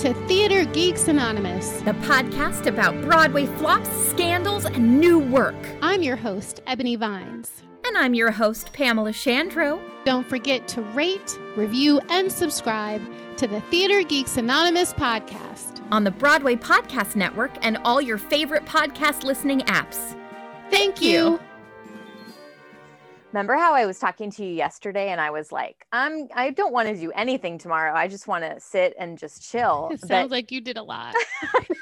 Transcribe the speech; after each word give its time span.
to 0.00 0.14
Theater 0.26 0.64
Geeks 0.64 1.08
Anonymous, 1.08 1.72
the 1.82 1.92
podcast 1.92 2.66
about 2.66 2.98
Broadway 3.02 3.44
flops, 3.44 3.90
scandals, 4.08 4.64
and 4.64 4.98
new 4.98 5.18
work. 5.18 5.54
I'm 5.82 6.02
your 6.02 6.16
host, 6.16 6.62
Ebony 6.66 6.96
Vines. 6.96 7.62
And 7.84 7.98
I'm 7.98 8.14
your 8.14 8.30
host, 8.30 8.72
Pamela 8.72 9.10
Shandro. 9.10 9.78
Don't 10.06 10.26
forget 10.26 10.66
to 10.68 10.80
rate, 10.80 11.38
review, 11.54 12.00
and 12.08 12.32
subscribe 12.32 13.02
to 13.36 13.46
the 13.46 13.60
Theater 13.62 14.02
Geeks 14.02 14.38
Anonymous 14.38 14.94
podcast 14.94 15.84
on 15.90 16.04
the 16.04 16.10
Broadway 16.10 16.56
Podcast 16.56 17.14
Network 17.14 17.52
and 17.60 17.76
all 17.84 18.00
your 18.00 18.16
favorite 18.16 18.64
podcast 18.64 19.22
listening 19.22 19.60
apps. 19.60 20.18
Thank 20.70 21.02
you. 21.02 21.38
Remember 23.32 23.54
how 23.54 23.74
I 23.74 23.86
was 23.86 23.98
talking 23.98 24.30
to 24.32 24.44
you 24.44 24.52
yesterday 24.52 25.10
and 25.10 25.20
I 25.20 25.30
was 25.30 25.52
like, 25.52 25.86
I'm 25.92 26.28
I 26.34 26.50
don't 26.50 26.72
want 26.72 26.88
to 26.88 26.96
do 26.96 27.12
anything 27.12 27.58
tomorrow. 27.58 27.94
I 27.94 28.08
just 28.08 28.26
want 28.26 28.42
to 28.44 28.58
sit 28.58 28.94
and 28.98 29.16
just 29.18 29.48
chill. 29.48 29.88
It 30.00 30.00
sounds 30.00 30.28
but, 30.28 30.30
like 30.30 30.50
you 30.50 30.60
did 30.60 30.76
a 30.76 30.82
lot. 30.82 31.14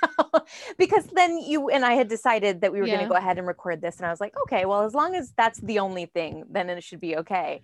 because 0.78 1.06
then 1.06 1.38
you 1.38 1.70
and 1.70 1.84
I 1.84 1.94
had 1.94 2.08
decided 2.08 2.60
that 2.60 2.72
we 2.72 2.80
were 2.80 2.86
yeah. 2.86 2.96
going 2.96 3.06
to 3.06 3.08
go 3.08 3.16
ahead 3.16 3.38
and 3.38 3.46
record 3.46 3.80
this 3.80 3.96
and 3.96 4.06
I 4.06 4.10
was 4.10 4.20
like, 4.20 4.34
okay, 4.42 4.66
well 4.66 4.82
as 4.82 4.94
long 4.94 5.14
as 5.14 5.32
that's 5.36 5.60
the 5.60 5.78
only 5.78 6.06
thing, 6.06 6.44
then 6.50 6.68
it 6.68 6.82
should 6.84 7.00
be 7.00 7.16
okay. 7.16 7.62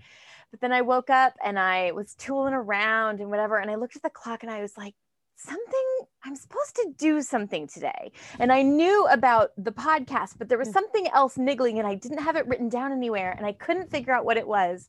But 0.50 0.60
then 0.60 0.72
I 0.72 0.82
woke 0.82 1.10
up 1.10 1.34
and 1.44 1.58
I 1.58 1.92
was 1.92 2.14
tooling 2.14 2.54
around 2.54 3.20
and 3.20 3.28
whatever 3.28 3.58
and 3.58 3.70
I 3.70 3.74
looked 3.74 3.96
at 3.96 4.02
the 4.02 4.10
clock 4.10 4.44
and 4.44 4.52
I 4.52 4.62
was 4.62 4.76
like, 4.78 4.94
something 5.36 6.06
I'm 6.24 6.36
supposed 6.36 6.74
to 6.76 6.92
do 6.96 7.20
something 7.20 7.66
today. 7.66 8.12
And 8.38 8.50
I 8.50 8.62
knew 8.62 9.06
about 9.10 9.50
the 9.58 9.72
podcast, 9.72 10.38
but 10.38 10.48
there 10.48 10.58
was 10.58 10.68
mm. 10.68 10.72
something 10.72 11.08
else 11.08 11.36
niggling 11.36 11.78
and 11.78 11.86
I 11.86 11.94
didn't 11.94 12.18
have 12.18 12.36
it 12.36 12.46
written 12.46 12.68
down 12.68 12.92
anywhere 12.92 13.32
and 13.32 13.44
I 13.44 13.52
couldn't 13.52 13.90
figure 13.90 14.12
out 14.12 14.24
what 14.24 14.38
it 14.38 14.48
was. 14.48 14.88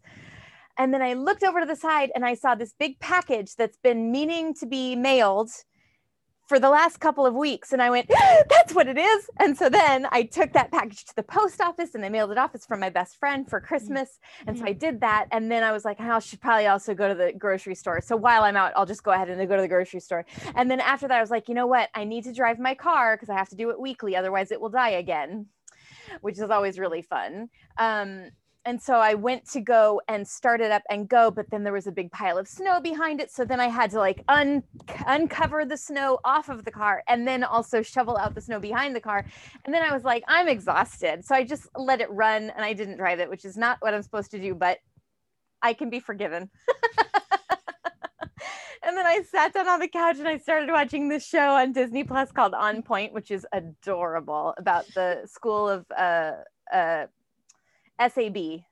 And 0.78 0.94
then 0.94 1.02
I 1.02 1.14
looked 1.14 1.44
over 1.44 1.60
to 1.60 1.66
the 1.66 1.76
side 1.76 2.12
and 2.16 2.26
I 2.26 2.36
saw 2.36 2.56
this 2.56 2.74
big 2.78 3.00
package 3.00 3.56
that's 3.56 3.78
been 3.78 4.12
meaning 4.12 4.54
to 4.56 4.66
be 4.66 4.96
mailed 4.96 5.50
for 6.48 6.60
the 6.60 6.70
last 6.70 7.00
couple 7.00 7.26
of 7.26 7.34
weeks. 7.34 7.74
And 7.74 7.82
I 7.82 7.90
went, 7.90 8.10
that's 8.50 8.74
what 8.74 8.88
it 8.88 8.98
is. 8.98 9.30
And 9.40 9.58
so 9.58 9.70
then 9.70 10.08
I 10.12 10.24
took 10.24 10.54
that 10.54 10.72
package 10.72 11.06
to 11.06 11.16
the 11.16 11.24
post 11.24 11.62
office 11.62 11.96
and 11.96 12.06
I 12.06 12.10
mailed 12.10 12.32
it 12.32 12.38
off. 12.38 12.54
It's 12.56 12.66
from 12.66 12.80
my 12.80 12.90
best 12.90 13.18
friend 13.18 13.50
for 13.50 13.60
Christmas. 13.60 14.20
And 14.48 14.58
so 14.58 14.66
I 14.66 14.74
did 14.74 15.02
that. 15.02 15.28
And 15.32 15.52
then 15.52 15.64
I 15.64 15.72
was 15.72 15.86
like, 15.86 16.00
I 16.00 16.20
should 16.20 16.42
probably 16.42 16.68
also 16.68 16.94
go 16.94 17.08
to 17.08 17.16
the 17.16 17.34
grocery 17.34 17.76
store. 17.76 18.02
So 18.02 18.16
while 18.16 18.44
I'm 18.44 18.56
out, 18.56 18.74
I'll 18.76 18.86
just 18.86 19.04
go 19.04 19.12
ahead 19.12 19.30
and 19.30 19.48
go 19.48 19.56
to 19.56 19.62
the 19.62 19.68
grocery 19.68 20.00
store. 20.00 20.26
And 20.56 20.70
then 20.70 20.80
after 20.80 21.08
that, 21.08 21.18
I 21.18 21.22
was 21.22 21.32
like, 21.32 21.50
you 21.50 21.56
know 21.56 21.68
what? 21.68 21.90
I 21.94 22.04
need 22.04 22.24
to 22.26 22.34
drive 22.34 22.60
my 22.60 22.76
car 22.76 23.16
because 23.16 23.30
I 23.30 23.36
have 23.36 23.50
to 23.50 23.56
do 23.56 23.70
it 23.72 23.80
weekly. 23.80 24.16
Otherwise, 24.16 24.52
it 24.52 24.62
will 24.62 24.70
die 24.70 24.92
again, 24.92 25.48
which 26.22 26.36
is 26.36 26.50
always 26.50 26.80
really 26.80 27.02
fun. 27.02 27.50
Um, 27.78 28.30
and 28.66 28.82
so 28.82 28.96
I 28.96 29.14
went 29.14 29.48
to 29.52 29.62
go 29.62 30.02
and 30.08 30.28
start 30.28 30.60
it 30.60 30.72
up 30.72 30.82
and 30.90 31.08
go, 31.08 31.30
but 31.30 31.52
then 31.52 31.64
there 31.64 31.72
was 31.72 31.86
a 31.86 31.92
big 31.92 32.12
pile 32.12 32.40
of 32.40 32.48
snow 32.48 32.82
behind 32.82 33.22
it. 33.22 33.30
So 33.30 33.46
then 33.46 33.60
I 33.60 33.68
had 33.68 33.92
to 33.92 34.00
like 34.00 34.24
un- 34.28 34.64
uncover 35.06 35.66
the 35.66 35.78
snow 35.78 36.20
off 36.26 36.50
of 36.50 36.66
the 36.66 36.72
car 36.72 37.04
and 37.08 37.28
then 37.28 37.44
also 37.44 37.84
shovel 37.84 38.18
out 38.18 38.34
the 38.34 38.42
snow 38.42 38.60
behind 38.60 38.96
the 38.96 39.02
car. 39.02 39.24
And 39.66 39.74
then 39.74 39.84
I 39.84 39.94
was 39.94 40.04
like, 40.04 40.24
I'm 40.28 40.48
exhausted. 40.48 41.24
So 41.24 41.36
I 41.36 41.44
just 41.44 41.68
let 41.78 42.02
it 42.02 42.10
run 42.10 42.50
and 42.50 42.66
I 42.66 42.74
didn't 42.74 42.98
drive 42.98 43.20
it, 43.20 43.30
which 43.30 43.46
is 43.46 43.56
not 43.56 43.78
what 43.82 43.94
I'm 43.94 44.02
supposed 44.02 44.32
to 44.32 44.40
do, 44.40 44.56
but 44.56 44.80
I 45.62 45.74
can 45.74 45.92
be 45.92 46.00
forgiven. 46.00 46.50
and 48.84 48.98
then 48.98 49.06
I 49.06 49.22
sat 49.32 49.54
down 49.54 49.68
on 49.68 49.80
the 49.80 49.88
couch 49.88 50.18
and 50.18 50.28
I 50.28 50.38
started 50.38 50.72
watching 50.72 51.08
this 51.08 51.24
show 51.24 51.56
on 51.56 51.72
Disney 51.72 52.04
Plus 52.04 52.32
called 52.32 52.56
On 52.56 52.82
Point, 52.82 53.14
which 53.14 53.30
is 53.30 53.46
adorable 53.54 54.56
about 54.58 54.88
the 54.96 55.22
school 55.26 55.70
of 55.70 55.86
uh, 55.96 56.32
uh, 56.74 57.06
SAB, 58.00 58.64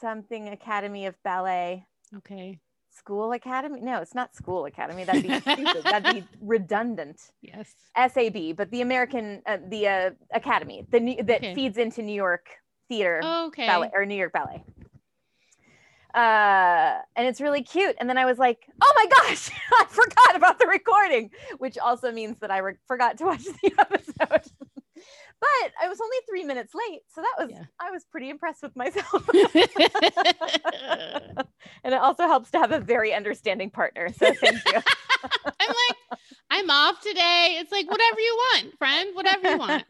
something 0.00 0.48
Academy 0.48 1.06
of 1.06 1.14
Ballet. 1.22 1.86
Okay. 2.18 2.58
School 2.90 3.32
Academy? 3.32 3.80
No, 3.80 4.00
it's 4.00 4.14
not 4.14 4.34
School 4.34 4.66
Academy. 4.66 5.04
That'd 5.04 5.22
be 5.22 5.40
stupid. 5.40 5.84
That'd 5.84 6.14
be 6.14 6.24
redundant. 6.40 7.32
Yes. 7.40 7.74
SAB, 7.96 8.56
but 8.56 8.70
the 8.70 8.82
American, 8.82 9.42
uh, 9.46 9.58
the 9.68 9.88
uh, 9.88 10.10
Academy, 10.34 10.86
the 10.90 11.00
new, 11.00 11.22
that 11.22 11.38
okay. 11.38 11.54
feeds 11.54 11.78
into 11.78 12.02
New 12.02 12.14
York 12.14 12.46
Theater 12.88 13.20
oh, 13.22 13.46
okay. 13.46 13.66
Ballet 13.66 13.90
or 13.94 14.04
New 14.04 14.14
York 14.14 14.32
Ballet. 14.32 14.62
Uh, 16.14 16.98
and 17.16 17.26
it's 17.26 17.40
really 17.40 17.62
cute. 17.62 17.96
And 17.98 18.08
then 18.08 18.18
I 18.18 18.26
was 18.26 18.38
like, 18.38 18.66
oh 18.82 18.92
my 18.96 19.06
gosh, 19.06 19.50
I 19.80 19.86
forgot 19.88 20.36
about 20.36 20.58
the 20.58 20.66
recording, 20.66 21.30
which 21.58 21.78
also 21.78 22.12
means 22.12 22.36
that 22.40 22.50
I 22.50 22.58
re- 22.58 22.74
forgot 22.86 23.16
to 23.18 23.24
watch 23.24 23.44
the 23.44 23.72
episode 23.78 24.52
but 25.42 25.72
I 25.82 25.88
was 25.88 25.98
only 26.00 26.16
three 26.28 26.44
minutes 26.44 26.72
late. 26.72 27.00
So 27.12 27.20
that 27.20 27.34
was, 27.36 27.50
yeah. 27.50 27.64
I 27.80 27.90
was 27.90 28.04
pretty 28.04 28.30
impressed 28.30 28.62
with 28.62 28.76
myself. 28.76 29.28
and 31.82 31.92
it 31.92 32.00
also 32.00 32.28
helps 32.28 32.52
to 32.52 32.58
have 32.58 32.70
a 32.70 32.78
very 32.78 33.12
understanding 33.12 33.68
partner. 33.68 34.08
So 34.10 34.32
thank 34.34 34.64
you. 34.66 34.72
I'm 35.60 35.68
like, 35.68 36.20
I'm 36.48 36.70
off 36.70 37.00
today. 37.00 37.56
It's 37.58 37.72
like, 37.72 37.90
whatever 37.90 38.20
you 38.20 38.38
want, 38.52 38.78
friend, 38.78 39.16
whatever 39.16 39.50
you 39.50 39.58
want. 39.58 39.84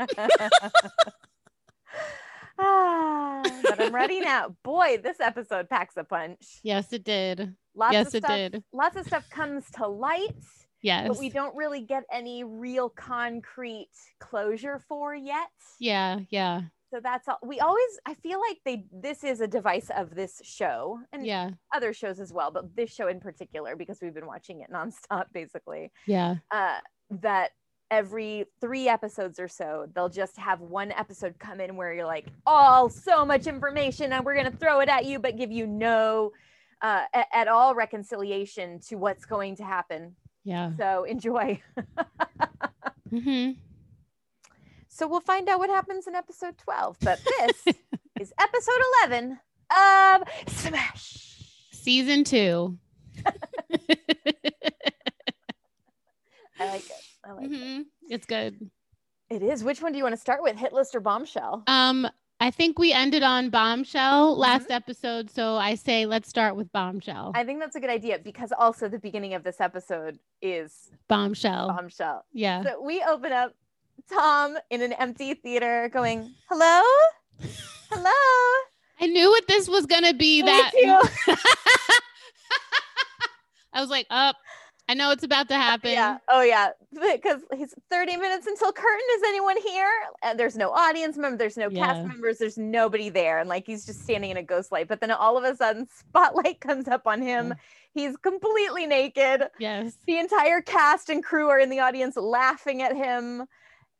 ah, 2.58 3.42
but 3.62 3.78
I'm 3.78 3.94
ready 3.94 4.20
now. 4.20 4.56
Boy, 4.62 5.00
this 5.02 5.20
episode 5.20 5.68
packs 5.68 5.98
a 5.98 6.04
punch. 6.04 6.60
Yes, 6.62 6.94
it 6.94 7.04
did. 7.04 7.54
Lots 7.74 7.92
yes, 7.92 8.08
of 8.08 8.14
it 8.14 8.26
did. 8.26 8.64
Lots 8.72 8.96
of 8.96 9.06
stuff 9.06 9.28
comes 9.28 9.70
to 9.72 9.86
light 9.86 10.34
Yes. 10.82 11.08
But 11.08 11.18
we 11.18 11.30
don't 11.30 11.56
really 11.56 11.80
get 11.80 12.04
any 12.12 12.44
real 12.44 12.88
concrete 12.88 13.90
closure 14.18 14.80
for 14.88 15.14
yet. 15.14 15.48
Yeah, 15.78 16.20
yeah. 16.30 16.62
So 16.92 17.00
that's 17.00 17.26
all 17.26 17.38
we 17.42 17.58
always 17.60 17.98
I 18.04 18.14
feel 18.14 18.38
like 18.38 18.58
they 18.66 18.84
this 18.92 19.24
is 19.24 19.40
a 19.40 19.46
device 19.46 19.90
of 19.96 20.14
this 20.14 20.42
show 20.44 21.00
and 21.12 21.24
yeah. 21.24 21.50
other 21.74 21.94
shows 21.94 22.20
as 22.20 22.34
well, 22.34 22.50
but 22.50 22.76
this 22.76 22.92
show 22.92 23.08
in 23.08 23.18
particular 23.18 23.76
because 23.76 24.00
we've 24.02 24.12
been 24.12 24.26
watching 24.26 24.60
it 24.60 24.70
nonstop 24.70 25.26
basically. 25.32 25.90
Yeah. 26.06 26.36
Uh 26.50 26.78
that 27.22 27.52
every 27.90 28.44
three 28.60 28.88
episodes 28.88 29.38
or 29.38 29.48
so, 29.48 29.86
they'll 29.94 30.08
just 30.10 30.36
have 30.36 30.60
one 30.60 30.92
episode 30.92 31.38
come 31.38 31.60
in 31.60 31.76
where 31.76 31.94
you're 31.94 32.06
like, 32.06 32.26
oh, 32.46 32.88
so 32.88 33.24
much 33.24 33.46
information, 33.46 34.12
and 34.12 34.24
we're 34.24 34.34
gonna 34.34 34.50
throw 34.50 34.80
it 34.80 34.88
at 34.90 35.06
you, 35.06 35.18
but 35.18 35.38
give 35.38 35.50
you 35.50 35.66
no 35.66 36.32
uh, 36.82 37.04
at 37.32 37.48
all 37.48 37.74
reconciliation 37.74 38.80
to 38.80 38.96
what's 38.96 39.24
going 39.24 39.56
to 39.56 39.64
happen 39.64 40.14
yeah. 40.44 40.72
So 40.76 41.04
enjoy. 41.04 41.60
mm-hmm. 43.12 43.52
So 44.88 45.08
we'll 45.08 45.20
find 45.20 45.48
out 45.48 45.58
what 45.58 45.70
happens 45.70 46.06
in 46.06 46.14
episode 46.14 46.58
12. 46.58 46.98
But 47.00 47.20
this 47.38 47.76
is 48.20 48.32
episode 48.38 48.80
11 49.02 49.38
of 49.70 50.22
Smash. 50.48 51.68
Season 51.72 52.24
two. 52.24 52.78
I 56.58 56.66
like 56.66 56.84
it. 56.84 56.92
I 57.24 57.32
like 57.32 57.50
mm-hmm. 57.50 57.80
it. 57.80 57.86
It's 58.10 58.26
good. 58.26 58.70
It 59.30 59.42
is. 59.42 59.64
Which 59.64 59.80
one 59.80 59.92
do 59.92 59.98
you 59.98 60.04
want 60.04 60.14
to 60.14 60.20
start 60.20 60.42
with? 60.42 60.56
Hit 60.56 60.72
list 60.72 60.94
or 60.94 61.00
bombshell? 61.00 61.64
Um, 61.66 62.06
I 62.42 62.50
think 62.50 62.76
we 62.76 62.92
ended 62.92 63.22
on 63.22 63.50
bombshell 63.50 64.36
last 64.36 64.64
mm-hmm. 64.64 64.72
episode. 64.72 65.30
So 65.30 65.54
I 65.54 65.76
say 65.76 66.06
let's 66.06 66.28
start 66.28 66.56
with 66.56 66.72
bombshell. 66.72 67.30
I 67.36 67.44
think 67.44 67.60
that's 67.60 67.76
a 67.76 67.80
good 67.80 67.88
idea 67.88 68.18
because 68.18 68.50
also 68.58 68.88
the 68.88 68.98
beginning 68.98 69.34
of 69.34 69.44
this 69.44 69.60
episode 69.60 70.18
is 70.40 70.90
bombshell. 71.06 71.68
Bombshell. 71.68 72.24
Yeah. 72.32 72.64
So 72.64 72.82
we 72.82 73.00
open 73.08 73.30
up 73.30 73.54
Tom 74.12 74.58
in 74.70 74.82
an 74.82 74.92
empty 74.94 75.34
theater 75.34 75.88
going, 75.92 76.34
hello? 76.48 76.82
hello? 77.92 78.10
I 79.00 79.06
knew 79.06 79.30
what 79.30 79.46
this 79.46 79.68
was 79.68 79.86
gonna 79.86 80.12
be. 80.12 80.42
Me 80.42 80.48
That. 80.48 80.72
I 83.72 83.80
was 83.80 83.88
like, 83.88 84.08
up. 84.10 84.34
I 84.92 84.94
know 84.94 85.10
it's 85.10 85.24
about 85.24 85.48
to 85.48 85.54
happen. 85.54 85.92
Yeah. 85.92 86.18
Oh, 86.28 86.42
yeah. 86.42 86.68
Because 86.92 87.40
oh, 87.50 87.56
he's 87.56 87.74
30 87.90 88.18
minutes 88.18 88.46
until 88.46 88.70
curtain. 88.72 89.06
Is 89.16 89.22
anyone 89.26 89.56
here? 89.56 89.90
And 90.22 90.38
there's 90.38 90.54
no 90.54 90.68
audience 90.68 91.16
member. 91.16 91.38
There's 91.38 91.56
no 91.56 91.70
cast 91.70 92.06
members. 92.06 92.36
There's 92.36 92.58
nobody 92.58 93.08
there. 93.08 93.38
And 93.38 93.48
like 93.48 93.64
he's 93.64 93.86
just 93.86 94.02
standing 94.02 94.32
in 94.32 94.36
a 94.36 94.42
ghost 94.42 94.70
light. 94.70 94.88
But 94.88 95.00
then 95.00 95.10
all 95.10 95.38
of 95.38 95.44
a 95.44 95.56
sudden, 95.56 95.88
spotlight 95.98 96.60
comes 96.60 96.88
up 96.88 97.06
on 97.06 97.22
him. 97.22 97.54
He's 97.94 98.18
completely 98.18 98.86
naked. 98.86 99.44
Yes. 99.58 99.96
The 100.06 100.18
entire 100.18 100.60
cast 100.60 101.08
and 101.08 101.24
crew 101.24 101.48
are 101.48 101.58
in 101.58 101.70
the 101.70 101.80
audience 101.80 102.18
laughing 102.18 102.82
at 102.82 102.94
him, 102.94 103.46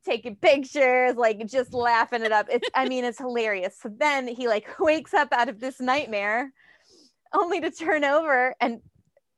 taking 0.05 0.37
pictures, 0.37 1.17
like 1.17 1.47
just 1.47 1.73
laughing 1.73 2.21
it 2.21 2.33
up. 2.33 2.49
It's, 2.51 2.69
I 2.75 2.87
mean, 2.87 3.07
it's 3.07 3.19
hilarious. 3.19 3.79
So 3.81 3.91
then 3.97 4.29
he 4.29 4.47
like 4.47 4.67
wakes 4.79 5.15
up 5.15 5.33
out 5.33 5.49
of 5.49 5.59
this 5.59 5.81
nightmare 5.81 6.53
only 7.33 7.63
to 7.63 7.71
turn 7.71 8.05
over 8.05 8.55
and 8.61 8.83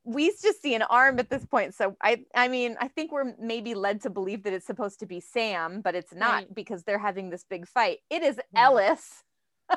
we 0.04 0.28
just 0.42 0.60
see 0.62 0.74
an 0.74 0.82
arm 0.82 1.18
at 1.18 1.30
this 1.30 1.44
point. 1.46 1.74
So 1.74 1.96
I, 2.02 2.24
I 2.34 2.48
mean, 2.48 2.76
I 2.80 2.88
think 2.88 3.10
we're 3.12 3.34
maybe 3.38 3.74
led 3.74 4.02
to 4.02 4.10
believe 4.10 4.42
that 4.44 4.52
it's 4.52 4.66
supposed 4.66 5.00
to 5.00 5.06
be 5.06 5.20
Sam, 5.20 5.80
but 5.80 5.94
it's 5.94 6.14
not 6.14 6.32
Right. 6.34 6.54
because 6.54 6.84
they're 6.84 6.98
having 6.98 7.30
this 7.30 7.44
big 7.48 7.66
fight. 7.66 7.98
It 8.10 8.22
is 8.22 8.38
Ellis. 8.54 9.24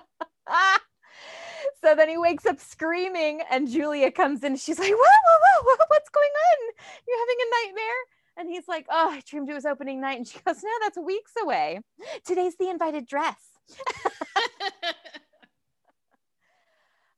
so 1.81 1.95
then 1.95 2.09
he 2.09 2.17
wakes 2.17 2.45
up 2.45 2.59
screaming, 2.59 3.41
and 3.49 3.69
Julia 3.69 4.11
comes 4.11 4.43
in. 4.43 4.55
She's 4.57 4.79
like, 4.79 4.91
"Whoa, 4.91 4.97
whoa, 4.97 5.37
whoa, 5.63 5.63
whoa! 5.65 5.85
What's 5.87 6.09
going 6.09 6.29
on? 6.29 6.73
You're 7.07 7.19
having 7.19 7.37
a 7.39 7.67
nightmare?" 7.67 8.01
And 8.37 8.49
he's 8.49 8.67
like, 8.67 8.85
"Oh, 8.89 9.09
I 9.11 9.21
dreamed 9.25 9.49
it 9.49 9.53
was 9.53 9.65
opening 9.65 10.01
night." 10.01 10.17
And 10.17 10.27
she 10.27 10.39
goes, 10.45 10.61
"No, 10.63 10.69
that's 10.81 10.97
weeks 10.97 11.31
away. 11.41 11.81
Today's 12.25 12.55
the 12.57 12.69
invited 12.69 13.05
dress." 13.07 13.37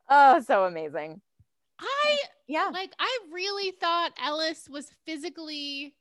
Oh, 0.09 0.41
so 0.41 0.65
amazing. 0.65 1.21
I 1.79 2.19
Yeah. 2.47 2.69
like 2.73 2.93
I 2.99 3.19
really 3.31 3.71
thought 3.71 4.11
Ellis 4.23 4.67
was 4.69 4.89
physically 5.05 5.95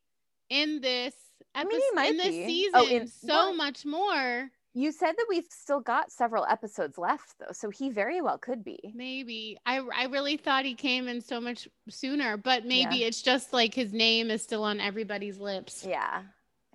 in 0.51 0.81
this 0.81 1.15
I 1.55 1.65
mean, 1.65 1.81
episode 1.97 2.11
in 2.11 2.17
this 2.17 2.27
be. 2.29 2.43
Oh, 2.43 2.47
season 2.47 2.73
Oh, 2.75 2.87
in- 2.87 3.07
so 3.09 3.27
well- 3.29 3.55
much 3.55 3.85
more. 3.85 4.51
You 4.75 4.93
said 4.93 5.13
that 5.17 5.27
we've 5.29 5.47
still 5.51 5.81
got 5.81 6.13
several 6.13 6.45
episodes 6.47 6.99
left, 6.99 7.35
though, 7.41 7.53
so 7.53 7.69
he 7.71 7.91
very 7.91 8.21
well 8.21 8.39
could 8.39 8.63
be. 8.63 8.79
Maybe 8.95 9.59
I 9.67 9.79
I 9.79 10.05
really 10.05 10.37
thought 10.37 10.65
he 10.65 10.75
came 10.75 11.09
in 11.09 11.21
so 11.21 11.41
much 11.41 11.67
sooner, 11.89 12.37
but 12.37 12.65
maybe 12.65 12.99
Yeah. 12.99 13.07
it's 13.09 13.23
just 13.23 13.53
like 13.53 13.75
his 13.75 13.93
name 13.93 14.31
is 14.31 14.43
still 14.43 14.63
on 14.65 14.79
everybody's 14.81 15.39
lips. 15.39 15.85
Yeah. 15.85 16.23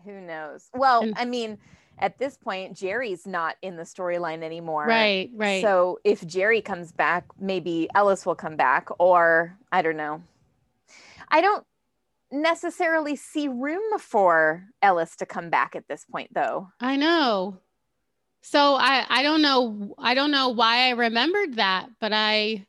Who 0.03 0.19
knows? 0.19 0.69
Well, 0.73 1.03
And- 1.03 1.17
I 1.17 1.23
mean, 1.25 1.59
at 1.99 2.17
this 2.17 2.37
point, 2.37 2.75
Jerry's 2.75 3.25
not 3.25 3.55
in 3.61 3.77
the 3.77 3.83
storyline 3.83 4.43
anymore. 4.43 4.85
Right, 4.85 5.29
right. 5.35 5.61
So 5.61 5.99
if 6.03 6.25
Jerry 6.25 6.61
comes 6.61 6.91
back, 6.91 7.25
maybe 7.39 7.87
Ellis 7.95 8.25
will 8.25 8.35
come 8.35 8.55
back, 8.55 8.89
or 8.99 9.57
I 9.71 9.81
don't 9.81 9.97
know. 9.97 10.21
I 11.29 11.41
don't 11.41 11.65
necessarily 12.31 13.15
see 13.15 13.47
room 13.47 13.99
for 13.99 14.65
Ellis 14.81 15.15
to 15.17 15.25
come 15.25 15.49
back 15.49 15.75
at 15.75 15.87
this 15.87 16.05
point, 16.05 16.33
though. 16.33 16.69
I 16.79 16.95
know. 16.95 17.59
So 18.41 18.75
I 18.75 19.05
I 19.07 19.23
don't 19.23 19.41
know 19.41 19.95
I 19.97 20.13
don't 20.13 20.31
know 20.31 20.49
why 20.49 20.87
I 20.87 20.89
remembered 20.91 21.55
that, 21.55 21.89
but 22.01 22.11
I 22.13 22.65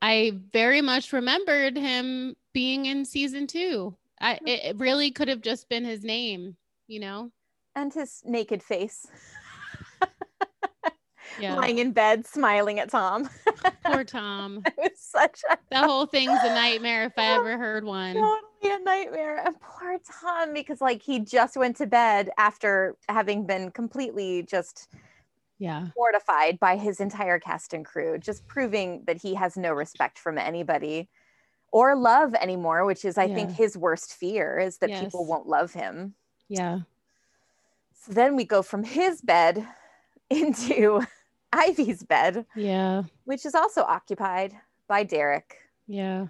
I 0.00 0.32
very 0.52 0.80
much 0.80 1.12
remembered 1.12 1.76
him 1.76 2.36
being 2.54 2.86
in 2.86 3.04
season 3.04 3.46
2. 3.46 3.94
I 4.20 4.38
it 4.46 4.60
it 4.64 4.76
really 4.78 5.10
could 5.10 5.28
have 5.28 5.42
just 5.42 5.68
been 5.68 5.84
his 5.84 6.02
name, 6.02 6.56
you 6.90 6.98
know. 7.00 7.30
And 7.76 7.94
his 7.94 8.20
naked 8.24 8.62
face, 8.64 9.06
Yeah. 11.40 11.54
lying 11.54 11.78
in 11.78 11.92
bed, 11.92 12.26
smiling 12.26 12.80
at 12.80 12.90
Tom. 12.90 13.30
Poor 13.84 14.02
Tom. 14.02 14.62
it 14.66 14.74
was 14.76 14.90
such 14.98 15.40
a 15.48 15.56
That 15.70 15.84
whole 15.84 16.06
thing's 16.06 16.40
a 16.42 16.48
nightmare 16.48 17.04
if 17.04 17.12
I 17.16 17.26
ever 17.36 17.56
heard 17.56 17.84
one. 17.84 18.14
totally 18.14 18.74
a 18.74 18.78
nightmare. 18.80 19.38
And 19.46 19.54
poor 19.60 19.98
Tom, 20.20 20.52
because 20.52 20.80
like 20.80 21.00
he 21.02 21.20
just 21.20 21.56
went 21.56 21.76
to 21.76 21.86
bed 21.86 22.30
after 22.36 22.96
having 23.08 23.46
been 23.46 23.70
completely 23.70 24.42
just 24.42 24.88
Yeah. 25.60 25.88
mortified 25.96 26.58
by 26.58 26.76
his 26.76 27.00
entire 27.00 27.38
cast 27.38 27.72
and 27.72 27.84
crew, 27.84 28.18
just 28.18 28.46
proving 28.48 29.04
that 29.06 29.22
he 29.22 29.34
has 29.34 29.56
no 29.56 29.72
respect 29.72 30.18
from 30.18 30.38
anybody 30.38 31.08
or 31.72 31.94
love 31.94 32.34
anymore, 32.34 32.84
which 32.84 33.04
is, 33.04 33.16
I 33.16 33.28
think, 33.28 33.52
his 33.52 33.76
worst 33.78 34.12
fear 34.14 34.58
is 34.58 34.78
that 34.78 34.90
people 34.98 35.24
won't 35.24 35.46
love 35.46 35.72
him. 35.72 36.16
Yeah. 36.50 36.80
So 38.04 38.12
then 38.12 38.36
we 38.36 38.44
go 38.44 38.60
from 38.62 38.82
his 38.84 39.20
bed 39.22 39.66
into 40.30 41.02
Ivy's 41.52 42.02
bed, 42.02 42.44
Yeah. 42.54 43.04
which 43.24 43.44
is 43.46 43.54
also 43.54 43.82
occupied 43.82 44.52
by 44.88 45.02
Derek. 45.04 45.56
Yeah. 45.86 46.26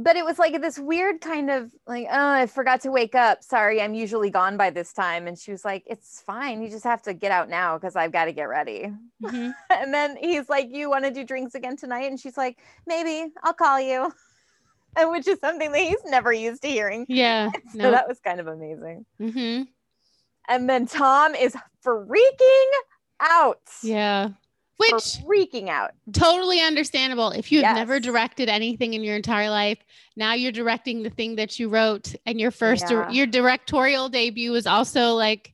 but 0.00 0.14
it 0.16 0.24
was 0.24 0.38
like 0.38 0.60
this 0.60 0.78
weird 0.78 1.20
kind 1.20 1.50
of 1.50 1.72
like 1.88 2.06
oh 2.08 2.28
i 2.42 2.46
forgot 2.46 2.80
to 2.80 2.90
wake 2.90 3.16
up 3.16 3.42
sorry 3.42 3.82
i'm 3.82 3.94
usually 3.94 4.30
gone 4.30 4.56
by 4.56 4.70
this 4.70 4.92
time 4.92 5.26
and 5.26 5.36
she 5.36 5.50
was 5.50 5.64
like 5.64 5.82
it's 5.86 6.20
fine 6.24 6.62
you 6.62 6.70
just 6.70 6.84
have 6.84 7.02
to 7.02 7.12
get 7.14 7.32
out 7.32 7.48
now 7.48 7.76
because 7.76 7.96
i've 7.96 8.12
got 8.12 8.26
to 8.26 8.32
get 8.32 8.48
ready 8.48 8.92
Mhm. 9.22 9.52
and 9.70 9.92
then 9.92 10.16
he's 10.16 10.48
like 10.48 10.68
you 10.70 10.88
want 10.88 11.04
to 11.04 11.10
do 11.10 11.24
drinks 11.24 11.56
again 11.56 11.76
tonight 11.76 12.08
and 12.10 12.18
she's 12.20 12.36
like 12.36 12.58
maybe 12.86 13.32
i'll 13.42 13.52
call 13.52 13.80
you 13.80 14.12
and 14.96 15.10
which 15.10 15.26
is 15.28 15.38
something 15.40 15.72
that 15.72 15.80
he's 15.80 16.02
never 16.06 16.32
used 16.32 16.62
to 16.62 16.68
hearing 16.68 17.06
Yeah. 17.08 17.50
so 17.72 17.90
that 17.90 18.08
was 18.08 18.18
kind 18.20 18.40
of 18.40 18.46
amazing 18.46 19.04
Mhm. 19.20 19.68
and 20.48 20.68
then 20.68 20.86
tom 20.86 21.34
is 21.34 21.56
freaking 21.84 22.70
out 23.20 23.60
Yeah. 23.82 24.30
Which 24.76 24.92
freaking 25.26 25.68
out 25.68 25.90
totally 26.12 26.60
understandable. 26.60 27.30
If 27.30 27.50
you've 27.50 27.62
never 27.64 27.98
directed 27.98 28.48
anything 28.48 28.94
in 28.94 29.02
your 29.02 29.16
entire 29.16 29.50
life, 29.50 29.78
now 30.16 30.34
you're 30.34 30.52
directing 30.52 31.02
the 31.02 31.10
thing 31.10 31.34
that 31.34 31.58
you 31.58 31.68
wrote, 31.68 32.14
and 32.26 32.38
your 32.40 32.52
first 32.52 32.88
Yeah. 32.88 33.10
your 33.10 33.26
directorial 33.26 34.08
debut 34.08 34.52
was 34.52 34.68
also 34.68 35.14
like 35.14 35.52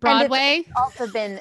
Broadway. 0.00 0.64
also 0.76 1.06
been 1.08 1.40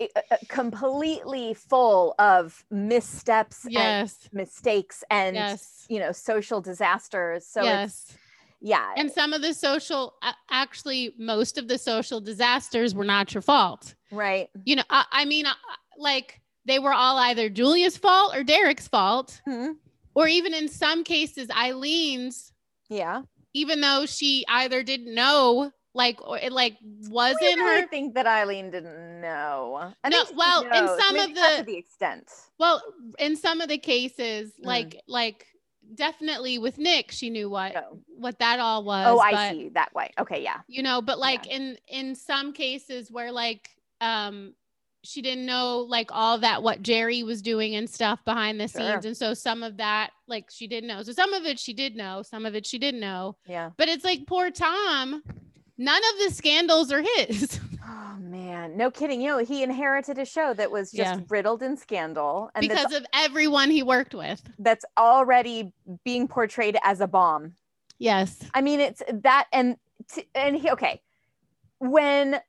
uh, 0.00 0.04
uh, 0.30 0.36
completely 0.48 1.54
full 1.54 2.14
of 2.18 2.64
missteps 2.70 3.66
Yes. 3.68 4.18
and 4.24 4.32
mistakes 4.32 5.04
and 5.10 5.34
Yes. 5.36 5.84
you 5.88 5.98
know 5.98 6.12
social 6.12 6.60
disasters 6.60 7.46
so 7.46 7.62
yes. 7.62 8.06
it's 8.08 8.18
yeah 8.60 8.92
And 8.96 9.10
some 9.10 9.32
of 9.32 9.40
the 9.42 9.54
social, 9.54 10.14
actually, 10.50 11.14
most 11.18 11.58
of 11.58 11.68
the 11.68 11.78
social 11.78 12.20
disasters 12.20 12.94
were 12.94 13.04
not 13.04 13.32
your 13.34 13.42
fault. 13.42 13.94
right 14.10 14.48
You 14.64 14.76
know, 14.76 14.82
I, 14.90 15.04
I 15.12 15.24
mean, 15.24 15.46
I- 15.46 15.54
like 15.96 16.40
they 16.64 16.78
were 16.78 16.92
all 16.92 17.16
either 17.18 17.48
Julia's 17.48 17.96
fault 17.96 18.34
or 18.36 18.42
Derek's 18.44 18.88
fault, 18.88 19.40
Hmm. 19.46 19.72
or 20.14 20.26
even 20.28 20.54
in 20.54 20.68
some 20.68 21.04
cases, 21.04 21.48
Eileen's, 21.48 22.52
yeah 22.88 23.22
even 23.54 23.80
though 23.80 24.04
she 24.06 24.44
either 24.48 24.82
didn't 24.82 25.14
know, 25.14 25.72
like, 25.94 26.20
or 26.26 26.38
it 26.38 26.52
like 26.52 26.76
wasn't 27.08 27.42
I 27.42 27.54
really 27.54 27.80
her 27.82 27.88
think 27.88 28.14
that 28.14 28.26
Eileen 28.26 28.70
didn't 28.70 29.20
know 29.20 29.92
I 30.04 30.08
No, 30.08 30.24
well, 30.34 30.62
in 30.62 31.00
some 31.00 31.14
maybe 31.14 31.32
of 31.32 31.36
the- 31.36 31.56
to 31.58 31.62
the 31.64 31.76
extent 31.76 32.30
Well, 32.58 32.82
in 33.18 33.36
some 33.36 33.60
of 33.60 33.68
the 33.68 33.78
cases, 33.78 34.52
Mm. 34.60 34.66
like 34.66 35.00
like 35.06 35.46
definitely 35.94 36.58
with 36.58 36.76
Nick, 36.78 37.10
she 37.12 37.30
knew 37.30 37.48
what 37.48 37.74
Oh. 37.76 37.98
what 38.08 38.38
that 38.40 38.60
all 38.60 38.84
was. 38.84 39.06
oh 39.08 39.18
i 39.20 39.32
but, 39.32 39.52
see 39.52 39.68
that 39.70 39.94
way 39.94 40.10
okay 40.18 40.42
yeah 40.42 40.60
You 40.68 40.82
know, 40.82 41.00
but 41.00 41.18
like 41.18 41.46
in 41.46 41.78
in 41.88 42.14
some 42.14 42.52
cases 42.52 43.10
where 43.10 43.32
like 43.32 43.70
um 44.00 44.54
she 45.04 45.22
didn't 45.22 45.46
know 45.46 45.78
like 45.88 46.10
all 46.12 46.38
that 46.38 46.62
what 46.62 46.82
Jerry 46.82 47.22
was 47.22 47.40
doing 47.40 47.76
and 47.76 47.88
stuff 47.88 48.22
behind 48.24 48.60
the 48.60 48.68
Sure. 48.68 48.80
scenes, 48.92 49.04
and 49.06 49.16
so 49.16 49.32
some 49.32 49.62
of 49.62 49.78
that 49.78 50.10
like 50.26 50.50
she 50.50 50.66
didn't 50.66 50.88
know. 50.88 51.02
So 51.02 51.12
some 51.12 51.32
of 51.32 51.46
it 51.46 51.58
she 51.58 51.72
did 51.72 51.96
know, 51.96 52.22
some 52.22 52.44
of 52.44 52.54
it 52.54 52.66
she 52.66 52.78
didn't 52.78 53.00
know. 53.00 53.36
yeah 53.46 53.70
But 53.78 53.88
it's 53.88 54.04
like 54.04 54.26
poor 54.26 54.50
Tom. 54.50 55.22
None 55.78 56.02
of 56.12 56.18
the 56.28 56.34
scandals 56.34 56.90
are 56.92 57.02
his 57.16 57.60
oh 57.88 58.16
man 58.18 58.76
no 58.76 58.90
kidding 58.90 59.20
you 59.20 59.28
know 59.28 59.38
he 59.38 59.62
inherited 59.62 60.18
a 60.18 60.24
show 60.24 60.52
that 60.54 60.70
was 60.70 60.90
just 60.90 61.20
Yeah. 61.20 61.24
riddled 61.28 61.62
in 61.62 61.76
scandal 61.76 62.50
and 62.54 62.68
because 62.68 62.92
of 62.92 63.06
everyone 63.14 63.70
he 63.70 63.82
worked 63.82 64.14
with. 64.14 64.42
that's 64.58 64.84
already 64.98 65.72
being 66.04 66.26
portrayed 66.28 66.76
as 66.84 67.00
a 67.00 67.06
bomb 67.06 67.54
Yes. 68.00 68.38
I 68.54 68.60
mean, 68.60 68.78
it's 68.80 69.02
that 69.12 69.46
and 69.52 69.76
t- 70.12 70.28
and 70.34 70.54
he, 70.56 70.70
okay, 70.70 71.00
when 71.78 72.40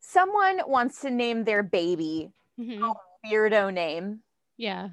someone 0.00 0.60
wants 0.66 1.00
to 1.00 1.10
name 1.10 1.42
their 1.44 1.62
baby 1.64 2.30
Mhm. 2.60 2.88
a 2.88 3.26
weirdo 3.26 3.72
name, 3.74 4.20
Yeah. 4.56 4.90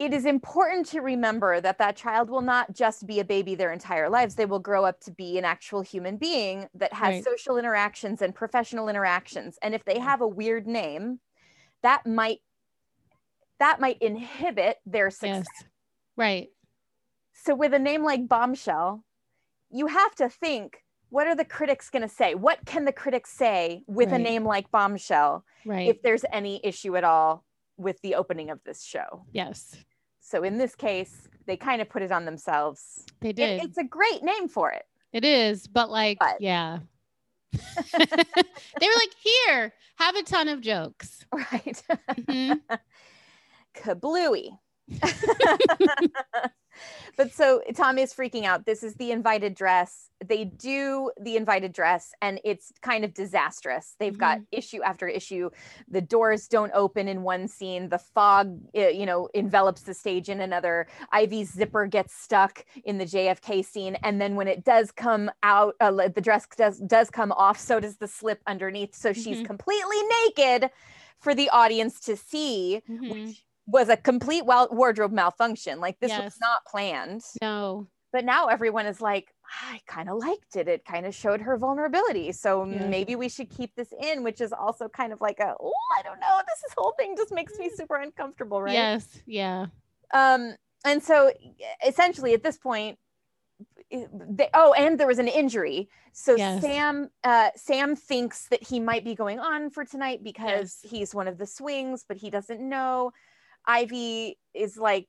It 0.00 0.14
is 0.14 0.24
important 0.24 0.86
to 0.86 1.00
remember 1.00 1.60
that 1.60 1.76
that 1.76 1.94
child 1.94 2.30
will 2.30 2.40
not 2.40 2.72
just 2.74 3.06
be 3.06 3.20
a 3.20 3.24
baby 3.24 3.54
their 3.54 3.70
entire 3.70 4.08
lives. 4.08 4.34
They 4.34 4.46
will 4.46 4.58
grow 4.58 4.86
up 4.86 4.98
to 5.00 5.10
be 5.10 5.36
an 5.36 5.44
actual 5.44 5.82
human 5.82 6.16
being 6.16 6.68
that 6.74 6.94
has 6.94 7.16
Right. 7.16 7.24
social 7.24 7.58
interactions 7.58 8.22
and 8.22 8.34
professional 8.34 8.88
interactions. 8.88 9.58
And 9.60 9.74
if 9.74 9.84
they 9.84 9.98
have 9.98 10.22
a 10.22 10.26
weird 10.26 10.66
name, 10.66 11.20
that 11.82 12.06
might 12.06 12.40
that 13.58 13.78
might 13.78 13.98
inhibit 14.00 14.78
their 14.86 15.10
success. 15.10 15.44
Yes. 15.60 15.64
Right. 16.16 16.48
So 17.34 17.54
with 17.54 17.74
a 17.74 17.78
name 17.78 18.02
like 18.02 18.26
Bombshell, 18.26 19.04
you 19.68 19.86
have 19.86 20.14
to 20.14 20.30
think 20.30 20.82
what 21.10 21.26
are 21.26 21.34
the 21.36 21.44
critics 21.44 21.90
going 21.90 22.00
to 22.02 22.08
say? 22.08 22.34
What 22.34 22.64
can 22.64 22.86
the 22.86 22.92
critics 22.92 23.30
say 23.32 23.84
with 23.86 24.12
Right. 24.12 24.20
a 24.20 24.22
name 24.24 24.44
like 24.46 24.70
Bombshell 24.70 25.44
Right. 25.66 25.88
if 25.88 26.00
there's 26.00 26.24
any 26.32 26.64
issue 26.64 26.96
at 26.96 27.04
all 27.04 27.44
with 27.76 28.00
the 28.00 28.14
opening 28.14 28.48
of 28.48 28.62
this 28.64 28.82
show? 28.82 29.26
yes, 29.30 29.76
So 30.30 30.44
in 30.44 30.58
this 30.58 30.76
case, 30.76 31.26
they 31.46 31.56
kind 31.56 31.82
of 31.82 31.88
put 31.88 32.02
it 32.02 32.12
on 32.12 32.24
themselves. 32.24 33.04
they 33.20 33.30
It- 33.30 33.36
did. 33.36 33.64
it's 33.64 33.78
a 33.78 33.84
great 33.84 34.22
name 34.22 34.46
for 34.46 34.70
it. 34.70 34.84
It 35.12 35.24
is, 35.24 35.66
but 35.66 35.90
like, 35.90 36.20
But- 36.20 36.40
yeah. 36.40 36.78
they 37.52 37.58
were 37.98 38.94
like, 38.94 39.10
here, 39.20 39.72
have 39.96 40.14
a 40.14 40.22
ton 40.22 40.46
of 40.46 40.60
jokes. 40.60 41.26
Right. 41.32 41.82
Mhm. 42.10 42.60
Kablooey. 43.76 44.56
but 47.16 47.32
so 47.32 47.62
Tommy 47.74 48.02
is 48.02 48.12
freaking 48.14 48.44
out. 48.44 48.66
This 48.66 48.82
is 48.82 48.94
the 48.94 49.10
invited 49.10 49.54
dress. 49.54 50.10
They 50.24 50.44
do 50.44 51.10
the 51.20 51.36
invited 51.36 51.72
dress, 51.72 52.12
and 52.20 52.40
it's 52.44 52.72
kind 52.82 53.04
of 53.04 53.14
disastrous. 53.14 53.96
They've 53.98 54.18
got 54.18 54.40
issue 54.52 54.82
after 54.82 55.08
issue. 55.08 55.50
The 55.88 56.00
doors 56.02 56.46
don't 56.46 56.72
open 56.74 57.08
in 57.08 57.22
one 57.22 57.48
scene. 57.48 57.88
The 57.88 57.98
fog, 57.98 58.60
uh, 58.76 58.88
you 58.88 59.06
know, 59.06 59.28
envelops 59.34 59.82
the 59.82 59.94
stage 59.94 60.28
in 60.28 60.40
another. 60.40 60.86
Ivy's 61.12 61.52
zipper 61.52 61.86
gets 61.86 62.14
stuck 62.14 62.64
in 62.84 62.98
the 62.98 63.06
JFK 63.06 63.64
scene, 63.64 63.96
and 64.02 64.20
then 64.20 64.36
when 64.36 64.48
it 64.48 64.64
does 64.64 64.92
come 64.92 65.30
out, 65.42 65.74
uh, 65.80 66.08
the 66.08 66.20
dress 66.20 66.46
does 66.56 66.78
does 66.80 67.10
come 67.10 67.32
off. 67.32 67.58
So 67.58 67.80
does 67.80 67.96
the 67.96 68.08
slip 68.08 68.40
underneath. 68.46 68.94
So 68.94 69.12
she's 69.12 69.38
Mhm. 69.38 69.46
completely 69.46 70.02
naked 70.24 70.70
for 71.18 71.34
the 71.34 71.50
audience 71.50 72.00
to 72.00 72.16
see 72.16 72.82
Mhm. 72.88 73.10
which 73.10 73.44
was 73.70 73.88
a 73.88 73.96
complete 73.96 74.44
wardrobe 74.44 75.12
malfunction. 75.12 75.80
Like 75.80 75.98
this 76.00 76.10
was 76.18 76.36
not 76.40 76.64
planned. 76.66 77.22
No. 77.42 77.86
But 78.12 78.24
now 78.24 78.46
everyone 78.46 78.86
is 78.86 79.00
like, 79.00 79.32
I 79.70 79.80
kind 79.86 80.08
of 80.08 80.18
liked 80.18 80.56
it. 80.56 80.66
It 80.66 80.84
kind 80.84 81.06
of 81.06 81.14
showed 81.14 81.40
her 81.40 81.56
vulnerability. 81.56 82.32
So 82.32 82.64
Yeah. 82.64 82.86
maybe 82.86 83.14
we 83.14 83.28
should 83.28 83.50
keep 83.50 83.74
this 83.76 83.92
in, 84.00 84.24
which 84.24 84.40
is 84.40 84.52
also 84.52 84.88
kind 84.88 85.12
of 85.12 85.20
like 85.20 85.38
a, 85.38 85.54
oh, 85.60 85.72
I 85.98 86.02
don't 86.02 86.18
know. 86.18 86.40
This 86.46 86.58
is- 86.66 86.74
whole 86.76 86.92
thing 86.98 87.16
just 87.16 87.32
makes 87.32 87.56
me 87.58 87.70
super 87.70 87.96
uncomfortable, 87.96 88.60
right? 88.62 88.72
Yes. 88.72 89.06
Yeah. 89.26 89.66
Um, 90.12 90.56
and 90.84 91.02
so 91.02 91.32
essentially 91.86 92.34
at 92.34 92.42
this 92.42 92.58
point, 92.58 92.98
they, 93.92 94.48
oh, 94.54 94.72
and 94.72 94.98
there 94.98 95.06
was 95.06 95.18
an 95.18 95.28
injury. 95.28 95.88
So 96.12 96.34
Yes. 96.36 96.62
Sam, 96.62 97.10
uh, 97.24 97.50
Sam 97.56 97.94
thinks 97.96 98.48
that 98.48 98.62
he 98.62 98.80
might 98.80 99.04
be 99.04 99.14
going 99.14 99.38
on 99.38 99.70
for 99.70 99.84
tonight 99.84 100.22
because 100.24 100.80
Yes. 100.82 100.90
he's 100.90 101.14
one 101.14 101.28
of 101.28 101.38
the 101.38 101.46
swings, 101.46 102.04
but 102.08 102.16
he 102.16 102.30
doesn't 102.30 102.60
know. 102.60 103.12
Ivy 103.70 104.36
is 104.52 104.76
like, 104.76 105.06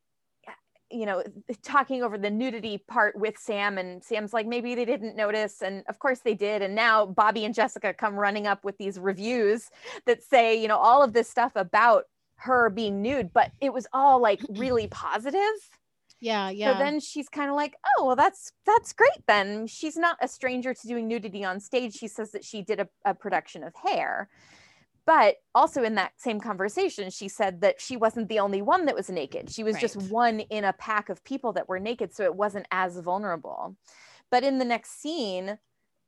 you 0.92 1.06
know, 1.06 1.24
talking 1.64 2.04
over 2.04 2.18
the 2.18 2.30
nudity 2.30 2.78
part 2.78 3.16
with 3.18 3.38
Sam, 3.38 3.78
and 3.78 4.04
Sam's 4.04 4.34
like, 4.34 4.46
maybe 4.46 4.76
they 4.76 4.86
didn't 4.86 5.16
notice, 5.16 5.62
and 5.62 5.84
of 5.88 5.98
course 6.00 6.20
they 6.20 6.36
did. 6.36 6.62
And 6.62 6.76
now 6.76 7.06
Bobby 7.06 7.46
and 7.46 7.56
Jessica 7.56 7.94
come 7.94 8.16
running 8.16 8.46
up 8.46 8.64
with 8.64 8.78
these 8.78 9.00
reviews 9.00 9.70
that 10.06 10.22
say, 10.22 10.62
you 10.62 10.68
know, 10.68 10.78
all 10.78 11.02
of 11.02 11.14
this 11.14 11.30
stuff 11.30 11.54
about 11.56 12.06
her 12.36 12.70
being 12.70 13.02
nude, 13.02 13.34
but 13.34 13.52
it 13.62 13.74
was 13.74 13.88
all 13.94 14.22
like 14.22 14.42
really 14.58 14.88
positive. 14.88 15.40
Yeah. 16.20 16.52
Yeah. 16.52 16.74
So 16.74 16.80
then 16.80 17.00
she's 17.00 17.30
kind 17.30 17.50
of 17.50 17.56
like, 17.56 17.76
oh, 17.98 18.06
well, 18.06 18.16
that's 18.16 18.52
that's 18.66 18.94
great 18.94 19.26
then. 19.28 19.66
She's 19.66 19.98
not 19.98 20.18
a 20.22 20.28
stranger 20.28 20.72
to 20.72 20.88
doing 20.88 21.08
nudity 21.08 21.44
on 21.44 21.60
stage. 21.60 21.96
She 21.96 22.08
says 22.08 22.32
that 22.32 22.46
she 22.46 22.62
did 22.62 22.80
a, 22.80 22.88
a 23.06 23.16
production 23.16 23.64
of 23.64 23.74
hair. 23.76 24.30
But 25.12 25.40
also 25.54 25.84
in 25.84 25.96
that 25.96 26.14
same 26.16 26.40
conversation, 26.40 27.10
she 27.10 27.28
said 27.28 27.60
that 27.60 27.82
she 27.82 27.98
wasn't 27.98 28.30
the 28.30 28.40
only 28.40 28.62
one 28.62 28.86
that 28.86 28.96
was 28.96 29.10
naked. 29.10 29.50
She 29.50 29.62
was 29.62 29.78
just 29.78 29.98
one 30.10 30.40
in 30.40 30.64
a 30.64 30.72
pack 30.72 31.10
of 31.10 31.22
people 31.26 31.52
that 31.52 31.68
were 31.68 31.82
naked. 31.82 32.16
So 32.16 32.24
it 32.24 32.34
wasn't 32.34 32.66
as 32.72 32.98
vulnerable. 32.98 33.76
But 34.30 34.46
in 34.46 34.58
the 34.58 34.64
next 34.64 35.02
scene, 35.02 35.60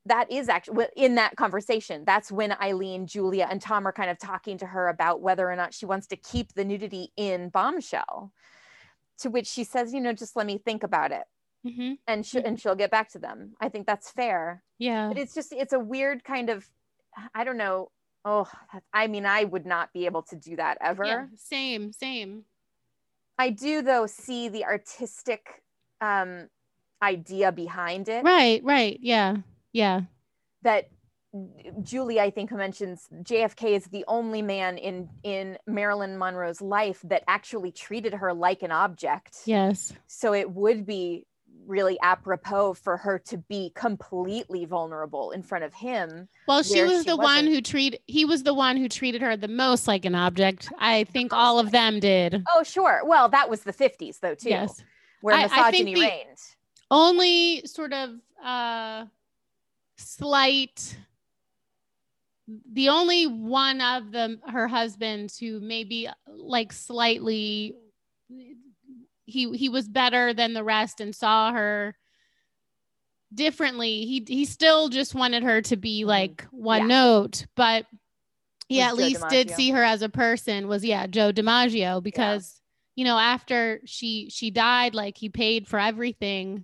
that 0.05 0.31
is 0.31 0.47
actually 0.47 0.85
in 0.95 1.15
that 1.15 1.35
conversation. 1.35 2.05
That's 2.05 2.31
when 2.31 2.53
Eileen, 2.53 3.05
Julia, 3.05 3.45
and 3.51 3.61
Tom 3.61 3.85
are 3.85 3.91
kind 3.91 4.09
of 4.09 4.17
talking 4.19 4.57
to 4.59 4.65
her 4.67 4.87
about 4.87 5.19
whether 5.19 5.51
or 5.51 5.55
not 5.57 5.73
she 5.73 5.85
wants 5.85 6.07
to 6.07 6.15
keep 6.15 6.53
the 6.53 6.63
nudity 6.63 7.11
in 7.17 7.49
Bombshell. 7.49 8.31
To 9.17 9.29
which 9.29 9.47
she 9.47 9.65
says, 9.65 9.93
you 9.93 9.99
know, 9.99 10.13
just 10.13 10.37
let 10.37 10.45
me 10.45 10.57
think 10.57 10.81
about 10.81 11.11
it 11.11 11.25
Mhm. 11.65 11.97
and 12.07 12.25
she, 12.25 12.39
and 12.41 12.57
she'll 12.57 12.73
get 12.75 12.89
back 12.89 13.09
to 13.09 13.19
them. 13.19 13.57
I 13.59 13.67
think 13.67 13.85
that's 13.85 14.09
fair. 14.11 14.63
Yeah. 14.77 15.09
But 15.09 15.17
it's 15.17 15.33
just 15.33 15.51
it's 15.51 15.73
a 15.73 15.79
weird 15.79 16.23
kind 16.23 16.49
of 16.49 16.69
I 17.35 17.43
don't 17.43 17.57
know. 17.57 17.89
Oh, 18.25 18.49
I 18.93 19.07
mean, 19.07 19.25
I 19.25 19.43
would 19.43 19.65
not 19.65 19.91
be 19.93 20.05
able 20.05 20.21
to 20.23 20.35
do 20.35 20.55
that 20.55 20.77
ever. 20.81 21.05
Yeah. 21.05 21.25
Same. 21.35 21.91
Same. 21.91 22.45
I 23.37 23.49
do 23.49 23.81
though 23.81 24.05
see 24.05 24.49
the 24.49 24.65
artistic 24.65 25.63
um 26.01 26.47
idea 27.01 27.51
behind 27.51 28.07
it 28.07 28.23
Right. 28.23 28.61
Right. 28.63 28.97
Yeah. 29.01 29.37
Yeah. 29.73 30.01
that 30.61 30.89
Julie 31.81 32.19
I 32.19 32.29
think 32.29 32.51
mentions 32.51 33.07
JFK 33.11 33.75
is 33.75 33.85
the 33.85 34.05
only 34.07 34.41
man 34.43 34.77
in 34.77 35.09
in 35.23 35.57
Marilyn 35.65 36.17
Monroe's 36.17 36.61
life 36.61 37.01
that 37.05 37.23
actually 37.27 37.71
treated 37.71 38.13
her 38.13 38.33
like 38.33 38.61
an 38.61 38.71
object. 38.71 39.39
Yes. 39.45 39.91
So 40.07 40.33
it 40.33 40.51
would 40.51 40.85
be 40.85 41.25
really 41.67 41.97
apropos 42.01 42.73
for 42.73 42.97
her 42.97 43.19
to 43.19 43.37
be 43.37 43.71
completely 43.75 44.65
vulnerable 44.65 45.31
in 45.31 45.41
front 45.43 45.63
of 45.63 45.73
him. 45.73 46.27
Well, 46.47 46.63
she 46.63 46.81
was 46.83 47.03
she 47.03 47.09
the 47.09 47.15
one 47.17 47.23
wasn't. 47.45 47.49
who 47.55 47.61
treat. 47.61 48.01
He 48.07 48.25
was 48.25 48.43
the 48.43 48.53
one 48.53 48.77
who 48.77 48.89
treated 48.89 49.21
her 49.21 49.35
the 49.37 49.47
most 49.47 49.87
like 49.87 50.05
an 50.05 50.15
object. 50.15 50.71
I 50.79 51.03
think 51.05 51.33
all 51.33 51.59
of 51.59 51.71
them 51.71 51.99
did. 51.99 52.43
Oh, 52.53 52.63
sure. 52.63 53.01
Well, 53.05 53.29
that 53.29 53.49
was 53.49 53.61
the 53.61 53.73
50s 53.73 54.19
though 54.19 54.35
too. 54.35 54.49
Yes. 54.49 54.83
Where 55.21 55.35
I- 55.35 55.43
I 55.43 55.71
think 55.71 55.85
misogyny 55.87 55.93
the- 55.95 56.01
reigned. 56.01 56.37
Only 56.91 57.65
sort 57.65 57.93
of 57.93 58.11
uh 58.43 59.05
slight. 59.97 60.97
The 62.73 62.89
only 62.89 63.25
one 63.25 63.79
of 63.79 64.11
them, 64.11 64.41
her 64.47 64.67
husbands, 64.67 65.37
who 65.37 65.61
maybe 65.61 66.09
like 66.27 66.73
slightly, 66.73 67.75
he 69.25 69.51
he 69.57 69.69
was 69.69 69.87
better 69.87 70.33
than 70.33 70.53
the 70.53 70.63
rest 70.63 70.99
and 70.99 71.15
saw 71.15 71.51
her 71.51 71.95
differently. 73.33 74.05
He 74.05 74.23
he 74.27 74.45
still 74.45 74.89
just 74.89 75.15
wanted 75.15 75.43
her 75.43 75.61
to 75.63 75.75
be 75.77 76.05
like 76.05 76.43
one 76.51 76.81
Mm-hmm. 76.81 76.89
Yeah. 76.89 76.95
note, 76.95 77.45
but 77.55 77.85
he 78.67 78.77
Was 78.79 78.87
at 78.87 78.89
Joe 78.91 78.95
least 78.95 79.29
did 79.29 79.51
see 79.51 79.69
her 79.71 79.83
as 79.83 80.01
a 80.01 80.09
person. 80.09 80.67
Was 80.67 80.83
yeah, 80.83 81.07
Joe 81.07 81.31
DiMaggio 81.31 82.01
because 82.01 82.59
you 82.95 83.05
know 83.05 83.17
after 83.17 83.81
she 83.85 84.29
she 84.29 84.51
died, 84.51 84.95
like 84.95 85.17
he 85.17 85.29
paid 85.29 85.67
for 85.67 85.79
everything. 85.79 86.63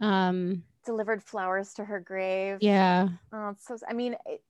Mhm. 0.00 0.06
Um, 0.06 0.62
Delivered 0.86 1.22
flowers 1.22 1.74
to 1.74 1.84
her 1.84 2.00
grave. 2.00 2.58
yeah, 2.62 3.08
Oh, 3.32 3.54
so 3.58 3.76
I 3.86 3.92
mean, 3.92 4.16
it, 4.24 4.42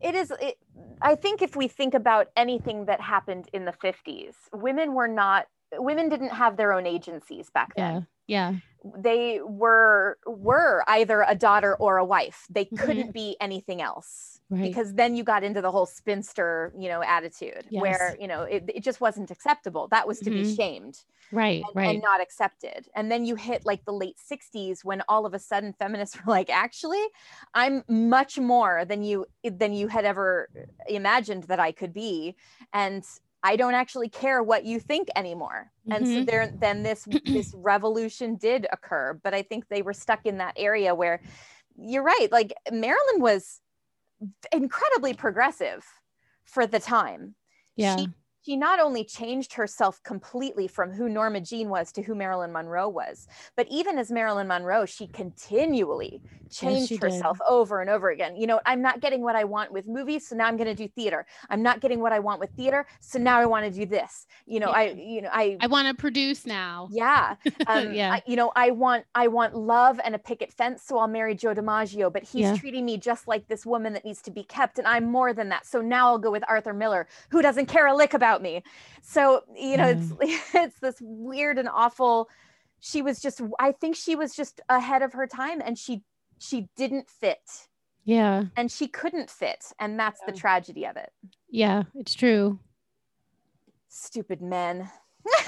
it 0.00 0.14
is. 0.14 0.32
It, 0.40 0.56
I 1.02 1.14
think 1.14 1.42
if 1.42 1.56
we 1.56 1.68
think 1.68 1.94
about 1.94 2.28
anything 2.36 2.86
that 2.86 3.00
happened 3.00 3.48
in 3.52 3.64
the 3.64 3.72
50s, 3.72 4.34
women 4.52 4.94
were 4.94 5.08
not. 5.08 5.46
Women 5.78 6.08
didn't 6.08 6.30
have 6.30 6.56
their 6.56 6.72
own 6.72 6.86
agencies 6.86 7.50
back 7.50 7.74
then. 7.76 8.06
yeah, 8.26 8.52
yeah, 8.52 8.58
they 8.98 9.40
were 9.42 10.18
were 10.26 10.84
either 10.88 11.24
a 11.26 11.34
daughter 11.34 11.74
or 11.76 11.96
a 11.96 12.04
wife 12.04 12.46
they 12.50 12.66
Mhm. 12.66 12.78
couldn't 12.78 13.12
be 13.12 13.34
anything 13.40 13.80
else 13.80 14.40
Right. 14.50 14.62
because 14.62 14.92
then 14.94 15.16
you 15.16 15.24
got 15.24 15.42
into 15.42 15.62
the 15.62 15.70
whole 15.70 15.86
spinster 15.86 16.70
you 16.78 16.88
know 16.88 17.02
attitude 17.02 17.64
where 17.70 18.14
you 18.20 18.28
know 18.28 18.42
it, 18.42 18.64
it 18.68 18.80
just 18.84 19.00
wasn't 19.00 19.30
acceptable 19.30 19.88
that 19.88 20.06
was 20.06 20.20
to 20.20 20.30
be 20.30 20.42
Mhm. 20.42 20.56
shamed 20.56 20.96
right, 21.32 21.62
and, 21.66 21.74
right. 21.74 21.88
and 21.94 22.02
not 22.02 22.20
accepted 22.20 22.86
and 22.94 23.10
then 23.10 23.24
you 23.24 23.36
hit 23.36 23.64
like 23.64 23.84
the 23.86 23.92
late 23.92 24.18
60s 24.18 24.84
when 24.84 25.02
all 25.08 25.24
of 25.24 25.32
a 25.32 25.38
sudden 25.38 25.72
feminists 25.72 26.14
were 26.26 26.30
like 26.30 26.50
actually 26.50 27.04
i'm 27.54 27.84
much 27.88 28.38
more 28.38 28.84
than 28.84 29.02
you 29.02 29.24
than 29.42 29.72
you 29.72 29.88
had 29.88 30.04
ever 30.04 30.50
imagined 30.88 31.44
that 31.44 31.58
i 31.58 31.72
could 31.72 31.94
be 31.94 32.36
and 32.74 33.02
i 33.44 33.56
don't 33.56 33.74
actually 33.74 34.10
care 34.10 34.42
what 34.42 34.64
you 34.66 34.80
think 34.80 35.08
anymore. 35.16 35.72
And 35.90 36.08
so 36.08 36.20
Mhm. 36.20 36.26
there 36.26 36.50
then 36.60 36.82
this 36.82 37.08
this 37.26 37.52
revolution 37.54 38.36
did 38.36 38.66
occur 38.72 39.20
but 39.22 39.34
i 39.34 39.42
think 39.42 39.68
they 39.68 39.82
were 39.82 39.92
stuck 39.94 40.26
in 40.26 40.38
that 40.38 40.54
area 40.56 40.94
where 40.94 41.22
you're 41.76 42.02
right 42.02 42.28
like 42.32 42.54
marilyn 42.72 43.20
was 43.20 43.60
incredibly 44.52 45.14
progressive 45.14 45.84
for 46.44 46.66
the 46.66 46.80
time. 46.80 47.36
Yeah, 47.76 47.96
she, 47.96 48.08
she 48.44 48.56
not 48.56 48.80
only 48.80 49.04
changed 49.04 49.54
herself 49.54 50.02
completely 50.02 50.68
from 50.68 50.92
who 50.92 51.08
Norma 51.08 51.40
Jean 51.40 51.68
was 51.68 51.90
to 51.92 52.02
who 52.02 52.14
Marilyn 52.14 52.52
Monroe 52.52 52.88
was, 52.88 53.26
but 53.56 53.66
even 53.70 53.98
as 53.98 54.10
Marilyn 54.10 54.48
Monroe, 54.48 54.84
she 54.86 55.08
continually 55.08 56.22
changed 56.50 56.88
she 56.88 56.98
did. 56.98 57.02
herself 57.02 57.38
over 57.48 57.80
and 57.80 57.90
over 57.90 58.10
again. 58.10 58.36
You 58.36 58.46
know, 58.46 58.60
I'm 58.66 58.82
not 58.82 59.00
getting 59.00 59.22
what 59.22 59.34
I 59.36 59.44
want 59.44 59.72
with 59.72 59.86
movies, 59.88 60.28
so 60.28 60.36
now 60.36 60.46
I'm 60.46 60.56
going 60.56 60.68
to 60.68 60.74
do 60.74 60.88
theater. 60.88 61.26
I'm 61.48 61.62
not 61.62 61.80
getting 61.80 62.00
what 62.00 62.12
I 62.12 62.20
want 62.20 62.40
with 62.40 62.50
theater, 62.56 62.86
so 63.00 63.18
now 63.18 63.38
I 63.38 63.46
want 63.46 63.64
to 63.64 63.70
do 63.80 63.86
this. 63.86 64.26
You 64.46 64.60
know, 64.60 64.70
I, 64.70 64.90
you 64.90 65.22
know, 65.22 65.30
I, 65.32 65.60
I 65.60 65.66
want 65.66 65.88
to 65.88 65.94
produce 65.94 66.46
now. 66.46 66.90
yeah, 66.90 67.36
um, 67.66 67.96
Yeah. 67.96 68.10
I, 68.10 68.22
you 68.26 68.36
know, 68.36 68.52
I 68.54 68.70
want, 68.70 69.06
I 69.14 69.28
want 69.28 69.54
love 69.56 69.98
and 70.04 70.14
a 70.14 70.18
picket 70.18 70.52
fence, 70.52 70.82
so 70.84 70.98
I'll 70.98 71.08
marry 71.08 71.34
Joe 71.34 71.54
DiMaggio. 71.54 72.12
But 72.12 72.24
he's 72.24 72.42
Yeah. 72.42 72.52
treating 72.52 72.84
me 72.84 72.98
just 72.98 73.26
like 73.26 73.48
this 73.48 73.64
woman 73.64 73.94
that 73.94 74.04
needs 74.04 74.20
to 74.22 74.30
be 74.30 74.44
kept, 74.44 74.78
and 74.78 74.86
I'm 74.86 75.10
more 75.10 75.32
than 75.32 75.48
that. 75.48 75.64
So 75.66 75.80
now 75.80 76.08
I'll 76.08 76.18
go 76.18 76.30
with 76.30 76.44
Arthur 76.46 76.74
Miller, 76.74 77.08
who 77.30 77.40
doesn't 77.40 77.66
care 77.66 77.86
a 77.86 77.94
lick 77.96 78.12
about 78.12 78.33
me. 78.42 78.62
So 79.02 79.42
you 79.56 79.76
know, 79.76 79.88
it's 79.88 80.12
it's 80.54 80.78
this 80.80 80.96
weird 81.00 81.58
and 81.58 81.68
awful. 81.68 82.28
She 82.80 83.00
was 83.00 83.20
just, 83.20 83.40
I 83.58 83.72
think 83.72 83.96
she 83.96 84.14
was 84.14 84.34
just 84.34 84.60
ahead 84.68 85.00
of 85.02 85.14
her 85.14 85.26
time, 85.26 85.62
and 85.64 85.78
she 85.78 86.02
she 86.38 86.68
didn't 86.76 87.08
fit 87.08 87.68
Yeah. 88.04 88.44
and 88.56 88.70
she 88.70 88.88
couldn't 88.88 89.30
fit 89.30 89.64
and 89.78 89.98
that's 89.98 90.20
the 90.26 90.32
tragedy 90.32 90.84
of 90.84 90.96
it 90.96 91.10
Yeah. 91.48 91.84
It's 91.94 92.14
true. 92.14 92.58
stupid 93.88 94.42
men 94.42 94.90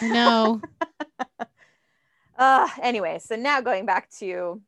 No. 0.03 0.63
uh 2.39 2.69
anyway 2.83 3.19
so 3.19 3.35
now 3.37 3.61
going 3.61 3.85
back 3.85 4.09
to 4.11 4.61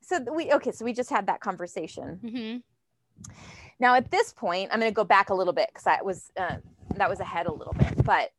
so 0.00 0.18
we 0.34 0.52
okay 0.52 0.72
so 0.72 0.84
we 0.84 0.92
just 0.92 1.10
had 1.10 1.26
that 1.26 1.40
conversation 1.40 2.18
hmm 2.22 2.56
now 3.78 3.94
at 3.94 4.10
this 4.10 4.32
point 4.32 4.70
i'm 4.72 4.80
going 4.80 4.90
to 4.90 4.94
go 4.94 5.04
back 5.04 5.30
a 5.30 5.34
little 5.34 5.52
bit 5.52 5.68
because 5.72 5.86
i 5.86 6.00
was 6.02 6.30
uh, 6.38 6.56
that 6.96 7.08
was 7.08 7.20
ahead 7.20 7.46
a 7.46 7.52
little 7.52 7.74
bit 7.74 8.04
but 8.04 8.30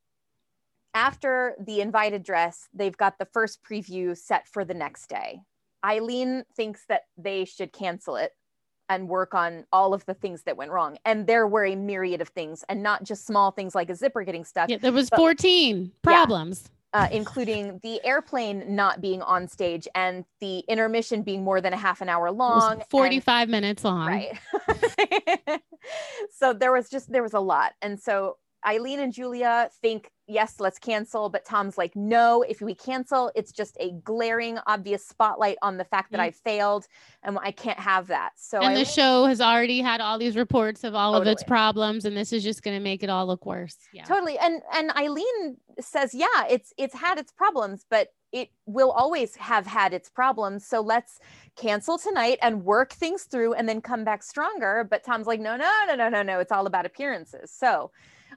after 0.94 1.56
the 1.60 1.82
invited 1.82 2.24
dress 2.24 2.68
they've 2.74 2.98
got 2.98 3.18
the 3.20 3.26
first 3.26 3.60
preview 3.64 4.18
set 4.18 4.48
for 4.48 4.66
the 4.66 4.74
next 4.74 5.08
day 5.10 5.40
eileen 5.86 6.44
thinks 6.56 6.86
that 6.90 7.04
they 7.18 7.46
should 7.46 7.72
cancel 7.72 8.16
it 8.16 8.32
and 8.90 9.08
work 9.08 9.36
on 9.36 9.66
all 9.72 9.94
of 9.94 10.04
the 10.08 10.16
things 10.16 10.44
that 10.44 10.58
went 10.58 10.72
wrong 10.72 10.98
and 11.06 11.28
there 11.28 11.48
were 11.48 11.64
a 11.66 11.76
myriad 11.76 12.22
of 12.22 12.30
things 12.30 12.64
and 12.70 12.82
not 12.82 13.04
just 13.04 13.26
small 13.26 13.52
things 13.52 13.76
like 13.76 13.90
a 13.90 13.96
zipper 13.96 14.24
getting 14.24 14.44
stuck 14.44 14.70
Yeah. 14.70 14.78
There 14.78 14.92
was 14.92 15.10
But- 15.10 15.18
14 15.18 15.92
problems. 16.02 16.70
Uh, 16.94 17.08
including 17.12 17.80
the 17.84 18.04
airplane 18.04 18.76
not 18.76 19.00
being 19.02 19.22
on 19.22 19.48
stage 19.48 19.88
and 19.94 20.26
the 20.42 20.60
intermission 20.68 21.22
being 21.22 21.44
more 21.44 21.62
than 21.62 21.72
a 21.74 21.78
half 21.78 22.02
an 22.02 22.10
hour 22.10 22.28
It 22.28 22.36
was 22.36 22.64
long. 22.64 22.74
and- 22.74 22.84
45 22.90 23.50
minutes 23.50 23.84
long. 23.84 24.08
right. 24.08 24.40
so 26.32 26.54
there 26.54 26.72
was 26.72 26.90
just 26.90 27.12
there 27.12 27.24
was 27.24 27.34
a 27.34 27.40
lot, 27.40 27.74
and 27.82 28.00
so 28.00 28.38
Eileen 28.68 29.00
and 29.00 29.14
Julia 29.14 29.70
think 29.82 30.12
yes, 30.28 30.60
let's 30.60 30.78
cancel, 30.78 31.28
but 31.30 31.44
Tom's 31.44 31.78
like 31.78 31.96
no. 31.96 32.44
If 32.44 32.62
we 32.62 32.76
cancel, 32.76 33.32
it's 33.34 33.52
just 33.52 33.76
a 33.80 33.92
glaring, 34.04 34.60
obvious 34.68 35.04
spotlight 35.08 35.58
on 35.64 35.78
the 35.78 35.86
fact 35.86 36.12
that 36.12 36.20
Mhm. 36.20 36.24
I 36.24 36.32
failed, 36.32 36.88
and 37.24 37.40
I 37.42 37.52
can't 37.52 37.80
have 37.80 38.08
that. 38.08 38.34
So 38.36 38.60
and 38.60 38.76
the 38.78 38.86
show 38.86 39.26
has 39.26 39.42
already 39.42 39.82
had 39.82 40.02
all 40.02 40.20
these 40.20 40.36
reports 40.36 40.84
of 40.84 40.94
all 40.94 41.16
of 41.16 41.26
its 41.26 41.42
problems, 41.44 42.06
and 42.06 42.16
this 42.16 42.32
is 42.32 42.44
just 42.44 42.62
going 42.62 42.78
to 42.78 42.84
make 42.84 43.02
it 43.02 43.10
all 43.10 43.26
look 43.26 43.46
worse. 43.46 43.78
Yeah. 43.92 44.04
totally 44.04 44.38
and 44.38 44.62
and 44.74 44.92
eileen 44.96 45.58
says 45.80 46.14
yeah 46.14 46.26
it's 46.50 46.74
it's 46.78 46.94
had 46.94 47.18
its 47.18 47.32
problems 47.32 47.86
but 47.90 48.10
it 48.32 48.50
will 48.66 48.92
always 48.92 49.36
have 49.38 49.66
had 49.66 49.94
its 49.94 50.10
problems 50.10 50.66
so 50.68 50.82
let's 50.82 51.20
cancel 51.56 51.98
tonight 51.98 52.38
and 52.42 52.64
work 52.66 52.92
things 52.94 53.24
through 53.24 53.54
and 53.54 53.68
then 53.68 53.82
come 53.82 54.04
back 54.04 54.22
stronger 54.22 54.86
but 54.90 55.04
tom's 55.04 55.26
like 55.26 55.40
no 55.40 55.56
no 55.56 55.72
no 55.88 55.96
no 55.96 56.10
no 56.10 56.22
no 56.22 56.40
it's 56.40 56.52
all 56.52 56.68
about 56.68 56.86
appearances 56.86 57.50
so 57.52 57.90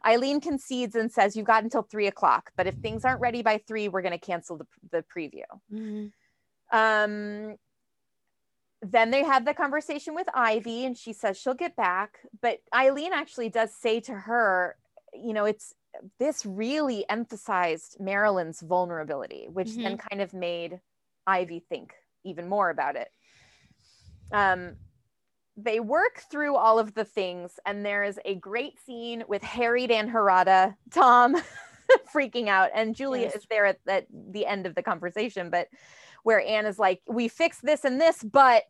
eileen 0.07 0.41
concedes 0.41 0.95
and 0.95 1.11
says 1.13 1.37
you've 1.37 1.47
got 1.47 1.63
until 1.65 1.83
three 1.83 2.07
o'clock 2.07 2.51
but 2.57 2.67
if 2.67 2.75
things 2.77 3.05
aren't 3.05 3.21
ready 3.21 3.43
by 3.43 3.59
three 3.67 3.89
we're 3.89 4.03
going 4.03 4.19
to 4.19 4.19
cancel 4.27 4.57
the, 4.57 4.67
the 4.91 5.05
preview 5.15 5.43
Mhm. 5.73 6.13
um 6.73 7.57
then 8.85 9.13
they 9.13 9.23
have 9.23 9.45
the 9.45 9.55
conversation 9.55 10.13
with 10.15 10.27
Ivy 10.35 10.85
and 10.87 10.99
she 10.99 11.13
says 11.13 11.39
she'll 11.39 11.55
get 11.55 11.77
back. 11.77 12.19
But 12.41 12.59
Eileen 12.75 13.13
actually 13.13 13.49
does 13.49 13.73
say 13.73 14.01
to 14.01 14.13
her, 14.13 14.77
you 15.15 15.33
know, 15.33 15.45
it's 15.45 15.73
this 16.19 16.45
really 16.45 17.09
emphasized 17.09 17.99
Marilyn's 18.01 18.61
vulnerability, 18.61 19.47
which 19.49 19.77
then 19.77 19.99
kind 19.99 20.21
of 20.21 20.35
made 20.35 20.81
Ivy 21.29 21.61
think 21.69 21.95
even 22.25 22.49
more 22.49 22.71
about 22.71 22.97
it. 22.97 23.09
Um, 24.33 24.75
they 25.57 25.81
work 25.81 26.23
through 26.31 26.57
all 26.57 26.79
of 26.79 26.95
the 26.95 27.05
things, 27.05 27.59
and 27.67 27.85
there 27.85 28.03
is 28.05 28.19
a 28.25 28.37
great 28.37 28.79
scene 28.81 29.25
with 29.29 29.43
harried 29.43 29.91
and 29.91 30.11
Harada, 30.11 30.77
Tom 30.91 31.37
freaking 32.15 32.49
out, 32.49 32.71
and 32.75 32.95
Julia 32.97 33.27
Yes. 33.27 33.37
is 33.37 33.47
there 33.51 33.67
at, 33.67 33.79
at 33.87 34.07
the 34.11 34.47
end 34.47 34.67
of 34.67 34.75
the 34.75 34.83
conversation, 34.83 35.51
but 35.51 35.69
where 36.23 36.41
Anne 36.41 36.67
is 36.67 36.79
like, 36.79 37.01
We 37.07 37.29
fixed 37.29 37.63
this 37.63 37.85
and 37.85 38.01
this, 38.01 38.23
but 38.23 38.65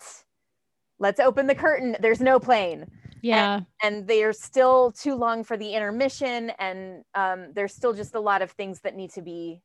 let's 0.99 1.21
open 1.21 1.47
the 1.47 1.55
curtain. 1.55 1.97
There's 2.01 2.21
no 2.21 2.39
plane 2.41 2.87
Yeah. 3.23 3.61
and 3.83 4.07
they're 4.07 4.33
still 4.33 4.93
too 4.93 5.15
long 5.15 5.45
for 5.45 5.57
the 5.57 5.75
intermission 5.75 6.51
and 6.59 7.05
um, 7.15 7.53
there's 7.55 7.75
still 7.75 7.93
just 7.93 8.15
a 8.15 8.21
lot 8.21 8.43
of 8.43 8.51
things 8.53 8.81
that 8.81 8.95
need 8.97 9.11
to 9.13 9.23
be 9.23 9.61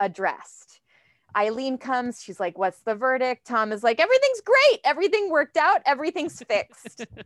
addressed 0.00 0.80
eileen 1.36 1.76
comes 1.78 2.22
she's 2.22 2.40
like 2.40 2.56
what's 2.58 2.80
the 2.80 2.94
verdict 2.94 3.46
tom 3.46 3.70
is 3.72 3.82
like 3.82 4.00
everything's 4.00 4.40
great 4.40 4.80
everything 4.84 5.30
worked 5.30 5.56
out 5.56 5.80
everything's 5.86 6.40
fixed 6.42 7.04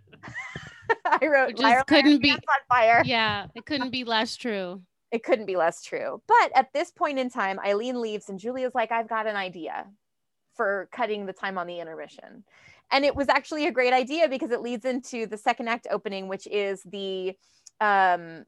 i 1.06 1.26
wrote 1.26 1.48
Which 1.48 1.58
is- 1.58 1.62
"Liar, 1.62 1.74
liar, 1.76 1.84
couldn't 1.86 2.20
be- 2.22 2.30
on 2.32 2.38
fire 2.68 3.02
yeah. 3.06 3.46
It 3.54 3.64
couldn't 3.66 3.90
be 3.90 4.04
less 4.04 4.36
true. 4.36 4.82
it 5.12 5.22
couldn't 5.22 5.46
be 5.46 5.56
less 5.56 5.82
true. 5.82 6.20
But 6.26 6.50
at 6.54 6.72
this 6.72 6.90
point 6.90 7.18
in 7.18 7.28
time, 7.30 7.58
Eileen 7.60 8.00
leaves 8.00 8.28
and 8.28 8.38
Julia's 8.38 8.74
like, 8.74 8.90
I've 8.92 9.08
got 9.08 9.26
an 9.26 9.36
idea 9.36 9.86
for 10.56 10.88
cutting 10.92 11.26
the 11.26 11.32
time 11.32 11.58
on 11.58 11.66
the 11.66 11.78
intermission. 11.80 12.44
And 12.90 13.04
it 13.04 13.14
was 13.14 13.28
actually 13.28 13.66
a 13.66 13.72
great 13.72 13.92
idea 13.92 14.28
because 14.28 14.50
it 14.50 14.60
leads 14.62 14.84
into 14.84 15.26
the 15.26 15.36
second 15.38 15.68
act 15.68 15.86
opening, 15.90 16.28
which 16.28 16.46
is 16.46 16.82
the 16.84 17.34
um 17.80 18.44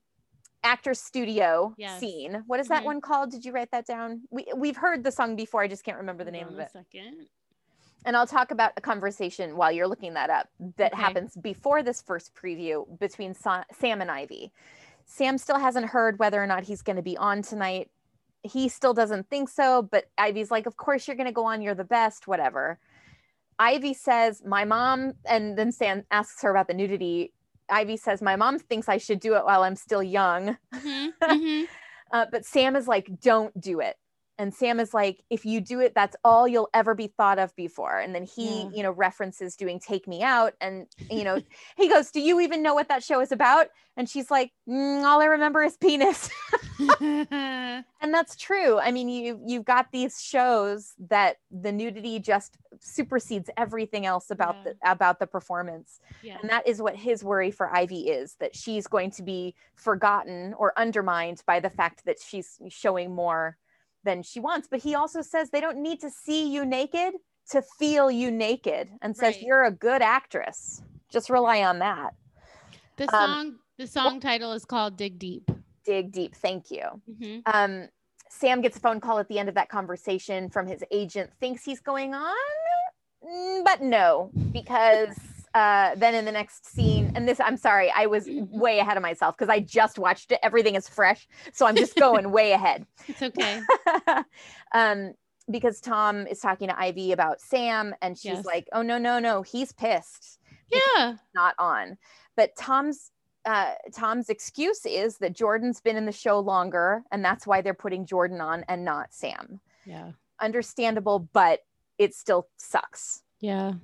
actor 0.64 0.94
studio 0.94 1.74
Yes. 1.76 2.00
scene. 2.00 2.42
What 2.46 2.58
is 2.58 2.68
that 2.68 2.82
Mhm. 2.82 2.86
one 2.86 3.00
called? 3.00 3.30
Did 3.30 3.44
you 3.44 3.52
write 3.52 3.70
that 3.70 3.86
down? 3.86 4.26
We 4.30 4.46
we've 4.56 4.76
heard 4.76 5.04
the 5.04 5.12
song 5.12 5.36
before. 5.36 5.62
I 5.62 5.68
just 5.68 5.84
can't 5.84 5.98
remember 5.98 6.24
the 6.24 6.30
name 6.32 6.44
Hold 6.48 6.54
of 6.54 6.60
on 6.60 6.64
it. 6.66 6.72
second. 6.72 7.28
And 8.06 8.16
I'll 8.16 8.26
talk 8.26 8.50
about 8.50 8.72
a 8.76 8.80
conversation 8.80 9.56
while 9.56 9.70
you're 9.72 9.86
looking 9.86 10.14
that 10.14 10.30
up 10.30 10.48
that 10.76 10.92
Okay. 10.92 11.00
happens 11.02 11.36
before 11.36 11.82
this 11.82 12.02
first 12.02 12.34
preview 12.34 12.98
between 12.98 13.34
Sa- 13.34 13.64
Sam 13.72 14.00
and 14.00 14.10
Ivy. 14.10 14.52
Sam 15.06 15.38
still 15.38 15.58
hasn't 15.58 15.86
heard 15.86 16.18
whether 16.18 16.42
or 16.42 16.46
not 16.46 16.64
he's 16.64 16.82
going 16.82 16.96
to 16.96 17.02
be 17.02 17.16
on 17.16 17.42
tonight. 17.42 17.90
He 18.42 18.68
still 18.68 18.92
doesn't 18.94 19.28
think 19.30 19.48
so, 19.50 19.82
but 19.82 20.10
Ivy's 20.18 20.50
like, 20.50 20.66
Of 20.66 20.76
course, 20.78 21.06
you're 21.06 21.16
going 21.16 21.26
to 21.26 21.32
go 21.32 21.44
on. 21.44 21.60
You're 21.62 21.74
the 21.74 21.84
best, 21.84 22.26
whatever. 22.26 22.78
Ivy 23.58 23.94
says, 23.94 24.42
My 24.44 24.64
mom, 24.64 25.14
and 25.26 25.56
then 25.56 25.72
Sam 25.72 26.04
asks 26.10 26.42
her 26.42 26.50
about 26.50 26.68
the 26.68 26.74
nudity. 26.74 27.32
Ivy 27.70 27.96
says, 27.96 28.22
My 28.22 28.36
mom 28.36 28.58
thinks 28.58 28.88
I 28.88 28.98
should 28.98 29.20
do 29.20 29.34
it 29.36 29.44
while 29.44 29.62
I'm 29.62 29.76
still 29.76 30.02
young. 30.02 30.56
Mhm, 30.74 31.12
mhm. 31.22 31.66
Uh, 32.12 32.26
but 32.30 32.44
Sam 32.44 32.76
is 32.76 32.86
like, 32.86 33.08
don't 33.20 33.58
do 33.60 33.80
it. 33.80 33.96
And 34.38 34.52
Sam 34.52 34.80
is 34.80 34.92
like, 34.92 35.22
if 35.30 35.44
you 35.44 35.60
do 35.60 35.78
it, 35.80 35.94
that's 35.94 36.16
all 36.24 36.48
you'll 36.48 36.68
ever 36.74 36.94
be 36.94 37.06
thought 37.06 37.38
of 37.38 37.54
before. 37.54 37.98
And 37.98 38.14
then 38.14 38.24
he, 38.24 38.62
Yeah. 38.62 38.70
you 38.74 38.82
know, 38.82 38.90
references 38.90 39.54
doing 39.54 39.78
Take 39.78 40.08
Me 40.08 40.22
Out. 40.22 40.54
And, 40.60 40.86
you 41.10 41.22
know, 41.24 41.40
he 41.76 41.88
goes, 41.88 42.10
Do 42.10 42.20
you 42.20 42.40
even 42.40 42.62
know 42.62 42.74
what 42.74 42.88
that 42.88 43.04
show 43.04 43.20
is 43.20 43.30
about? 43.32 43.68
And 43.96 44.08
she's 44.08 44.28
like, 44.32 44.50
"Mm, 44.68 45.04
All 45.04 45.20
I 45.22 45.26
remember 45.26 45.62
is 45.62 45.76
penis. 45.76 46.28
and 47.00 47.84
that's 48.12 48.36
true. 48.36 48.78
I 48.78 48.90
mean, 48.90 49.08
you, 49.08 49.40
you've 49.46 49.64
got 49.64 49.92
these 49.92 50.20
shows 50.20 50.94
that 51.08 51.36
the 51.50 51.70
nudity 51.72 52.18
just 52.18 52.56
supersedes 52.80 53.50
everything 53.56 54.04
else 54.04 54.30
about 54.30 54.56
Yeah. 54.64 54.72
the 54.82 54.90
about 54.90 55.18
the 55.20 55.26
performance. 55.28 56.00
yeah. 56.22 56.38
And 56.40 56.50
that 56.50 56.66
is 56.66 56.82
what 56.82 56.96
his 56.96 57.22
worry 57.22 57.50
for 57.52 57.74
Ivy 57.74 58.08
is 58.08 58.34
that 58.40 58.56
she's 58.56 58.86
going 58.88 59.12
to 59.12 59.22
be 59.22 59.54
forgotten 59.76 60.54
or 60.58 60.72
undermined 60.76 61.42
by 61.46 61.60
the 61.60 61.70
fact 61.70 62.04
that 62.06 62.18
she's 62.20 62.58
showing 62.68 63.14
more 63.14 63.56
than 64.04 64.22
she 64.22 64.40
wants. 64.40 64.68
But 64.70 64.80
he 64.80 64.94
also 64.94 65.22
says 65.22 65.50
they 65.50 65.60
don't 65.60 65.78
need 65.82 66.00
to 66.00 66.10
see 66.10 66.48
you 66.48 66.64
naked 66.64 67.14
to 67.50 67.62
feel 67.78 68.10
you 68.10 68.30
naked 68.30 68.88
and 69.02 69.16
says 69.16 69.34
Right. 69.36 69.42
you're 69.42 69.64
a 69.64 69.70
good 69.70 70.02
actress. 70.02 70.82
Just 71.10 71.28
rely 71.30 71.62
on 71.62 71.78
that. 71.80 72.14
The 72.96 73.04
Um, 73.04 73.10
song 73.10 73.58
the 73.76 73.86
song 73.88 74.20
title 74.20 74.52
is 74.52 74.64
called 74.64 74.96
Dig 74.96 75.18
Deep. 75.18 75.50
Dig 75.84 76.12
deep. 76.12 76.34
Thank 76.36 76.70
you. 76.70 77.02
Mhm. 77.10 77.42
Um, 77.46 77.88
Sam 78.30 78.60
gets 78.60 78.76
a 78.76 78.80
phone 78.80 79.00
call 79.00 79.18
at 79.18 79.28
the 79.28 79.38
end 79.38 79.48
of 79.48 79.54
that 79.56 79.68
conversation 79.68 80.48
from 80.48 80.66
his 80.66 80.82
agent, 80.90 81.30
thinks 81.40 81.64
he's 81.64 81.80
going 81.80 82.14
on, 82.14 82.34
Mm, 83.22 83.64
but 83.64 83.80
no, 83.80 84.30
because 84.52 85.16
uh, 85.54 85.94
then 85.96 86.14
in 86.14 86.24
the 86.24 86.32
next 86.32 86.66
scene, 86.66 87.12
and 87.14 87.28
this, 87.28 87.40
I'm 87.40 87.56
sorry, 87.56 87.90
I 87.94 88.06
was 88.06 88.28
way 88.28 88.80
ahead 88.80 88.96
of 88.96 89.02
myself 89.02 89.36
because 89.36 89.48
I 89.48 89.60
just 89.60 89.98
watched 89.98 90.32
it. 90.32 90.40
Everything 90.42 90.74
is 90.74 90.88
fresh. 90.88 91.28
So 91.52 91.66
I'm 91.66 91.76
just 91.76 91.96
going 91.96 92.30
way 92.30 92.52
ahead. 92.52 92.86
It's 93.08 93.22
okay. 93.22 93.60
um, 94.72 95.14
because 95.50 95.80
Tom 95.80 96.26
is 96.26 96.40
talking 96.40 96.68
to 96.68 96.78
Ivy 96.78 97.12
about 97.12 97.40
Sam, 97.40 97.94
and 98.02 98.16
she's 98.16 98.32
Yes. 98.32 98.44
like, 98.46 98.68
oh, 98.72 98.82
no, 98.82 98.98
no, 98.98 99.18
no, 99.18 99.42
he's 99.42 99.72
pissed 99.72 100.38
yeah. 100.70 101.16
not 101.34 101.54
on. 101.58 101.98
But 102.36 102.56
Tom's 102.56 103.10
uh, 103.44 103.72
Tom's 103.92 104.30
excuse 104.30 104.86
is 104.86 105.18
that 105.18 105.34
Jordan's 105.34 105.80
been 105.80 105.96
in 105.96 106.06
the 106.06 106.12
show 106.12 106.40
longer, 106.40 107.02
and 107.12 107.22
that's 107.22 107.46
why 107.46 107.60
they're 107.60 107.74
putting 107.74 108.06
Jordan 108.06 108.40
on 108.40 108.64
and 108.68 108.84
not 108.84 109.12
Sam. 109.12 109.60
Yeah. 109.84 110.12
Understandable, 110.40 111.28
but 111.32 111.60
it 111.98 112.14
still 112.14 112.48
sucks. 112.56 113.22
Yeah. 113.40 113.74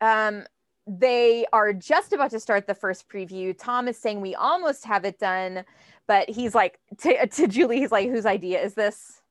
Um, 0.00 0.44
they 0.86 1.46
are 1.52 1.72
just 1.72 2.12
about 2.12 2.30
to 2.32 2.40
start 2.40 2.66
the 2.66 2.74
first 2.74 3.08
preview. 3.08 3.54
Tom 3.58 3.88
is 3.88 3.96
saying 3.98 4.20
we 4.20 4.34
almost 4.34 4.84
have 4.84 5.04
it 5.04 5.18
done, 5.18 5.64
but 6.06 6.28
he's 6.28 6.54
like 6.54 6.78
to, 6.98 7.26
to 7.26 7.48
Julie, 7.48 7.78
he's 7.78 7.92
like, 7.92 8.08
whose 8.10 8.26
idea 8.26 8.62
is 8.62 8.74
this? 8.74 9.22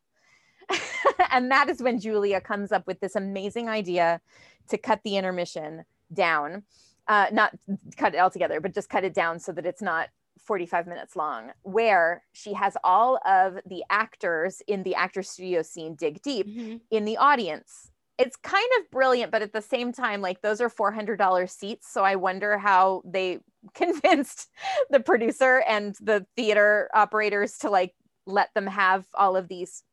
and 1.32 1.52
that 1.52 1.70
is 1.70 1.82
when 1.82 2.00
Julia 2.00 2.42
comes 2.42 2.72
up 2.72 2.88
with 2.88 3.00
this 3.00 3.16
amazing 3.16 3.70
idea 3.70 4.22
to 4.70 4.78
cut 4.78 5.02
the 5.04 5.18
intermission 5.18 5.86
down. 6.12 6.64
Uh, 7.08 7.28
not 7.32 7.54
cut 7.98 8.16
it 8.16 8.18
all 8.18 8.30
together, 8.30 8.62
but 8.62 8.74
just 8.74 8.90
cut 8.90 9.04
it 9.04 9.14
down 9.14 9.38
so 9.38 9.52
that 9.52 9.66
it's 9.66 9.82
not 9.82 10.08
45 10.40 10.88
minutes 10.88 11.16
long, 11.16 11.52
where 11.62 12.24
she 12.32 12.54
has 12.54 12.76
all 12.84 13.20
of 13.26 13.60
the 13.66 13.84
actors 13.90 14.62
in 14.68 14.84
the 14.84 14.96
actor 14.96 15.22
studio 15.22 15.62
scene 15.62 15.96
dig 15.96 16.22
deep 16.22 16.48
Mhm. 16.48 16.82
in 16.92 17.06
the 17.06 17.18
audience 17.18 17.92
it's 18.18 18.36
kind 18.38 18.68
of 18.80 18.90
brilliant, 18.92 19.32
but 19.32 19.42
at 19.42 19.54
the 19.54 19.62
same 19.62 19.92
time, 19.92 20.22
like 20.22 20.42
those 20.42 20.62
are 20.62 20.70
four 20.70 20.92
hundred 20.92 21.18
dollars 21.18 21.52
seats. 21.52 21.92
So 21.92 22.04
I 22.04 22.16
wonder 22.16 22.58
how 22.58 23.02
they 23.06 23.40
convinced 23.74 24.50
the 24.90 25.00
producer 25.00 25.64
and 25.68 25.96
the 26.02 26.26
theater 26.36 26.90
operators 26.94 27.58
to 27.60 27.70
like 27.70 27.94
let 28.26 28.54
them 28.54 28.68
have 28.68 29.06
all 29.16 29.36
of 29.36 29.48
these 29.48 29.84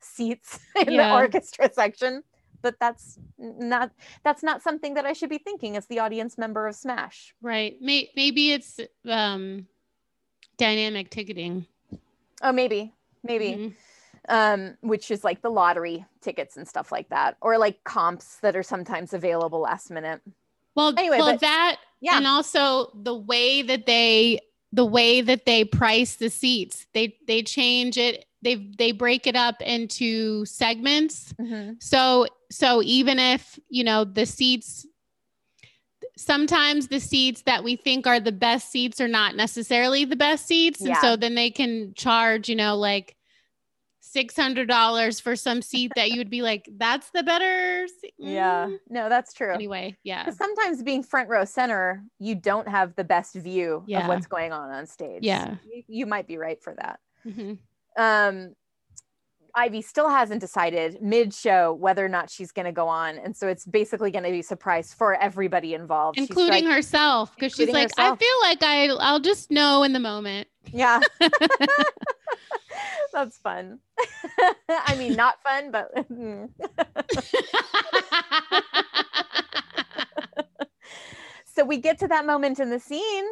seats 0.00 0.58
in 0.76 0.92
Yeah. 0.92 1.08
the 1.08 1.14
orchestra 1.14 1.70
section. 1.72 2.22
But 2.62 2.76
that's 2.80 3.18
not 3.38 3.90
that's 4.22 4.42
not 4.42 4.62
something 4.62 4.94
that 4.94 5.04
I 5.04 5.12
should 5.12 5.28
be 5.28 5.38
thinking 5.38 5.76
as 5.76 5.86
the 5.86 5.98
audience 5.98 6.38
member 6.38 6.66
of 6.66 6.74
Smash. 6.74 7.34
Right. 7.42 7.76
May- 7.80 8.10
maybe 8.16 8.52
it's 8.52 8.80
um, 9.06 9.66
dynamic 10.56 11.10
ticketing. 11.10 11.66
Oh, 12.42 12.52
maybe, 12.52 12.94
maybe. 13.22 13.48
Mhm. 13.50 13.74
Um, 14.28 14.76
which 14.80 15.10
is 15.10 15.24
like 15.24 15.42
the 15.42 15.50
lottery 15.50 16.04
tickets 16.20 16.56
and 16.56 16.66
stuff 16.66 16.90
like 16.92 17.08
that, 17.10 17.36
or 17.40 17.58
like 17.58 17.84
comps 17.84 18.36
that 18.42 18.56
are 18.56 18.62
sometimes 18.62 19.12
available 19.12 19.60
last 19.60 19.90
minute. 19.90 20.20
Well, 20.74 20.92
Anyway, 20.98 21.18
well, 21.18 21.32
but- 21.32 21.40
that 21.40 21.76
Yeah. 22.00 22.16
and 22.16 22.26
also 22.26 22.90
the 22.94 23.14
way 23.14 23.62
that 23.62 23.86
they 23.86 24.40
the 24.72 24.84
way 24.84 25.20
that 25.20 25.46
they 25.46 25.64
price 25.64 26.16
the 26.16 26.28
seats, 26.30 26.86
they 26.94 27.16
they 27.28 27.42
change 27.42 27.96
it. 27.96 28.24
They 28.42 28.56
they 28.56 28.90
break 28.92 29.26
it 29.26 29.36
up 29.36 29.62
into 29.62 30.44
segments. 30.46 31.32
So 31.78 32.26
so 32.50 32.82
even 32.82 33.18
if 33.18 33.58
you 33.68 33.84
know 33.84 34.04
the 34.04 34.26
seats, 34.26 34.84
sometimes 36.16 36.88
the 36.88 37.00
seats 37.00 37.42
that 37.42 37.64
we 37.64 37.76
think 37.76 38.06
are 38.06 38.20
the 38.20 38.32
best 38.32 38.70
seats 38.70 39.00
are 39.00 39.08
not 39.08 39.36
necessarily 39.36 40.04
the 40.04 40.16
best 40.16 40.46
seats, 40.46 40.80
and 40.80 40.96
so 40.98 41.16
then 41.16 41.34
they 41.34 41.50
can 41.50 41.94
charge 41.94 42.48
you 42.48 42.56
know 42.56 42.76
like. 42.76 43.16
Six 44.14 44.36
hundred 44.36 44.68
dollars 44.68 45.18
for 45.18 45.34
some 45.34 45.60
seat 45.60 45.90
that 45.96 46.10
you 46.12 46.18
would 46.18 46.30
be 46.30 46.40
like, 46.40 46.68
that's 46.76 47.10
the 47.10 47.24
better. 47.24 47.84
Yeah, 48.16 48.66
Mm. 48.68 48.78
no, 48.88 49.08
that's 49.08 49.34
true. 49.34 49.52
Anyway, 49.52 49.96
yeah. 50.04 50.22
Because 50.22 50.38
sometimes 50.38 50.84
being 50.84 51.02
front 51.02 51.28
row 51.28 51.44
center, 51.44 52.04
you 52.20 52.36
don't 52.36 52.68
have 52.68 52.94
the 52.94 53.02
best 53.02 53.34
view 53.34 53.82
Yeah. 53.88 54.02
of 54.02 54.08
what's 54.08 54.26
going 54.28 54.52
on 54.52 54.70
on 54.70 54.86
stage. 54.86 55.24
Yeah. 55.24 55.56
you, 55.66 55.82
you 55.88 56.06
might 56.06 56.28
be 56.28 56.38
right 56.38 56.62
for 56.62 56.74
that. 56.76 57.00
Mhm. 57.26 57.58
Um, 57.98 58.54
Ivy 59.56 59.82
still 59.82 60.08
hasn't 60.08 60.40
decided 60.40 61.00
mid 61.00 61.32
show 61.32 61.72
whether 61.74 62.04
or 62.04 62.08
not 62.08 62.28
she's 62.30 62.50
going 62.50 62.66
to 62.66 62.72
go 62.72 62.88
on, 62.88 63.18
and 63.18 63.36
so 63.36 63.46
it's 63.48 63.64
basically 63.64 64.10
going 64.10 64.24
to 64.24 64.30
be 64.30 64.40
a 64.40 64.42
surprise 64.42 64.92
for 64.92 65.14
everybody 65.14 65.74
involved, 65.74 66.18
including 66.18 66.64
like- 66.64 66.74
herself 66.74 67.34
because 67.34 67.54
she's 67.54 67.70
like 67.70 67.90
herself. 67.90 68.18
i 68.20 68.24
feel 68.24 68.40
like 68.42 68.62
i 68.62 68.86
i'll 69.04 69.20
just 69.20 69.50
know 69.50 69.82
in 69.82 69.92
the 69.92 70.00
moment 70.00 70.48
Yeah. 70.72 71.00
That's 73.12 73.38
fun. 73.38 73.78
I 74.68 74.96
mean, 74.96 75.14
not 75.14 75.40
fun, 75.42 75.70
but 75.70 75.92
so 81.44 81.64
we 81.64 81.76
get 81.78 81.98
to 82.00 82.08
that 82.08 82.26
moment 82.26 82.58
in 82.58 82.70
the 82.70 82.80
scene 82.80 83.24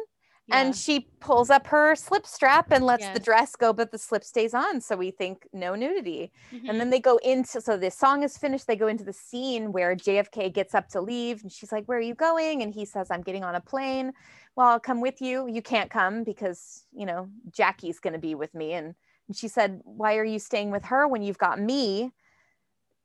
and 0.51 0.75
she 0.75 1.07
pulls 1.19 1.49
up 1.49 1.67
her 1.67 1.95
slip 1.95 2.25
strap 2.25 2.71
and 2.71 2.85
lets 2.85 3.05
the 3.09 3.19
dress 3.19 3.55
go, 3.55 3.73
but 3.73 3.91
the 3.91 3.97
slip 3.97 4.23
stays 4.23 4.53
on. 4.53 4.81
So 4.81 4.95
we 4.95 5.11
think 5.11 5.47
no 5.53 5.73
nudity. 5.75 6.31
Mhm. 6.51 6.69
And 6.69 6.79
then 6.79 6.89
they 6.89 6.99
go 6.99 7.17
into, 7.17 7.61
so 7.61 7.77
the 7.77 7.89
song 7.89 8.23
is 8.23 8.37
finished. 8.37 8.67
They 8.67 8.75
go 8.75 8.87
into 8.87 9.03
the 9.03 9.13
scene 9.13 9.71
where 9.71 9.95
JFK 9.95 10.49
gets 10.49 10.75
up 10.75 10.89
to 10.89 11.01
leave 11.01 11.41
and 11.43 11.51
she's 11.51 11.71
like, 11.71 11.85
Where 11.85 11.97
are 11.97 12.01
you 12.01 12.15
going? 12.15 12.61
And 12.61 12.73
he 12.73 12.85
says, 12.85 13.09
I'm 13.09 13.21
getting 13.21 13.43
on 13.43 13.55
a 13.55 13.61
plane. 13.61 14.13
Well, 14.55 14.67
I'll 14.67 14.79
come 14.79 15.01
with 15.01 15.21
you. 15.21 15.47
You 15.47 15.61
can't 15.61 15.89
come 15.89 16.23
because, 16.23 16.85
you 16.91 17.05
know, 17.05 17.29
Jackie's 17.51 17.99
going 17.99 18.13
to 18.13 18.19
be 18.19 18.35
with 18.35 18.53
me. 18.53 18.73
And, 18.73 18.95
and 19.27 19.35
she 19.37 19.47
said, 19.47 19.81
Why 19.83 20.17
are 20.17 20.25
you 20.25 20.39
staying 20.39 20.71
with 20.71 20.85
her 20.85 21.07
when 21.07 21.23
you've 21.23 21.37
got 21.37 21.59
me? 21.59 22.11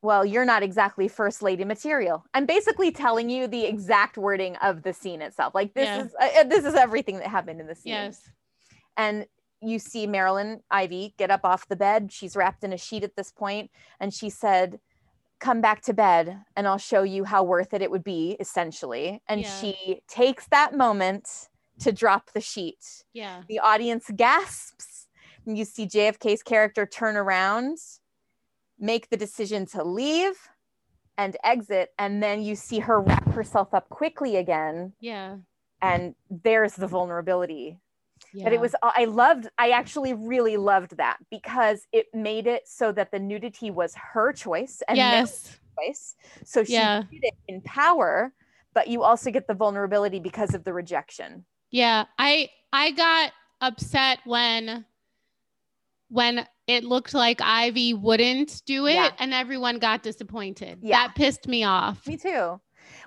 Well, 0.03 0.25
you're 0.25 0.45
not 0.45 0.63
exactly 0.63 1.09
first 1.09 1.43
lady 1.43 1.65
material. 1.65 2.25
I'm 2.35 2.47
basically 2.47 2.93
telling 2.93 3.29
you 3.31 3.49
the 3.49 3.65
exact 3.65 4.17
wording 4.17 4.57
of 4.57 4.83
the 4.83 4.93
scene 4.93 5.21
itself. 5.23 5.55
Like 5.55 5.75
this 5.75 5.87
Yeah. 5.89 6.05
is 6.05 6.15
uh, 6.21 6.45
this 6.45 6.65
is 6.65 6.75
everything 6.75 7.19
that 7.19 7.27
happened 7.29 7.61
in 7.61 7.67
the 7.67 7.75
scene 7.75 7.93
yes 7.93 8.31
and 8.97 9.27
you 9.61 9.79
see 9.79 10.07
Marilyn 10.07 10.63
Ivy 10.71 11.15
get 11.19 11.31
up 11.31 11.41
off 11.45 11.69
the 11.69 11.77
bed. 11.77 12.13
She's 12.13 12.37
wrapped 12.37 12.63
in 12.65 12.73
a 12.73 12.79
sheet 12.79 13.03
at 13.05 13.17
this 13.17 13.33
point, 13.33 13.71
and 13.99 14.15
she 14.15 14.31
said, 14.31 14.81
"Come 15.41 15.61
back 15.61 15.83
to 15.83 15.95
bed, 15.95 16.45
and 16.57 16.69
I'll 16.69 16.79
show 16.79 17.03
you 17.03 17.25
how 17.25 17.43
worth 17.43 17.75
it 17.75 17.83
it 17.83 17.91
would 17.91 18.05
be." 18.05 18.37
Essentially, 18.41 19.23
and 19.29 19.43
Yeah. 19.43 19.61
she 19.61 20.03
takes 20.09 20.47
that 20.49 20.75
moment 20.75 21.49
to 21.81 21.93
drop 21.93 22.33
the 22.33 22.41
sheet. 22.41 23.05
yeah 23.13 23.43
The 23.49 23.59
audience 23.61 24.11
gasps, 24.15 25.09
and 25.47 25.57
you 25.59 25.65
see 25.65 25.87
JFK's 25.87 26.43
character 26.43 26.87
turn 26.87 27.17
around, 27.17 27.79
make 28.79 29.11
the 29.11 29.17
decision 29.17 29.67
to 29.67 29.83
leave, 29.85 30.35
and 31.17 31.37
exit, 31.45 31.91
and 31.99 32.23
then 32.23 32.43
you 32.43 32.55
see 32.55 32.79
her 32.79 33.01
wrap 33.01 33.29
herself 33.33 33.75
up 33.75 33.89
quickly 33.89 34.37
again, 34.37 34.93
yeah. 35.01 35.37
And 35.83 36.15
there's 36.31 36.75
the 36.75 36.87
vulnerability. 36.87 37.79
Yeah 38.35 38.45
but 38.45 38.53
it 38.53 38.61
was 38.61 38.75
i 38.83 39.05
loved 39.05 39.49
i 39.59 39.71
actually 39.71 40.13
really 40.13 40.57
loved 40.57 40.97
that 40.97 41.19
because 41.31 41.87
it 41.93 42.07
made 42.13 42.49
it 42.49 42.63
so 42.67 42.91
that 42.91 43.13
the 43.13 43.19
nudity 43.19 43.71
was 43.71 43.95
her 43.95 44.33
choice 44.33 44.83
and 44.89 44.97
yes. 44.97 45.57
choice. 45.79 46.17
So 46.45 46.65
she 46.65 46.73
Yeah. 46.73 47.03
did 47.11 47.23
it 47.23 47.35
in 47.47 47.61
power 47.63 48.33
but 48.75 48.89
you 48.89 49.03
also 49.05 49.31
get 49.31 49.47
the 49.47 49.55
vulnerability 49.55 50.19
because 50.19 50.53
of 50.53 50.65
the 50.65 50.73
rejection. 50.73 51.45
Yeah. 51.71 52.05
I 52.19 52.51
i 52.73 52.91
got 52.91 53.33
upset 53.61 54.19
when 54.25 54.85
when 56.09 56.47
it 56.67 56.85
looked 56.85 57.15
like 57.15 57.41
ivy 57.41 57.95
wouldn't 57.95 58.63
do 58.67 58.87
it 58.87 58.95
Yeah. 58.95 59.11
and 59.19 59.33
everyone 59.35 59.79
got 59.79 60.03
disappointed. 60.03 60.79
Yeah. 60.83 61.07
that 61.07 61.15
pissed 61.15 61.47
me 61.49 61.65
off. 61.65 62.07
Me 62.07 62.17
too. 62.17 62.61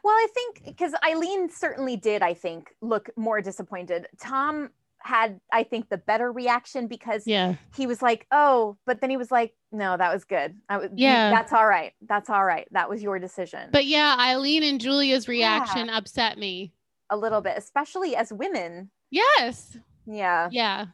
Well 0.03 0.13
i 0.15 0.27
think 0.33 0.63
because 0.65 0.93
eileen 1.03 1.49
certainly 1.49 1.95
did 1.97 2.21
i 2.21 2.33
think 2.33 2.73
look 2.81 3.09
more 3.17 3.41
disappointed. 3.41 4.07
Tom 4.19 4.69
had 5.03 5.39
i 5.51 5.63
think 5.63 5.89
the 5.89 5.97
better 5.97 6.31
reaction 6.31 6.85
because 6.87 7.25
yeah. 7.25 7.55
he 7.75 7.87
was 7.87 8.03
like 8.03 8.27
oh 8.31 8.77
but 8.85 9.01
then 9.01 9.09
he 9.09 9.17
was 9.17 9.31
like 9.31 9.53
no 9.71 9.97
that 9.97 10.13
was 10.13 10.23
good. 10.25 10.55
Was, 10.69 10.89
Yeah. 10.95 11.31
that's 11.31 11.53
all 11.53 11.65
right. 11.67 11.93
That's 12.07 12.29
all 12.29 12.43
right. 12.45 12.67
That 12.71 12.89
was 12.89 13.01
your 13.01 13.17
decision. 13.17 13.69
But 13.71 13.85
yeah 13.85 14.15
eileen 14.19 14.63
and 14.63 14.79
julia's 14.79 15.27
reaction 15.27 15.89
upset 15.89 16.37
me. 16.37 16.73
A 17.09 17.17
little 17.17 17.41
bit 17.41 17.57
especially 17.57 18.15
as 18.15 18.31
women. 18.31 18.91
Yes. 19.09 19.77
Yeah. 20.05 20.49
Yeah. 20.51 20.85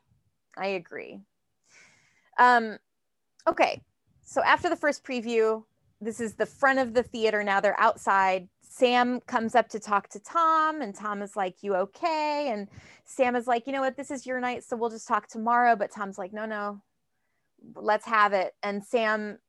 I 0.58 0.68
agree. 0.68 1.22
Um, 2.38 2.78
okay, 3.48 3.82
so 4.24 4.42
after 4.44 4.70
the 4.70 4.76
first 4.76 5.04
preview, 5.04 5.64
this 6.02 6.20
is 6.20 6.36
the 6.36 6.46
front 6.46 6.80
of 6.80 6.94
the 6.94 7.04
theater. 7.04 7.44
Now 7.44 7.60
they're 7.60 7.80
outside. 7.80 8.48
Sam 8.62 9.20
comes 9.22 9.56
up 9.56 9.70
to 9.70 9.80
talk 9.80 10.10
to 10.10 10.20
Tom, 10.20 10.82
and 10.82 10.94
Tom 10.94 11.22
is 11.22 11.36
like, 11.36 11.64
"You 11.64 11.76
okay?" 11.76 12.50
And 12.52 12.68
Sam 13.06 13.36
is 13.36 13.48
like, 13.48 13.66
"You 13.66 13.74
know 13.74 13.82
what? 13.82 13.98
This 13.98 14.12
is 14.12 14.26
your 14.26 14.40
night, 14.40 14.64
so 14.64 14.78
we'll 14.78 14.90
just 14.90 15.08
talk 15.08 15.28
tomorrow." 15.28 15.76
But 15.76 15.92
Tom's 15.92 16.18
like, 16.18 16.34
"No, 16.34 16.46
no, 16.46 16.82
let's 17.76 18.06
have 18.06 18.34
it." 18.34 18.54
And 18.62 18.84
Sam 18.84 19.40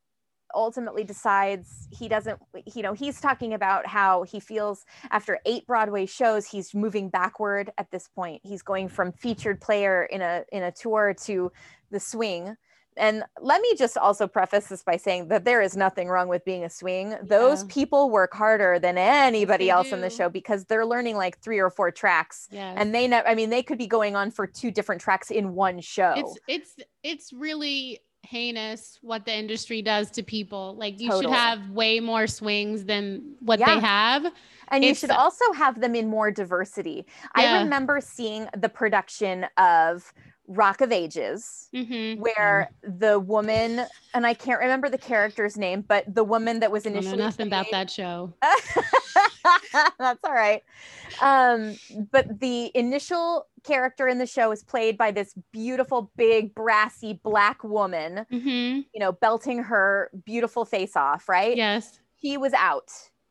ultimately 0.54 1.04
decides 1.04 1.88
he 1.90 2.08
doesn't 2.08 2.38
you 2.74 2.82
know 2.82 2.92
he's 2.92 3.20
talking 3.20 3.52
about 3.52 3.86
how 3.86 4.22
he 4.22 4.40
feels 4.40 4.84
after 5.10 5.38
eight 5.44 5.66
broadway 5.66 6.06
shows 6.06 6.46
he's 6.46 6.74
moving 6.74 7.08
backward 7.08 7.70
at 7.76 7.90
this 7.90 8.08
point 8.08 8.40
he's 8.44 8.62
going 8.62 8.88
from 8.88 9.12
featured 9.12 9.60
player 9.60 10.04
in 10.04 10.22
a 10.22 10.44
in 10.52 10.62
a 10.62 10.72
tour 10.72 11.14
to 11.14 11.52
the 11.90 12.00
swing 12.00 12.56
and 12.98 13.24
let 13.40 13.60
me 13.62 13.74
just 13.76 13.96
also 13.96 14.26
preface 14.26 14.66
this 14.66 14.82
by 14.82 14.96
saying 14.96 15.28
that 15.28 15.44
there 15.44 15.60
is 15.62 15.76
nothing 15.76 16.08
wrong 16.08 16.28
with 16.28 16.44
being 16.44 16.64
a 16.64 16.70
swing. 16.70 17.16
Those 17.22 17.64
people 17.64 18.10
work 18.10 18.34
harder 18.34 18.78
than 18.78 18.98
anybody 18.98 19.66
they 19.66 19.70
else 19.70 19.92
in 19.92 20.00
the 20.00 20.10
show 20.10 20.28
because 20.28 20.64
they're 20.64 20.86
learning 20.86 21.16
like 21.16 21.38
three 21.40 21.58
or 21.58 21.70
four 21.70 21.90
tracks. 21.90 22.48
Yes. 22.50 22.76
And 22.78 22.94
they 22.94 23.06
know 23.08 23.22
i 23.26 23.34
mean 23.34 23.50
they 23.50 23.62
could 23.62 23.78
be 23.78 23.86
going 23.86 24.16
on 24.16 24.30
for 24.30 24.46
two 24.46 24.70
different 24.70 25.00
tracks 25.00 25.30
in 25.30 25.54
one 25.54 25.80
show. 25.80 26.14
It's 26.16 26.38
it's 26.48 26.76
it's 27.02 27.32
really 27.32 28.00
heinous 28.22 28.98
what 29.00 29.24
the 29.24 29.34
industry 29.34 29.80
does 29.80 30.10
to 30.10 30.22
people. 30.22 30.76
Like 30.76 31.00
you 31.00 31.08
Totally. 31.08 31.24
should 31.24 31.32
have 31.32 31.70
way 31.70 32.00
more 32.00 32.26
swings 32.26 32.84
than 32.84 33.36
what 33.40 33.58
Yeah. 33.58 33.74
they 33.74 33.80
have. 33.80 34.32
And 34.70 34.84
you 34.84 34.94
should 34.94 35.10
also 35.10 35.50
have 35.54 35.80
them 35.80 35.94
in 35.94 36.08
more 36.08 36.30
diversity. 36.30 37.06
I 37.34 37.62
remember 37.62 38.00
seeing 38.02 38.48
the 38.54 38.68
production 38.68 39.46
of 39.56 40.12
Rock 40.48 40.80
of 40.80 40.90
Ages, 40.90 41.68
Mhm. 41.74 42.18
where 42.18 42.70
the 42.82 43.20
woman, 43.20 43.86
and 44.14 44.26
I 44.26 44.32
can't 44.34 44.58
remember 44.60 44.88
the 44.88 44.98
character's 44.98 45.56
name, 45.56 45.82
but 45.82 46.04
the 46.12 46.24
woman 46.24 46.60
that 46.60 46.72
was 46.72 46.86
I 46.86 46.90
don't 46.90 46.94
know 46.94 47.00
initially 47.00 47.22
nothing 47.22 47.46
about 47.48 47.66
that 47.70 47.90
show 47.90 48.32
That's 49.98 50.20
all 50.24 50.32
right. 50.32 50.62
Um, 51.20 51.76
but 52.10 52.40
the 52.40 52.70
initial 52.74 53.46
character 53.64 54.08
in 54.08 54.18
the 54.18 54.26
show 54.26 54.50
is 54.52 54.62
played 54.62 54.96
by 54.96 55.10
this 55.10 55.34
beautiful, 55.52 56.10
big, 56.16 56.54
brassy 56.54 57.20
black 57.22 57.62
woman, 57.64 58.24
Mhm. 58.30 58.84
you 58.92 59.00
know, 59.00 59.12
belting 59.12 59.58
her 59.64 60.10
beautiful 60.24 60.64
face 60.64 60.96
off, 60.96 61.28
right? 61.28 61.56
yes 61.56 62.00
He 62.16 62.36
was 62.36 62.52
out. 62.54 62.90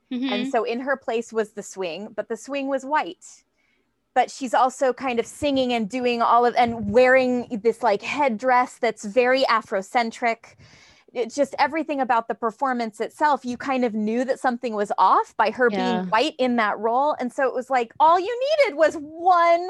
And 0.09 0.47
so 0.47 0.63
in 0.63 0.79
her 0.81 0.95
place 0.95 1.33
was 1.33 1.51
the 1.51 1.63
swing, 1.63 2.09
but 2.15 2.29
the 2.29 2.37
swing 2.37 2.67
was 2.67 2.85
white. 2.85 3.43
But 4.17 4.31
she's 4.31 4.55
also 4.55 4.93
kind 4.93 5.19
of 5.19 5.27
singing 5.27 5.73
and 5.73 5.87
doing 5.87 6.23
all 6.23 6.43
of 6.43 6.55
and 6.55 6.89
wearing 6.89 7.59
this 7.61 7.83
like 7.83 8.01
headdress 8.01 8.79
that's 8.79 9.05
very 9.05 9.43
Afrocentric. 9.43 10.55
it's 11.13 11.35
just 11.35 11.53
everything 11.59 12.01
about 12.01 12.27
the 12.27 12.33
performance 12.33 12.99
itself 12.99 13.45
you 13.45 13.57
kind 13.57 13.85
of 13.85 13.93
knew 13.93 14.25
that 14.25 14.39
something 14.39 14.73
was 14.73 14.91
off 14.97 15.37
by 15.37 15.51
her 15.51 15.69
Yeah. 15.71 15.77
being 15.77 16.09
white 16.09 16.33
in 16.39 16.55
that 16.55 16.79
role 16.79 17.15
and 17.19 17.31
so 17.31 17.47
it 17.47 17.53
was 17.53 17.69
like 17.69 17.93
all 17.99 18.19
you 18.19 18.39
needed 18.59 18.75
was 18.75 18.95
one 18.95 19.69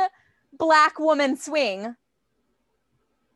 black 0.53 0.97
woman 0.97 1.35
swing 1.35 1.97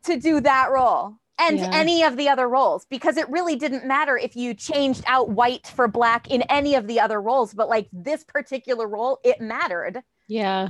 to 0.04 0.18
do 0.18 0.40
that 0.40 0.70
role 0.70 1.16
and 1.38 1.58
Yeah. 1.58 1.70
any 1.74 2.02
of 2.04 2.16
the 2.16 2.30
other 2.30 2.48
roles 2.48 2.86
because 2.86 3.18
it 3.18 3.28
really 3.28 3.56
didn't 3.56 3.84
matter 3.84 4.16
if 4.16 4.34
you 4.34 4.54
changed 4.54 5.04
out 5.06 5.28
white 5.28 5.66
for 5.66 5.88
black 5.88 6.30
in 6.30 6.40
any 6.48 6.74
of 6.74 6.86
the 6.86 6.98
other 7.00 7.20
roles 7.20 7.52
but 7.52 7.68
like 7.68 7.88
this 7.92 8.24
particular 8.24 8.88
role 8.88 9.20
it 9.22 9.42
mattered 9.42 10.02
Yeah. 10.26 10.68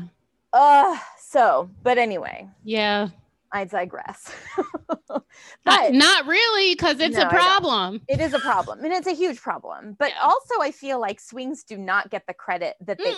Uh 0.52 0.98
so 1.18 1.70
but 1.82 1.98
anyway 1.98 2.48
Yeah. 2.64 3.08
i 3.52 3.64
digress 3.64 4.30
Not, 5.08 5.22
but 5.64 5.92
not 5.92 6.26
really, 6.26 6.74
because 6.74 6.98
it's 7.00 7.16
No, 7.16 7.24
a 7.24 7.28
problem. 7.28 8.00
it 8.08 8.20
is 8.20 8.32
a 8.34 8.38
problem 8.40 8.84
and 8.84 8.92
it's 8.92 9.06
a 9.06 9.14
huge 9.14 9.40
problem 9.40 9.94
but 9.98 10.10
Yeah. 10.10 10.20
also 10.22 10.60
i 10.60 10.70
feel 10.70 11.00
like 11.00 11.20
swings 11.20 11.62
do 11.64 11.76
not 11.78 12.10
get 12.10 12.26
the 12.26 12.34
credit 12.34 12.74
that 12.80 12.98
they 12.98 13.14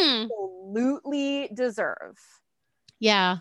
Mm-mm. 0.00 0.28
absolutely 0.30 1.48
deserve 1.54 2.18
Yeah. 3.00 3.38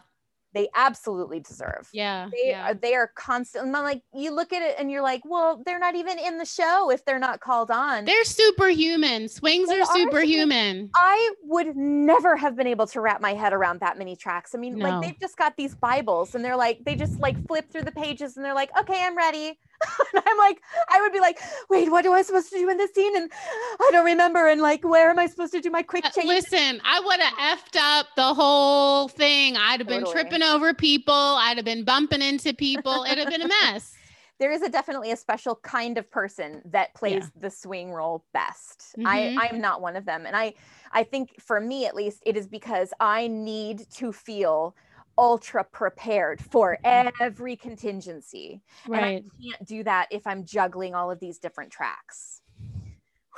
They 0.54 0.68
absolutely 0.76 1.40
deserve 1.40 1.90
Yeah. 1.94 2.30
they 2.32 2.50
yeah. 2.50 2.72
are 2.72 2.74
they 2.74 2.96
are 2.96 3.12
constant 3.16 3.66
I'm 3.66 3.72
like 3.84 4.02
you 4.14 4.32
look 4.34 4.54
at 4.54 4.62
it 4.62 4.76
and 4.80 4.90
you're 4.90 5.02
like 5.02 5.22
well 5.26 5.62
they're 5.66 5.80
not 5.80 5.96
even 5.96 6.18
in 6.20 6.38
the 6.38 6.46
show 6.46 6.90
if 6.90 7.04
they're 7.06 7.20
not 7.20 7.40
called 7.40 7.70
on 7.72 8.06
They're 8.06 8.24
superhuman. 8.24 9.28
Swings 9.28 9.70
They 9.70 9.78
are 9.80 9.82
are 9.82 9.86
superhuman. 9.96 10.90
I 10.96 11.34
would 11.44 11.76
never 11.76 12.36
have 12.36 12.56
been 12.56 12.68
able 12.68 12.88
to 12.88 13.02
wrap 13.02 13.22
my 13.22 13.34
head 13.34 13.54
around 13.54 13.80
that 13.82 13.98
many 13.98 14.16
tracks. 14.16 14.56
I 14.56 14.58
mean, 14.58 14.78
No. 14.78 14.90
like 14.90 15.02
they've 15.02 15.20
just 15.20 15.38
got 15.38 15.56
these 15.58 15.76
Bibles 15.76 16.36
and 16.36 16.44
they're 16.44 16.56
like, 16.56 16.84
they 16.86 16.96
just 16.96 17.20
like 17.20 17.36
flip 17.48 17.70
through 17.70 17.84
the 17.84 17.92
pages 17.92 18.38
and 18.38 18.46
they're 18.46 18.54
like, 18.56 18.72
okay, 18.80 19.04
I'm 19.06 19.16
ready. 19.18 19.60
and 20.14 20.24
I'm 20.26 20.38
like, 20.38 20.62
I 20.90 21.02
would 21.02 21.12
be 21.14 21.20
like, 21.20 21.40
wait, 21.70 21.90
what 21.92 22.06
am 22.06 22.14
I 22.14 22.22
supposed 22.22 22.50
to 22.52 22.58
do 22.58 22.70
in 22.70 22.78
this 22.78 22.94
scene? 22.94 23.16
And 23.16 23.32
I 23.80 23.90
don't 23.92 24.06
remember. 24.06 24.48
And 24.48 24.62
like, 24.62 24.84
where 24.84 25.10
am 25.10 25.20
I 25.20 25.28
supposed 25.28 25.54
to 25.54 25.62
do 25.62 25.70
my 25.70 25.84
quick 25.84 26.06
Uh, 26.06 26.10
change? 26.10 26.28
Listen, 26.28 26.82
I 26.84 27.00
would 27.00 27.20
have 27.20 27.60
effed 27.60 27.80
up 27.80 28.08
the 28.16 28.34
whole 28.34 29.08
thing. 29.08 29.56
I'd 29.58 29.80
have 29.80 29.88
been 29.88 30.04
Totally. 30.04 30.24
tripping 30.24 30.44
over 30.44 30.74
people. 30.74 31.14
I'd 31.14 31.58
have 31.58 31.66
been 31.66 31.84
bumping 31.84 32.22
into 32.22 32.54
people. 32.54 33.04
It'd 33.04 33.20
have 33.20 33.30
been 33.30 33.44
a 33.44 33.48
mess. 33.48 33.94
there 34.40 34.52
is 34.52 34.62
a 34.62 34.70
definitely 34.70 35.12
a 35.12 35.18
special 35.18 35.56
kind 35.56 35.98
of 35.98 36.10
person 36.12 36.62
that 36.66 36.94
plays 36.94 37.24
Yeah. 37.24 37.42
the 37.42 37.50
swing 37.50 37.92
role 37.92 38.24
best. 38.34 38.94
I 39.06 39.18
Mhm. 39.20 39.38
I 39.40 39.46
am 39.48 39.62
not 39.62 39.82
one 39.82 39.96
of 39.96 40.06
them, 40.06 40.26
and 40.28 40.36
I 40.36 40.54
I 40.92 41.04
think 41.04 41.42
for 41.42 41.60
me 41.60 41.86
at 41.88 41.96
least 41.96 42.22
it 42.26 42.38
is 42.38 42.48
because 42.48 42.94
I 43.00 43.28
need 43.28 43.90
to 43.94 44.14
feel 44.14 44.76
ultra 45.18 45.64
prepared 45.64 46.42
for 46.42 46.78
every 46.84 47.56
contingency. 47.56 48.62
And 48.86 48.96
I 48.96 49.24
can't 49.42 49.66
do 49.68 49.84
that 49.84 50.08
if 50.12 50.26
I'm 50.28 50.46
juggling 50.46 50.96
all 50.96 51.10
of 51.12 51.20
these 51.20 51.38
different 51.40 51.72
tracks. 51.72 52.42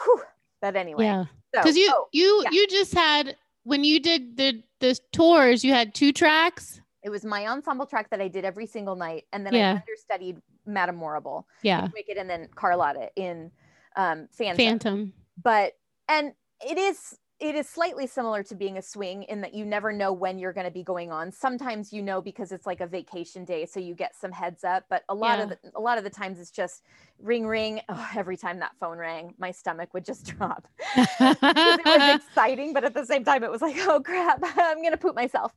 Whew. 0.03 0.21
But 0.61 0.75
anyway, 0.75 1.05
Yeah. 1.05 1.25
so- 1.55 1.61
Because 1.61 1.77
you 1.77 1.89
oh, 1.91 2.07
you 2.11 2.41
yeah. 2.45 2.49
you 2.51 2.67
just 2.67 2.93
had 2.93 3.35
when 3.63 3.83
you 3.83 3.99
did 3.99 4.37
the 4.37 4.63
the 4.79 4.97
tours, 5.11 5.63
you 5.63 5.73
had 5.73 5.93
two 5.93 6.11
tracks. 6.13 6.81
it 7.03 7.09
was 7.09 7.23
my 7.25 7.47
ensemble 7.47 7.85
track 7.85 8.09
that 8.09 8.19
I 8.21 8.27
did 8.27 8.43
every 8.45 8.65
single 8.65 8.95
night, 8.95 9.25
and 9.33 9.45
then 9.45 9.53
Yeah. 9.53 9.73
I 9.73 9.75
understudied 9.77 10.41
Madame 10.65 10.95
Morrible, 10.97 11.47
Yeah. 11.63 11.87
Wicked, 11.93 12.17
and 12.17 12.29
then 12.29 12.47
Carlotta 12.55 13.09
in 13.15 13.51
um, 13.95 14.27
Phantom. 14.31 14.57
Phantom. 14.57 15.13
but 15.41 15.73
and 16.07 16.33
it 16.61 16.77
is 16.77 17.17
it 17.39 17.55
is 17.55 17.69
slightly 17.69 18.05
similar 18.05 18.43
to 18.43 18.53
being 18.55 18.77
a 18.77 18.81
swing 18.81 19.23
in 19.23 19.39
that 19.41 19.53
you 19.53 19.63
never 19.65 19.93
know 19.93 20.11
when 20.11 20.37
you're 20.37 20.51
going 20.51 20.65
to 20.65 20.71
be 20.71 20.83
going 20.83 21.09
on. 21.11 21.31
Sometimes 21.31 21.93
you 21.93 22.01
know 22.01 22.21
because 22.21 22.51
it's 22.51 22.65
like 22.65 22.81
a 22.81 22.87
vacation 22.87 23.45
day 23.45 23.65
so 23.65 23.79
you 23.79 23.95
get 23.95 24.13
some 24.15 24.31
heads 24.31 24.63
up 24.63 24.83
but 24.89 25.03
a 25.09 25.15
lot 25.15 25.39
of 25.39 25.49
the, 25.49 25.57
a 25.75 25.79
lot 25.79 25.97
of 25.97 26.03
the 26.03 26.09
times 26.09 26.39
it's 26.39 26.51
just 26.51 26.83
ring 27.19 27.45
ring 27.47 27.79
oh, 27.89 28.09
every 28.15 28.35
time 28.37 28.59
that 28.59 28.71
phone 28.79 28.97
rang 28.97 29.33
my 29.39 29.51
stomach 29.51 29.93
would 29.93 30.03
just 30.05 30.25
drop. 30.37 30.67
it 30.97 31.85
was 31.85 32.15
exciting 32.27 32.73
but 32.73 32.83
at 32.83 32.93
the 32.93 33.05
same 33.05 33.23
time 33.23 33.43
it 33.43 33.51
was 33.51 33.61
like 33.61 33.75
oh 33.87 34.01
crap 34.01 34.39
i'm 34.57 34.77
going 34.81 34.91
to 34.91 34.97
poop 34.97 35.15
myself. 35.15 35.53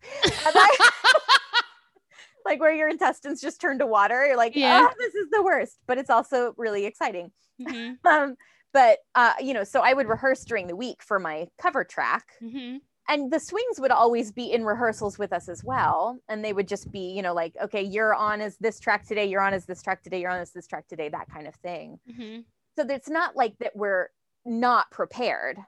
Like 2.45 2.59
where 2.61 2.75
your 2.75 2.88
intestines 2.88 3.40
just 3.40 3.61
turn 3.61 3.79
to 3.79 3.87
water 3.87 4.27
you're 4.27 4.37
like 4.37 4.55
Yeah. 4.57 4.88
oh 4.90 4.95
this 4.99 5.14
is 5.14 5.29
the 5.31 5.42
worst 5.42 5.79
but 5.87 5.99
it's 5.99 6.11
also 6.11 6.55
really 6.57 6.87
exciting. 6.87 7.31
Mhm, 7.61 7.99
um 8.05 8.37
but 8.72 8.98
uh 9.14 9.35
you 9.40 9.52
know 9.54 9.64
so 9.64 9.80
i 9.80 9.92
would 9.92 10.08
rehearse 10.08 10.44
during 10.44 10.66
the 10.66 10.76
week 10.76 11.02
for 11.02 11.18
my 11.18 11.46
cover 11.61 11.85
track 11.85 12.24
mhm. 12.42 12.80
and 13.08 13.30
the 13.32 13.40
swings 13.40 13.78
would 13.78 13.90
always 13.90 14.32
be 14.32 14.50
in 14.52 14.64
rehearsals 14.64 15.18
with 15.18 15.32
us 15.32 15.48
as 15.48 15.62
well 15.64 16.18
and 16.28 16.44
they 16.44 16.52
would 16.52 16.68
just 16.68 16.90
be 16.90 17.12
you 17.12 17.22
know 17.22 17.35
like 17.35 17.54
okay 17.62 17.82
you're 17.82 18.14
on 18.14 18.40
as 18.40 18.56
this 18.58 18.78
track 18.80 19.06
today 19.06 19.26
you're 19.26 19.40
on 19.42 19.54
as 19.54 19.66
this 19.66 19.82
track 19.82 20.02
today 20.02 20.20
you're 20.20 20.30
on 20.30 20.40
as 20.40 20.52
this 20.52 20.66
track 20.66 20.87
today 20.88 21.08
that 21.08 21.28
kind 21.30 21.46
of 21.46 21.54
thing 21.56 21.98
Mhm. 22.11 22.44
so 22.76 22.85
it's 22.88 23.11
not 23.11 23.37
like 23.37 23.56
that 23.58 23.74
we're 23.74 24.08
not 24.44 24.90
prepared 24.90 25.58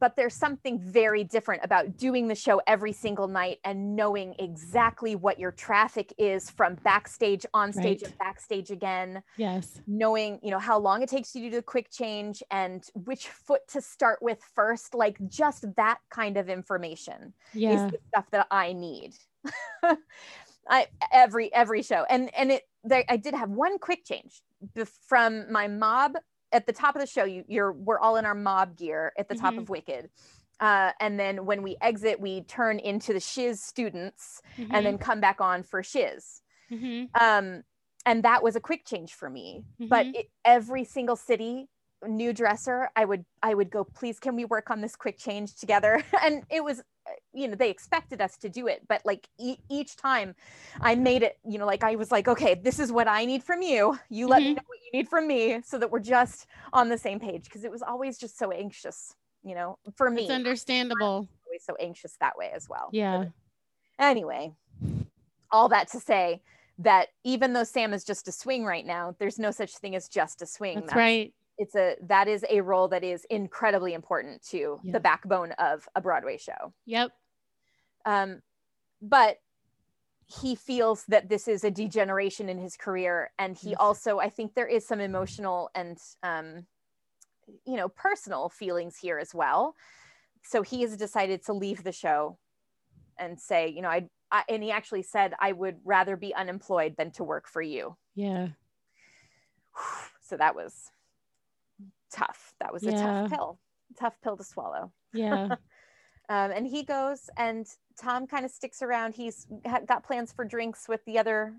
but 0.00 0.16
there's 0.16 0.34
something 0.34 0.80
very 0.80 1.22
different 1.24 1.62
about 1.64 1.96
doing 1.96 2.26
the 2.28 2.34
show 2.34 2.60
every 2.66 2.92
single 2.92 3.28
night 3.28 3.58
and 3.64 3.94
knowing 3.94 4.34
exactly 4.38 5.14
what 5.14 5.38
your 5.38 5.52
traffic 5.52 6.12
is 6.18 6.50
from 6.50 6.74
backstage 6.76 7.44
on 7.54 7.72
stage 7.72 8.02
Right. 8.02 8.10
and 8.10 8.18
backstage 8.18 8.70
again 8.70 9.22
Yes. 9.36 9.80
knowing 9.86 10.40
you 10.42 10.50
know 10.50 10.58
how 10.58 10.78
long 10.78 11.02
it 11.02 11.08
takes 11.08 11.34
you 11.34 11.42
to 11.42 11.50
do 11.50 11.56
the 11.56 11.62
quick 11.62 11.90
change 11.90 12.42
and 12.50 12.84
which 12.94 13.28
foot 13.28 13.62
to 13.68 13.80
start 13.80 14.18
with 14.22 14.38
first 14.54 14.94
like 14.94 15.18
just 15.28 15.64
that 15.76 15.98
kind 16.10 16.36
of 16.36 16.48
information 16.48 17.34
Yeah. 17.52 17.74
is 17.74 17.82
the 17.90 17.98
stuff 18.08 18.30
that 18.30 18.46
i 18.50 18.72
need 18.72 19.14
i 20.68 20.86
every 21.12 21.52
every 21.52 21.82
show 21.82 22.04
and 22.08 22.32
and 22.36 22.52
it 22.52 22.62
there, 22.84 23.04
i 23.08 23.16
did 23.16 23.34
have 23.34 23.50
one 23.50 23.78
quick 23.78 24.04
change 24.04 24.42
from 25.08 25.50
my 25.50 25.66
mob 25.68 26.16
at 26.52 26.66
the 26.66 26.72
top 26.72 26.94
of 26.96 27.00
the 27.00 27.06
show 27.06 27.24
you 27.24 27.44
you're 27.48 27.72
we're 27.72 27.98
all 27.98 28.16
in 28.16 28.24
our 28.24 28.34
mob 28.34 28.76
gear 28.76 29.12
at 29.18 29.28
the 29.28 29.34
top 29.34 29.56
Mhm. 29.56 29.58
of 29.58 29.68
wicked. 29.68 30.10
Uh, 30.60 30.92
and 31.00 31.18
then 31.18 31.46
when 31.46 31.62
we 31.62 31.76
exit 31.80 32.20
we 32.20 32.42
turn 32.42 32.78
into 32.78 33.12
the 33.14 33.20
shiz 33.20 33.62
students 33.62 34.42
and 34.70 34.84
then 34.84 34.98
come 34.98 35.20
back 35.20 35.40
on 35.40 35.62
for 35.62 35.82
shiz. 35.82 36.42
Mhm, 36.70 37.10
um 37.20 37.62
and 38.06 38.22
that 38.24 38.42
was 38.42 38.56
a 38.56 38.60
quick 38.60 38.84
change 38.86 39.14
for 39.14 39.28
me. 39.30 39.64
But 39.88 40.08
Mhm. 40.08 40.14
it, 40.14 40.26
every 40.44 40.84
single 40.84 41.16
city 41.16 41.68
new 42.06 42.32
dresser 42.32 42.88
i 42.96 43.04
would 43.04 43.26
i 43.42 43.52
would 43.52 43.70
go 43.70 43.84
please 43.84 44.18
can 44.18 44.34
we 44.34 44.46
work 44.46 44.70
on 44.70 44.80
this 44.80 44.96
quick 44.96 45.18
change 45.18 45.54
together? 45.56 46.02
And 46.22 46.44
it 46.50 46.64
was 46.64 46.82
you 47.32 47.48
know 47.48 47.54
they 47.54 47.70
expected 47.70 48.20
us 48.20 48.36
to 48.36 48.48
do 48.48 48.66
it 48.66 48.82
but 48.88 49.04
like 49.04 49.28
e- 49.38 49.58
each 49.68 49.96
time 49.96 50.34
i 50.80 50.94
made 50.94 51.22
it 51.22 51.38
you 51.44 51.58
know 51.58 51.66
like 51.66 51.82
i 51.84 51.94
was 51.96 52.10
like 52.10 52.28
okay 52.28 52.54
this 52.54 52.78
is 52.78 52.90
what 52.92 53.06
i 53.08 53.24
need 53.24 53.42
from 53.42 53.62
you 53.62 53.98
you 54.08 54.26
let 54.28 54.42
me 54.42 54.50
Mhm. 54.52 54.56
know 54.56 54.62
what 54.66 54.78
you 54.84 54.98
need 54.98 55.08
from 55.08 55.26
me 55.26 55.60
so 55.64 55.78
that 55.78 55.90
we're 55.90 56.00
just 56.00 56.46
on 56.72 56.88
the 56.88 56.98
same 56.98 57.20
page 57.20 57.44
because 57.44 57.64
it 57.64 57.70
was 57.70 57.82
always 57.82 58.18
just 58.18 58.36
so 58.38 58.50
anxious 58.50 59.14
you 59.42 59.54
know 59.54 59.78
for 59.96 60.10
me 60.10 60.22
It's 60.22 60.30
understandable. 60.30 61.28
always 61.46 61.64
so 61.64 61.74
anxious 61.80 62.16
that 62.20 62.36
way 62.36 62.50
as 62.54 62.68
well 62.68 62.88
Yeah. 62.92 63.26
anyway 63.98 64.52
all 65.52 65.68
that 65.68 65.88
to 65.88 66.00
say 66.00 66.42
that 66.78 67.08
even 67.24 67.52
though 67.52 67.64
sam 67.64 67.92
is 67.92 68.04
just 68.04 68.28
a 68.28 68.32
swing 68.32 68.64
right 68.64 68.86
now 68.86 69.14
there's 69.18 69.38
no 69.38 69.50
such 69.50 69.76
thing 69.76 69.94
as 69.94 70.08
just 70.08 70.42
a 70.42 70.46
swing 70.46 70.80
That's 70.80 70.94
right. 70.94 71.32
It's 71.60 71.76
a 71.76 71.94
that 72.00 72.26
is 72.26 72.44
a 72.48 72.62
role 72.62 72.88
that 72.88 73.04
is 73.04 73.24
incredibly 73.28 73.92
important 73.92 74.42
to 74.48 74.80
Yeah. 74.82 74.92
the 74.92 75.00
backbone 75.00 75.52
of 75.52 75.86
a 75.94 76.00
broadway 76.00 76.38
show 76.38 76.72
Yep. 76.86 77.12
um, 78.06 78.40
but 79.02 79.36
he 80.26 80.54
feels 80.54 81.04
that 81.08 81.28
this 81.28 81.48
is 81.48 81.64
a 81.64 81.70
degeneration 81.70 82.48
in 82.48 82.56
his 82.58 82.76
career 82.76 83.30
and 83.38 83.56
he 83.56 83.70
Yes. 83.70 83.76
also 83.78 84.18
i 84.18 84.30
think 84.30 84.54
there 84.54 84.66
is 84.66 84.86
some 84.86 85.00
emotional 85.00 85.70
and 85.74 85.98
um, 86.22 86.66
you 87.66 87.76
know 87.76 87.88
personal 87.90 88.48
feelings 88.48 88.96
here 88.96 89.18
as 89.18 89.34
well 89.34 89.74
so 90.42 90.62
he 90.62 90.80
has 90.80 90.96
decided 90.96 91.44
to 91.44 91.52
leave 91.52 91.84
the 91.84 91.92
show 91.92 92.38
and 93.18 93.38
say 93.38 93.68
you 93.68 93.82
know 93.82 93.88
I, 93.90 94.08
I 94.32 94.44
and 94.48 94.62
he 94.62 94.70
actually 94.70 95.02
said 95.02 95.34
i 95.40 95.52
would 95.52 95.76
rather 95.84 96.16
be 96.16 96.34
unemployed 96.34 96.94
than 96.96 97.10
to 97.12 97.24
work 97.24 97.46
for 97.48 97.60
you 97.60 97.96
Yeah. 98.14 98.48
so 100.22 100.38
that 100.38 100.54
was 100.54 100.90
tough 102.12 102.52
that 102.60 102.72
was 102.72 102.82
a 102.84 102.90
Yeah. 102.90 103.02
tough 103.02 103.30
pill 103.30 103.58
tough 103.98 104.20
pill 104.22 104.36
to 104.36 104.44
swallow 104.44 104.92
Yeah. 105.12 105.44
um, 106.28 106.50
and 106.52 106.66
he 106.66 106.84
goes 106.84 107.28
and 107.36 107.66
tom 108.00 108.26
kind 108.26 108.44
of 108.44 108.50
sticks 108.50 108.82
around 108.82 109.14
he's 109.14 109.46
ha- 109.66 109.80
got 109.86 110.04
plans 110.04 110.32
for 110.32 110.44
drinks 110.44 110.88
with 110.88 111.04
the 111.06 111.18
other 111.18 111.54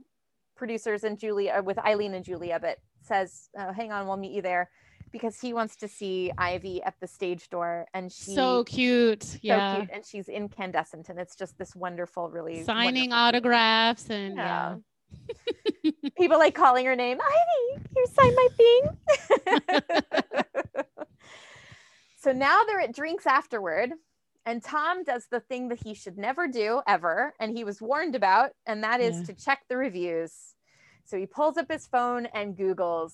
producers 0.56 1.04
and 1.04 1.18
julia 1.20 1.62
with 1.64 1.78
eileen 1.80 2.14
and 2.14 2.24
julia 2.26 2.60
but 2.62 2.78
says 3.02 3.50
oh, 3.58 3.72
hang 3.72 3.92
on 3.92 4.08
we'll 4.08 4.18
meet 4.18 4.32
you 4.32 4.42
there 4.42 4.70
because 5.12 5.40
he 5.42 5.52
wants 5.54 5.76
to 5.76 5.88
see 5.88 6.32
ivy 6.38 6.82
at 6.84 6.94
the 7.02 7.08
stage 7.08 7.50
door 7.50 7.86
and 7.94 8.12
she's 8.12 8.36
so 8.36 8.64
cute. 8.64 9.24
so 9.24 9.38
Yeah. 9.42 9.76
cute 9.78 9.90
and 9.92 10.06
she's 10.06 10.30
incandescent 10.30 11.10
and 11.10 11.20
it's 11.20 11.36
just 11.36 11.58
this 11.58 11.76
wonderful 11.76 12.30
really 12.30 12.64
Signing 12.64 13.10
wonderful- 13.10 13.14
autographs 13.28 14.10
and 14.10 14.36
yeah. 14.38 14.70
Yeah. 14.70 14.76
people 16.17 16.38
like 16.38 16.56
calling 16.56 16.86
her 16.86 16.95
name 16.95 17.19
ivy 17.21 17.84
you 17.95 18.08
sign 18.08 18.36
my 18.36 18.47
thing. 18.58 18.82
So 22.17 22.32
now 22.32 22.62
they're 22.67 22.80
at 22.82 22.93
drinks 22.93 23.26
afterward 23.26 23.93
and 24.45 24.63
tom 24.63 25.04
does 25.04 25.26
the 25.32 25.39
thing 25.39 25.69
that 25.69 25.80
he 25.84 25.95
should 25.95 26.19
never 26.19 26.47
do 26.47 26.82
ever 26.88 27.34
and 27.39 27.56
he 27.58 27.63
was 27.63 27.82
warned 27.82 28.13
about 28.15 28.52
and 28.67 28.84
that 28.84 29.02
is 29.02 29.17
Yeah. 29.17 29.24
to 29.24 29.34
check 29.34 29.62
the 29.67 29.78
reviews. 29.78 30.54
So 31.04 31.17
he 31.17 31.26
pulls 31.26 31.58
up 31.58 31.71
his 31.71 31.88
phone 31.88 32.28
and 32.28 32.56
Googles 32.56 33.13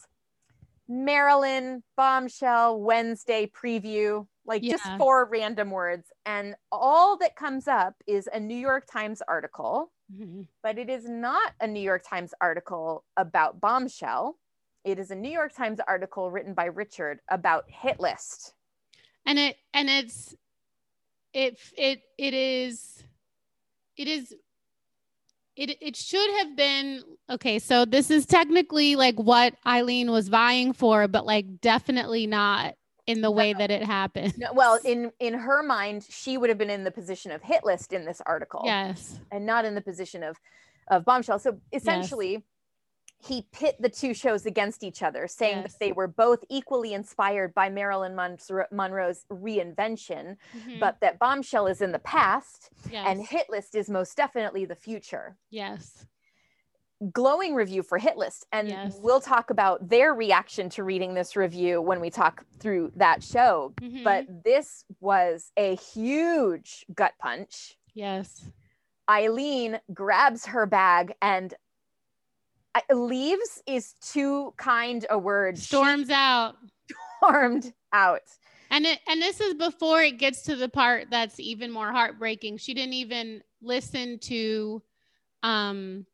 Marilyn 0.90 1.84
bombshell 1.96 2.80
Wednesday 2.82 3.48
preview, 3.48 4.28
like 4.48 4.64
just 4.64 4.84
four 4.98 5.26
random 5.26 5.70
words. 5.72 6.08
And 6.26 6.56
all 6.72 7.18
that 7.18 7.36
comes 7.36 7.68
up 7.68 7.96
is 8.08 8.28
a 8.34 8.40
New 8.40 8.56
York 8.58 8.88
Times 8.92 9.22
article, 9.28 9.92
Mhm. 10.12 10.48
but 10.64 10.78
it 10.78 10.90
is 10.90 11.08
not 11.08 11.54
a 11.60 11.68
New 11.68 11.82
York 11.82 12.04
Times 12.08 12.34
article 12.42 13.04
about 13.18 13.60
bombshell. 13.60 14.40
It 14.86 14.98
is 15.00 15.12
a 15.12 15.16
New 15.16 15.30
York 15.32 15.54
Times 15.54 15.80
article 15.86 16.32
written 16.32 16.54
by 16.54 16.66
Richard 16.66 17.20
about 17.30 17.70
hit 17.70 18.00
list. 18.00 18.54
and 19.26 19.38
it 19.38 19.58
and 19.74 19.90
it's 19.90 20.34
it 21.34 21.60
it 21.78 22.02
it 22.18 22.34
is 22.34 23.04
it 23.98 24.08
is 24.08 24.34
it 25.58 25.78
it 25.82 25.96
should 25.98 26.32
have 26.38 26.56
been 26.56 27.04
okay 27.30 27.60
so 27.60 27.84
this 27.84 28.10
is 28.10 28.26
technically 28.26 28.96
like 28.96 29.16
what 29.20 29.54
eileen 29.66 30.10
was 30.12 30.30
vying 30.30 30.72
for 30.72 31.10
but 31.10 31.26
like 31.26 31.60
definitely 31.60 32.26
not 32.26 32.76
in 33.08 33.22
the 33.22 33.32
way 33.32 33.54
that 33.54 33.72
it 33.72 33.84
happened 33.84 34.34
No, 34.38 34.54
well, 34.54 34.80
in 34.86 35.12
in 35.20 35.34
her 35.34 35.64
mind, 35.64 36.06
she 36.10 36.38
would 36.38 36.50
have 36.50 36.58
been 36.58 36.70
in 36.70 36.84
the 36.84 36.92
position 36.92 37.32
of 37.32 37.42
hit 37.42 37.64
list 37.66 37.94
in 37.94 38.06
this 38.06 38.22
article. 38.26 38.62
yes 38.66 39.20
and 39.32 39.46
not 39.46 39.66
in 39.66 39.74
the 39.76 39.82
position 39.82 40.24
of 40.24 40.38
of 40.90 41.04
bombshell 41.06 41.40
so 41.40 41.60
essentially 41.74 42.44
he 43.20 43.48
pit 43.52 43.76
the 43.80 43.90
two 43.90 44.14
shows 44.14 44.46
against 44.46 44.84
each 44.84 45.02
other 45.02 45.28
saying 45.28 45.58
Yes. 45.58 45.72
that 45.74 45.80
they 45.80 45.92
were 45.92 46.08
both 46.08 46.44
equally 46.50 46.94
inspired 46.94 47.54
by 47.56 47.68
marilyn 47.70 48.16
monroe's 48.72 49.26
reinvention 49.32 50.38
Mhm. 50.56 50.80
but 50.80 51.00
that 51.02 51.18
bombshell 51.20 51.66
is 51.68 51.82
in 51.82 51.92
the 51.92 52.00
past 52.00 52.70
yes 52.92 53.06
and 53.08 53.26
hit 53.26 53.50
list 53.50 53.74
is 53.76 53.90
most 53.90 54.16
definitely 54.16 54.66
the 54.66 54.76
future 54.76 55.36
yes 55.50 56.06
glowing 57.14 57.54
review 57.54 57.84
for 57.84 57.98
hit 57.98 58.18
list 58.18 58.46
and 58.52 58.70
Yes. 58.70 58.98
we'll 59.02 59.22
talk 59.22 59.50
about 59.52 59.88
their 59.88 60.14
reaction 60.16 60.68
to 60.70 60.84
reading 60.84 61.14
this 61.14 61.36
review 61.36 61.80
when 61.82 62.00
we 62.00 62.10
talk 62.10 62.44
through 62.60 62.92
that 62.96 63.22
show 63.24 63.74
Mhm. 63.80 64.04
but 64.04 64.26
this 64.44 64.84
was 65.00 65.52
a 65.58 65.76
huge 65.76 66.86
gut 66.96 67.14
punch 67.20 67.78
yes 67.94 68.50
Eileen 69.10 69.80
grabs 69.94 70.46
her 70.48 70.66
bag 70.66 71.14
and 71.22 71.54
leaves 72.94 73.62
is 73.66 73.94
too 74.02 74.54
kind 74.58 75.06
a 75.10 75.18
word. 75.18 75.58
She 75.58 75.66
storms 75.66 76.10
out 76.10 76.56
stormed 77.20 77.74
out. 77.94 78.22
And 78.70 78.86
it 78.86 79.00
and 79.08 79.22
this 79.22 79.40
is 79.42 79.54
before 79.56 80.02
it 80.04 80.18
gets 80.18 80.44
to 80.44 80.56
the 80.56 80.70
part 80.70 81.08
that's 81.10 81.40
even 81.40 81.72
more 81.72 81.92
heartbreaking. 81.92 82.58
She 82.58 82.74
didn't 82.74 82.94
even 82.94 83.42
listen 83.62 84.20
to 84.20 84.84
um 85.44 86.06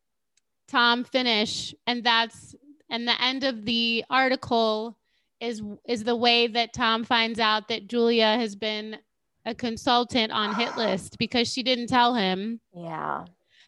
Tom 0.68 1.04
finish 1.04 1.74
and 1.86 2.02
that's 2.04 2.54
and 2.90 3.06
the 3.08 3.20
end 3.22 3.44
of 3.44 3.64
the 3.64 4.04
article 4.10 4.96
is 5.40 5.62
is 5.86 6.04
the 6.04 6.16
way 6.16 6.46
that 6.46 6.72
Tom 6.72 7.04
finds 7.04 7.38
out 7.38 7.68
that 7.68 7.86
Julia 7.88 8.36
has 8.36 8.56
been 8.56 8.96
a 9.44 9.54
consultant 9.54 10.32
on 10.32 10.54
hit 10.54 10.76
list 10.76 11.18
because 11.18 11.52
she 11.52 11.62
didn't 11.62 11.88
tell 11.88 12.14
him 12.14 12.60
Yeah. 12.74 13.24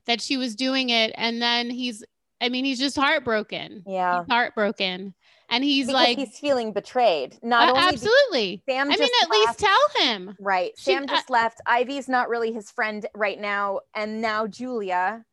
that 0.06 0.20
she 0.22 0.36
was 0.36 0.54
doing 0.56 0.88
it 0.90 1.12
and 1.16 1.40
then 1.42 1.68
he's 1.70 2.02
I 2.40 2.48
mean 2.48 2.64
he's 2.64 2.78
just 2.78 2.96
heartbroken. 2.96 3.82
Yeah. 3.86 4.20
He's 4.20 4.28
heartbroken. 4.32 5.14
And 5.48 5.62
he's 5.62 5.86
Because 5.86 6.02
like 6.02 6.18
he's 6.18 6.38
feeling 6.38 6.72
betrayed. 6.72 7.38
Not 7.42 7.76
uh, 7.76 7.78
absolutely. 7.78 8.62
Sam 8.68 8.90
I 8.90 8.96
mean 8.96 9.08
at 9.22 9.30
least 9.30 9.58
tell 9.58 9.88
him. 10.04 10.34
right. 10.40 10.72
She- 10.76 10.92
Sam 10.92 11.06
just 11.06 11.30
left. 11.30 11.60
Ivy's 11.66 12.08
not 12.08 12.28
really 12.28 12.52
his 12.52 12.70
friend 12.70 13.06
right 13.14 13.40
now. 13.40 13.80
And 13.94 14.20
now 14.20 14.46
Julia, 14.46 15.24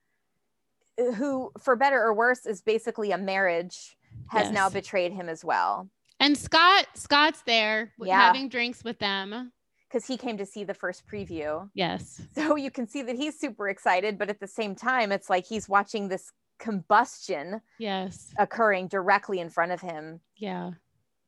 who 0.97 1.51
for 1.59 1.75
better 1.75 2.01
or 2.01 2.13
worse 2.13 2.45
is 2.45 2.61
basically 2.61 3.11
a 3.11 3.17
marriage, 3.17 3.97
has 4.29 4.51
now 4.51 4.69
betrayed 4.69 5.11
him 5.13 5.29
as 5.29 5.43
well. 5.43 5.89
And 6.19 6.37
Scott, 6.37 6.87
Scott's 6.93 7.41
there 7.41 7.91
Yeah. 7.99 8.19
having 8.19 8.47
drinks 8.49 8.83
with 8.83 8.99
them. 8.99 9.51
Because 9.89 10.07
he 10.07 10.17
came 10.17 10.37
to 10.37 10.45
see 10.45 10.63
the 10.63 10.73
first 10.73 11.05
preview. 11.07 11.69
Yes. 11.73 12.21
So 12.35 12.55
you 12.55 12.71
can 12.71 12.87
see 12.87 13.01
that 13.03 13.15
he's 13.15 13.39
super 13.39 13.69
excited, 13.69 14.17
but 14.17 14.29
at 14.29 14.39
the 14.39 14.47
same 14.47 14.75
time, 14.75 15.11
it's 15.11 15.29
like 15.29 15.45
he's 15.45 15.67
watching 15.69 16.07
this 16.07 16.31
combustion 16.59 17.61
Yes. 17.79 18.33
occurring 18.37 18.87
directly 18.87 19.39
in 19.39 19.49
front 19.49 19.71
of 19.71 19.81
him. 19.81 20.21
Yeah. 20.37 20.71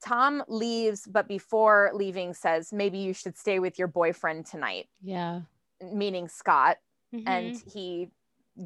Tom 0.04 0.43
leaves, 0.47 1.08
but 1.08 1.28
before 1.28 1.91
leaving, 1.93 2.34
says, 2.34 2.71
Maybe 2.73 2.97
you 2.99 3.13
should 3.13 3.38
stay 3.38 3.60
with 3.60 3.78
your 3.80 3.88
boyfriend 3.88 4.45
tonight, 4.45 4.88
Yeah. 5.01 5.41
meaning 5.82 6.28
Scott. 6.28 6.78
And 7.12 7.56
Mhm. 7.56 7.71
he 7.73 8.12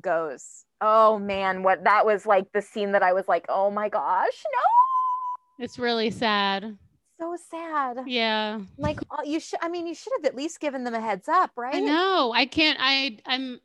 goes, 0.02 0.65
Oh 0.82 1.19
man, 1.19 1.63
what 1.63 1.84
that 1.84 2.06
was 2.06 2.25
like 2.25 2.52
the 2.54 2.62
scene 2.62 2.91
that 2.93 3.04
I 3.04 3.13
was 3.13 3.28
like, 3.28 3.45
Oh 3.49 3.69
my 3.71 3.89
gosh, 3.89 4.43
no, 4.52 5.63
it's 5.63 5.78
really 5.78 6.10
sad. 6.10 6.78
so 7.19 7.36
sad. 7.52 7.99
Yeah. 8.08 8.60
Like, 8.78 8.99
oh, 9.12 9.23
you 9.23 9.39
should, 9.39 9.60
I 9.62 9.67
mean, 9.67 9.88
you 9.88 9.93
should 9.93 10.13
have 10.17 10.25
at 10.25 10.36
least 10.36 10.60
given 10.60 10.84
them 10.86 10.93
a 10.93 11.02
heads 11.02 11.28
up, 11.28 11.52
right? 11.58 11.75
I 11.75 11.80
know. 11.82 12.32
I 12.34 12.45
can't. 12.45 12.78
I. 12.82 13.17
I'm. 13.25 13.60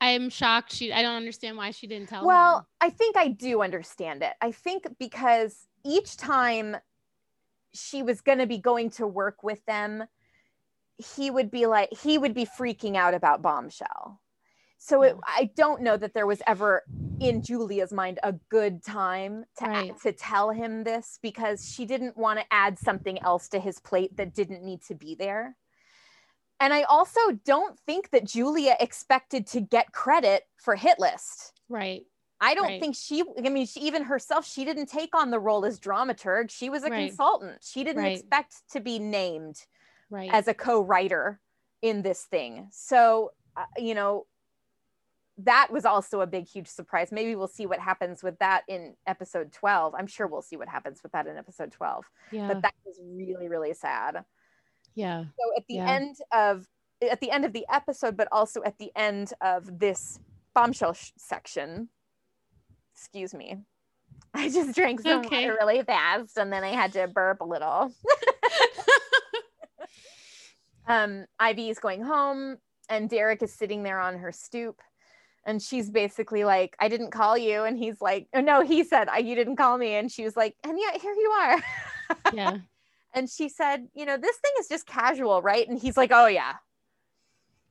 I'm 0.00 0.30
shocked. 0.30 0.72
She. 0.72 0.92
I 0.92 1.02
don't 1.02 1.16
understand 1.16 1.56
why 1.56 1.72
she 1.72 1.86
didn't 1.86 2.08
tell. 2.08 2.24
Well, 2.24 2.58
him. 2.58 2.64
I 2.80 2.90
think 2.90 3.16
I 3.16 3.28
do 3.28 3.62
understand 3.62 4.22
it. 4.22 4.32
I 4.40 4.52
think 4.52 4.86
because 4.98 5.66
each 5.84 6.16
time 6.16 6.76
she 7.74 8.02
was 8.02 8.20
going 8.20 8.38
to 8.38 8.46
be 8.46 8.58
going 8.58 8.90
to 8.90 9.06
work 9.06 9.42
with 9.42 9.64
them, 9.66 10.04
he 10.98 11.30
would 11.30 11.50
be 11.50 11.66
like, 11.66 11.88
he 11.92 12.18
would 12.18 12.34
be 12.34 12.46
freaking 12.46 12.96
out 12.96 13.14
about 13.14 13.42
Bombshell. 13.42 14.20
So 14.84 15.02
it, 15.02 15.14
I 15.24 15.50
don't 15.54 15.82
know 15.82 15.96
that 15.96 16.12
there 16.12 16.26
was 16.26 16.42
ever 16.44 16.82
in 17.20 17.40
Julia's 17.40 17.92
mind 17.92 18.18
a 18.24 18.32
good 18.50 18.82
time 18.82 19.44
to 19.58 19.66
Right. 19.68 19.94
to 20.02 20.12
tell 20.12 20.50
him 20.50 20.82
this 20.82 21.20
because 21.22 21.64
she 21.64 21.86
didn't 21.86 22.16
want 22.16 22.40
to 22.40 22.46
add 22.50 22.80
something 22.80 23.22
else 23.22 23.48
to 23.50 23.60
his 23.60 23.78
plate 23.78 24.16
that 24.16 24.34
didn't 24.34 24.64
need 24.64 24.82
to 24.82 24.96
be 24.96 25.14
there. 25.14 25.56
And 26.58 26.74
I 26.74 26.82
also 26.82 27.20
don't 27.44 27.78
think 27.78 28.10
that 28.10 28.24
Julia 28.26 28.76
expected 28.80 29.46
to 29.48 29.60
get 29.60 29.92
credit 29.92 30.48
for 30.56 30.74
Hit 30.74 30.98
List. 30.98 31.52
Right. 31.68 32.02
I 32.40 32.54
don't 32.54 32.66
Right. 32.66 32.80
think 32.80 32.96
she, 32.96 33.22
I 33.38 33.48
mean, 33.50 33.66
she, 33.66 33.80
even 33.82 34.02
herself, 34.02 34.44
she 34.44 34.64
didn't 34.64 34.86
take 34.86 35.14
on 35.14 35.30
the 35.30 35.38
role 35.38 35.64
as 35.64 35.78
dramaturg. 35.78 36.50
She 36.50 36.70
was 36.70 36.82
a 36.82 36.90
Right. 36.90 37.08
consultant. 37.08 37.58
She 37.62 37.84
didn't 37.84 38.02
Right. 38.02 38.16
expect 38.16 38.68
to 38.72 38.80
be 38.80 38.98
named 38.98 39.64
Right. 40.10 40.30
as 40.32 40.48
a 40.48 40.54
co 40.54 40.80
writer 40.80 41.40
in 41.82 42.02
this 42.02 42.24
thing. 42.24 42.68
So, 42.72 43.30
uh, 43.56 43.64
you 43.76 43.94
know, 43.94 44.26
that 45.38 45.68
was 45.70 45.84
also 45.84 46.20
a 46.20 46.26
big, 46.26 46.46
huge 46.46 46.68
surprise. 46.68 47.10
Maybe 47.10 47.34
we'll 47.34 47.48
see 47.48 47.66
what 47.66 47.78
happens 47.80 48.22
with 48.22 48.38
that 48.38 48.62
in 48.68 48.94
episode 49.06 49.52
12. 49.52 49.94
I'm 49.96 50.06
sure 50.06 50.26
we'll 50.26 50.42
see 50.42 50.56
what 50.56 50.68
happens 50.68 51.02
with 51.02 51.12
that 51.12 51.26
in 51.26 51.36
episode 51.36 51.72
12. 51.72 52.04
yeah. 52.32 52.48
But 52.48 52.62
that 52.62 52.74
was 52.84 53.00
really, 53.02 53.48
really 53.48 53.72
sad. 53.74 54.24
yeah. 54.94 55.24
So 55.24 55.56
at 55.56 55.64
the 55.68 55.74
Yeah. 55.76 55.90
end 55.90 56.16
of 56.32 56.66
at 57.10 57.20
the 57.20 57.30
end 57.32 57.44
of 57.44 57.52
the 57.52 57.66
episode, 57.72 58.16
but 58.16 58.28
also 58.30 58.62
at 58.62 58.78
the 58.78 58.92
end 58.94 59.32
of 59.40 59.78
this 59.80 60.20
bombshell 60.54 60.92
sh- 60.92 61.10
section, 61.16 61.88
excuse 62.94 63.34
me, 63.34 63.56
I 64.34 64.48
just 64.50 64.74
drank 64.76 65.00
some 65.00 65.20
Okay. 65.26 65.46
water 65.48 65.56
really 65.60 65.82
fast, 65.82 66.36
and 66.38 66.52
then 66.52 66.62
I 66.62 66.68
had 66.68 66.92
to 66.92 67.08
burp 67.08 67.40
a 67.40 67.44
little. 67.44 67.90
um, 70.86 71.26
Ivy 71.38 71.70
is 71.70 71.78
going 71.78 72.02
home, 72.02 72.58
and 72.88 73.08
Derek 73.08 73.42
is 73.42 73.52
sitting 73.52 73.82
there 73.82 73.98
on 74.00 74.18
her 74.18 74.30
stoop. 74.32 74.80
And 75.44 75.60
she's 75.60 75.90
basically 75.90 76.44
like, 76.44 76.76
I 76.78 76.88
didn't 76.88 77.10
call 77.10 77.36
you. 77.36 77.64
And 77.64 77.76
he's 77.76 78.00
like, 78.00 78.28
oh, 78.32 78.40
no, 78.40 78.60
he 78.62 78.84
said, 78.84 79.08
I, 79.08 79.18
you 79.18 79.34
didn't 79.34 79.56
call 79.56 79.76
me. 79.76 79.94
And 79.94 80.10
she 80.10 80.24
was 80.24 80.36
like, 80.36 80.54
and 80.62 80.78
yet 80.78 81.00
here 81.00 81.14
you 81.14 81.30
are. 81.30 81.62
yeah. 82.32 82.58
And 83.14 83.28
she 83.28 83.48
said, 83.48 83.88
You 83.94 84.06
know, 84.06 84.16
this 84.16 84.36
thing 84.38 84.52
is 84.58 84.68
just 84.68 84.86
casual, 84.86 85.42
right? 85.42 85.68
And 85.68 85.78
he's 85.78 85.96
like, 85.96 86.10
Oh, 86.12 86.26
yeah. 86.26 86.54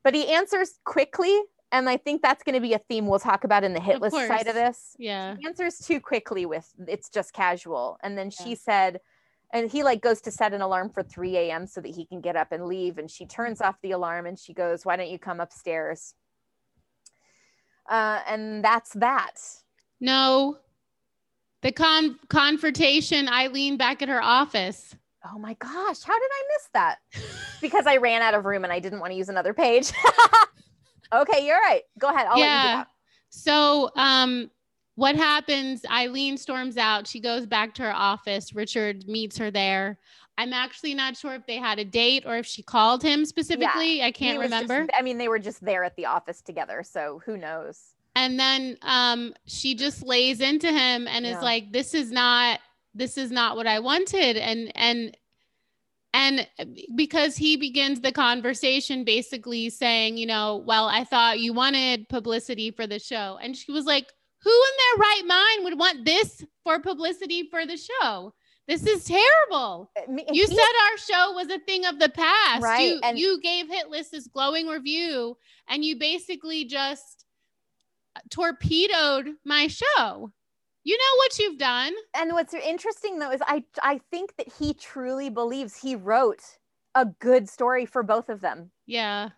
But 0.03 0.13
he 0.13 0.27
answers 0.27 0.73
quickly. 0.85 1.35
And 1.71 1.89
I 1.89 1.97
think 1.97 2.21
that's 2.21 2.43
going 2.43 2.55
to 2.55 2.61
be 2.61 2.73
a 2.73 2.79
theme 2.79 3.07
we'll 3.07 3.19
talk 3.19 3.43
about 3.43 3.63
in 3.63 3.73
the 3.73 3.79
hit 3.79 3.95
Of 3.95 4.01
list 4.01 4.15
side 4.15 4.47
of 4.47 4.55
this. 4.55 4.95
Yeah. 4.99 5.37
He 5.39 5.47
answers 5.47 5.77
too 5.79 6.01
quickly 6.01 6.45
with 6.45 6.69
it's 6.87 7.09
just 7.09 7.31
casual. 7.33 7.97
And 8.03 8.17
then 8.17 8.29
she 8.29 8.55
said, 8.55 8.99
and 9.53 9.71
he 9.71 9.81
like 9.81 10.01
goes 10.01 10.21
to 10.21 10.31
set 10.31 10.53
an 10.53 10.61
alarm 10.61 10.89
for 10.89 11.01
3 11.01 11.37
a.m. 11.37 11.65
so 11.65 11.79
that 11.81 11.95
he 11.95 12.05
can 12.05 12.19
get 12.19 12.35
up 12.35 12.51
and 12.51 12.65
leave. 12.65 12.97
And 12.97 13.09
she 13.09 13.25
turns 13.25 13.61
off 13.61 13.75
the 13.81 13.91
alarm 13.91 14.25
and 14.25 14.37
she 14.37 14.53
goes, 14.53 14.85
Why 14.85 14.95
don't 14.95 15.09
you 15.09 15.17
come 15.17 15.39
upstairs? 15.39 16.13
Uh, 17.91 18.21
and 18.27 18.63
that's 18.63 18.93
that. 18.93 19.35
No. 19.99 20.57
The 21.61 21.73
con 21.73 22.17
confrontation. 22.29 23.27
Eileen 23.27 23.77
back 23.77 24.01
at 24.01 24.07
her 24.09 24.23
office. 24.23 24.95
Oh 25.31 25.37
my 25.37 25.53
gosh, 25.55 26.01
how 26.01 26.17
did 26.17 26.29
I 26.31 26.43
miss 26.55 26.69
that? 26.73 26.97
because 27.61 27.85
I 27.85 27.97
ran 27.97 28.23
out 28.23 28.33
of 28.33 28.45
room 28.45 28.63
and 28.63 28.73
I 28.73 28.79
didn't 28.79 28.99
want 28.99 29.11
to 29.11 29.17
use 29.17 29.29
another 29.29 29.53
page. 29.53 29.91
okay, 31.13 31.45
you're 31.45 31.59
right. 31.59 31.81
Go 31.99 32.09
ahead. 32.09 32.25
I'll 32.27 32.39
let 32.39 32.45
you 32.45 32.69
do 32.69 32.77
yeah. 32.77 32.83
So, 33.29 33.91
um, 33.95 34.49
what 34.95 35.15
happens? 35.15 35.85
Eileen 35.91 36.37
storms 36.37 36.77
out. 36.77 37.07
She 37.07 37.19
goes 37.19 37.45
back 37.45 37.73
to 37.75 37.83
her 37.83 37.93
office. 37.93 38.55
Richard 38.55 39.07
meets 39.07 39.37
her 39.37 39.51
there. 39.51 39.99
I'm 40.41 40.53
actually 40.53 40.93
not 40.95 41.15
sure 41.15 41.35
if 41.35 41.45
they 41.45 41.57
had 41.57 41.77
a 41.77 41.85
date 41.85 42.23
or 42.25 42.37
if 42.37 42.45
she 42.47 42.63
called 42.63 43.03
him 43.03 43.25
specifically. 43.25 44.01
I 44.01 44.11
can't 44.11 44.39
was 44.39 44.49
just- 44.49 44.63
remember. 44.63 44.91
I 44.97 45.01
mean, 45.03 45.17
they 45.19 45.27
were 45.27 45.39
just 45.39 45.63
there 45.63 45.83
at 45.83 45.95
the 45.95 46.07
office 46.07 46.41
together, 46.41 46.83
so 46.83 47.21
who 47.25 47.37
knows? 47.37 47.93
and 48.13 48.37
then 48.37 48.77
um 48.81 49.33
she 49.45 49.73
just 49.73 50.03
lays 50.05 50.41
into 50.41 50.67
him 50.67 51.07
and 51.07 51.25
Yeah. 51.25 51.37
is 51.37 51.41
like 51.41 51.71
this 51.71 51.93
is 51.93 52.11
not 52.11 52.59
this 52.93 53.17
is 53.17 53.31
not 53.31 53.55
what 53.55 53.67
i 53.67 53.79
wanted 53.79 54.35
and 54.35 54.69
and 54.75 55.15
and 56.13 56.45
because 56.93 57.37
he 57.37 57.55
begins 57.55 58.01
the 58.01 58.11
conversation 58.11 59.05
basically 59.05 59.69
saying 59.69 60.17
you 60.17 60.25
know 60.25 60.57
well 60.65 60.89
i 60.89 61.05
thought 61.05 61.39
you 61.39 61.53
wanted 61.53 62.09
publicity 62.09 62.69
for 62.69 62.85
the 62.85 62.99
show 62.99 63.39
and 63.41 63.55
she 63.55 63.71
was 63.71 63.85
like 63.85 64.07
who 64.43 64.49
in 64.51 64.73
their 64.81 64.99
right 65.07 65.23
mind 65.25 65.63
would 65.63 65.79
want 65.79 66.03
this 66.03 66.43
for 66.65 66.79
publicity 66.81 67.47
for 67.49 67.65
the 67.65 67.77
show 67.77 68.33
this 68.67 68.85
is 68.85 69.03
terrible 69.05 69.91
uh, 69.97 70.01
you 70.31 70.45
he- 70.47 70.55
said 70.55 70.57
our 70.59 70.97
show 70.97 71.33
was 71.33 71.49
a 71.49 71.59
thing 71.59 71.85
of 71.85 71.99
the 71.99 72.09
past. 72.09 72.63
Right, 72.63 72.93
You 72.93 72.99
and- 73.03 73.19
you 73.19 73.39
gave 73.41 73.67
Hit 73.69 73.89
List 73.89 74.11
this 74.11 74.27
glowing 74.27 74.67
review, 74.67 75.37
and 75.67 75.83
you 75.83 75.97
basically 75.97 76.65
just 76.65 77.25
uh, 78.15 78.19
torpedoed 78.29 79.29
my 79.45 79.67
show. 79.67 80.31
You 80.83 80.97
know 80.97 81.17
what 81.17 81.37
you've 81.39 81.57
done. 81.59 81.93
and 82.15 82.33
what's 82.33 82.53
interesting 82.53 83.19
though 83.19 83.31
is 83.31 83.41
I 83.45 83.63
I 83.83 83.99
think 84.09 84.35
that 84.37 84.51
he 84.59 84.73
truly 84.73 85.29
believes 85.29 85.75
he 85.75 85.95
wrote 85.95 86.41
a 86.95 87.05
good 87.05 87.47
story 87.49 87.85
for 87.85 88.03
both 88.03 88.29
of 88.29 88.41
them. 88.41 88.71
Yeah. 88.85 89.29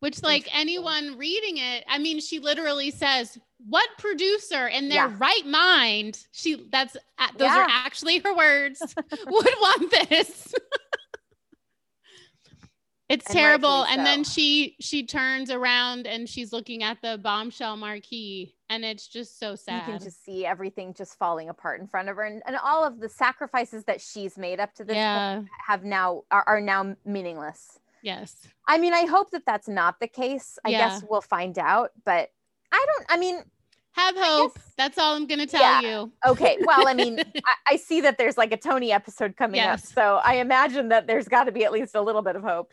Which, 0.00 0.22
like 0.22 0.48
anyone 0.54 1.18
reading 1.18 1.58
it, 1.58 1.84
I 1.86 1.98
mean, 1.98 2.20
she 2.20 2.38
literally 2.38 2.90
says, 2.90 3.38
"What 3.68 3.86
producer 3.98 4.68
in 4.68 4.88
their 4.88 5.08
Yeah. 5.08 5.16
right 5.18 5.46
mind?" 5.46 6.26
She 6.32 6.66
that's 6.70 6.96
uh, 7.18 7.28
those 7.36 7.48
Yeah. 7.48 7.64
are 7.64 7.68
actually 7.68 8.18
her 8.20 8.34
words. 8.34 8.80
would 9.26 9.54
want 9.60 9.90
this. 10.08 10.54
it's 13.10 13.26
And 13.26 13.36
terrible. 13.36 13.84
And 13.84 14.06
then 14.06 14.24
she 14.24 14.76
she 14.80 15.04
turns 15.04 15.50
around 15.50 16.06
and 16.06 16.26
she's 16.26 16.50
looking 16.52 16.82
at 16.82 17.02
the 17.02 17.18
bombshell 17.18 17.76
marquee, 17.76 18.54
and 18.70 18.84
it's 18.86 19.06
just 19.08 19.38
so 19.38 19.54
sad. 19.54 19.86
You 19.86 19.92
can 19.94 20.02
just 20.02 20.24
see 20.24 20.46
everything 20.46 20.94
just 20.94 21.18
falling 21.18 21.50
apart 21.50 21.80
in 21.80 21.88
front 21.88 22.08
of 22.08 22.16
her, 22.16 22.22
and, 22.22 22.40
and 22.46 22.56
all 22.64 22.84
of 22.84 23.00
the 23.00 23.08
sacrifices 23.08 23.84
that 23.84 24.00
she's 24.00 24.38
made 24.38 24.60
up 24.60 24.72
to 24.76 24.84
this 24.84 24.96
yeah. 24.96 25.42
have 25.66 25.84
now 25.84 26.22
are, 26.30 26.44
are 26.46 26.60
now 26.60 26.96
meaningless. 27.04 27.79
Yes. 28.02 28.36
I 28.66 28.78
mean, 28.78 28.92
I 28.94 29.04
hope 29.06 29.30
that 29.32 29.42
that's 29.46 29.68
not 29.68 30.00
the 30.00 30.08
case. 30.08 30.58
I 30.64 30.70
Yeah. 30.70 30.78
guess 30.88 31.04
we'll 31.08 31.20
find 31.20 31.58
out, 31.58 31.90
but 32.04 32.28
I 32.72 32.86
don't. 32.86 33.06
I 33.08 33.16
mean, 33.18 33.42
Have 33.92 34.14
hope. 34.16 34.56
That's 34.76 34.96
all 34.98 35.16
I'm 35.16 35.26
gonna 35.26 35.46
tell 35.46 35.60
Yeah. 35.60 35.80
you. 35.80 36.12
okay. 36.24 36.56
Well, 36.64 36.86
I 36.86 36.94
mean, 36.94 37.18
I, 37.36 37.54
I 37.72 37.76
see 37.76 38.00
that 38.02 38.18
there's 38.18 38.38
like 38.38 38.52
a 38.52 38.56
Tony 38.56 38.92
episode 38.92 39.36
coming 39.36 39.60
up, 39.60 39.80
so 39.80 40.20
I 40.24 40.34
imagine 40.36 40.90
that 40.90 41.06
there's 41.08 41.26
got 41.26 41.44
to 41.44 41.52
be 41.52 41.64
at 41.64 41.72
least 41.72 41.94
a 41.96 42.00
little 42.00 42.22
bit 42.22 42.36
of 42.36 42.42
hope. 42.44 42.72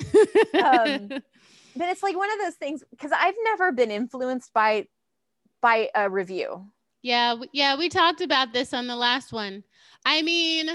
Um, 0.53 1.07
but 1.75 1.89
it's 1.89 2.03
like 2.03 2.15
one 2.15 2.31
of 2.31 2.39
those 2.39 2.53
things 2.55 2.83
because 2.91 3.11
I've 3.11 3.35
never 3.43 3.71
been 3.71 3.89
influenced 3.91 4.53
by 4.53 4.85
by 5.59 5.89
a 5.95 6.07
review. 6.09 6.67
Yeah, 7.01 7.35
yeah, 7.51 7.75
we 7.77 7.89
talked 7.89 8.21
about 8.21 8.53
this 8.53 8.73
on 8.73 8.85
the 8.87 8.95
last 8.95 9.33
one. 9.33 9.63
I 10.05 10.21
mean, 10.21 10.69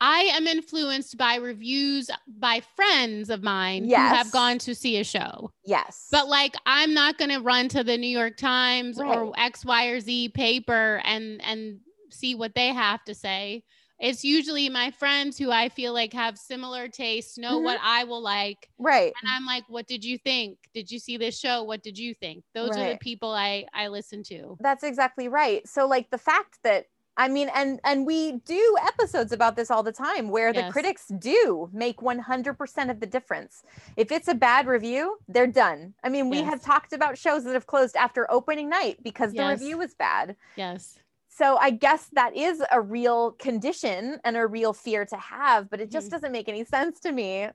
I 0.00 0.20
am 0.32 0.46
influenced 0.46 1.16
by 1.18 1.36
reviews 1.36 2.10
by 2.26 2.60
friends 2.76 3.28
of 3.30 3.42
mine 3.42 3.84
who 3.84 3.92
have 3.92 4.30
gone 4.30 4.58
to 4.60 4.74
see 4.74 4.96
a 4.98 5.04
show. 5.04 5.50
Yes, 5.64 6.08
But 6.10 6.28
like 6.28 6.54
I'm 6.66 6.94
not 6.94 7.18
going 7.18 7.30
to 7.30 7.40
run 7.40 7.68
to 7.68 7.84
the 7.84 7.98
New 7.98 8.08
York 8.08 8.36
Times 8.36 8.98
or 8.98 9.32
X 9.38 9.64
Y 9.64 9.86
or 9.86 10.00
Z 10.00 10.30
paper 10.30 11.00
and 11.04 11.40
and 11.42 11.80
see 12.10 12.34
what 12.34 12.54
they 12.54 12.68
have 12.68 13.04
to 13.04 13.14
say. 13.14 13.62
It's 13.98 14.24
usually 14.24 14.70
my 14.70 14.90
friends 14.92 15.36
who 15.36 15.50
I 15.50 15.68
feel 15.68 15.92
like 15.92 16.14
have 16.14 16.38
similar 16.38 16.88
tastes, 16.88 17.36
know 17.36 17.60
Mhm. 17.60 17.64
what 17.64 17.78
I 17.82 18.04
will 18.04 18.22
like, 18.22 18.70
right. 18.78 19.12
and 19.22 19.30
I'm 19.30 19.44
like, 19.44 19.64
"What 19.68 19.86
did 19.86 20.02
you 20.04 20.16
think? 20.16 20.58
Did 20.72 20.90
you 20.90 20.98
see 20.98 21.18
this 21.18 21.38
show? 21.38 21.62
What 21.62 21.82
did 21.82 21.98
you 21.98 22.14
think?" 22.14 22.44
Those 22.54 22.70
are 22.78 22.88
the 22.92 22.98
people 22.98 23.30
I 23.30 23.66
I 23.74 23.88
listen 23.88 24.22
to. 24.24 24.56
That's 24.60 24.82
exactly 24.82 25.28
right. 25.28 25.66
So 25.68 25.86
like 25.86 26.10
the 26.10 26.18
fact 26.18 26.58
that 26.64 26.86
I 27.20 27.28
mean 27.28 27.50
and 27.54 27.80
and 27.84 28.06
we 28.06 28.32
do 28.46 28.76
episodes 28.82 29.30
about 29.30 29.54
this 29.54 29.70
all 29.70 29.82
the 29.82 29.92
time 29.92 30.30
where 30.30 30.54
the 30.54 30.64
critics 30.72 31.06
do 31.18 31.68
make 31.70 31.98
100% 32.00 32.90
of 32.90 32.98
the 33.00 33.06
difference. 33.06 33.62
If 33.98 34.10
it's 34.10 34.26
a 34.26 34.34
bad 34.34 34.66
review, 34.66 35.18
they're 35.28 35.46
done. 35.46 35.92
I 36.02 36.08
mean, 36.08 36.30
we 36.30 36.38
Yes. 36.38 36.48
have 36.48 36.62
talked 36.62 36.94
about 36.94 37.18
shows 37.18 37.44
that 37.44 37.52
have 37.52 37.66
closed 37.66 37.94
after 37.94 38.30
opening 38.32 38.70
night 38.70 39.02
because 39.02 39.32
the 39.34 39.42
Yes. 39.42 39.60
review 39.60 39.76
was 39.76 39.92
bad. 39.94 40.34
Yes. 40.56 40.98
So 41.28 41.58
I 41.58 41.70
guess 41.70 42.08
that 42.14 42.34
is 42.34 42.62
a 42.72 42.80
real 42.80 43.32
condition 43.32 44.18
and 44.24 44.34
a 44.38 44.46
real 44.46 44.72
fear 44.72 45.04
to 45.04 45.16
have, 45.16 45.68
but 45.68 45.78
it 45.80 45.90
just 45.90 46.06
Mhm. 46.06 46.10
doesn't 46.12 46.32
make 46.32 46.48
any 46.48 46.64
sense 46.64 47.00
to 47.00 47.12
me. 47.12 47.48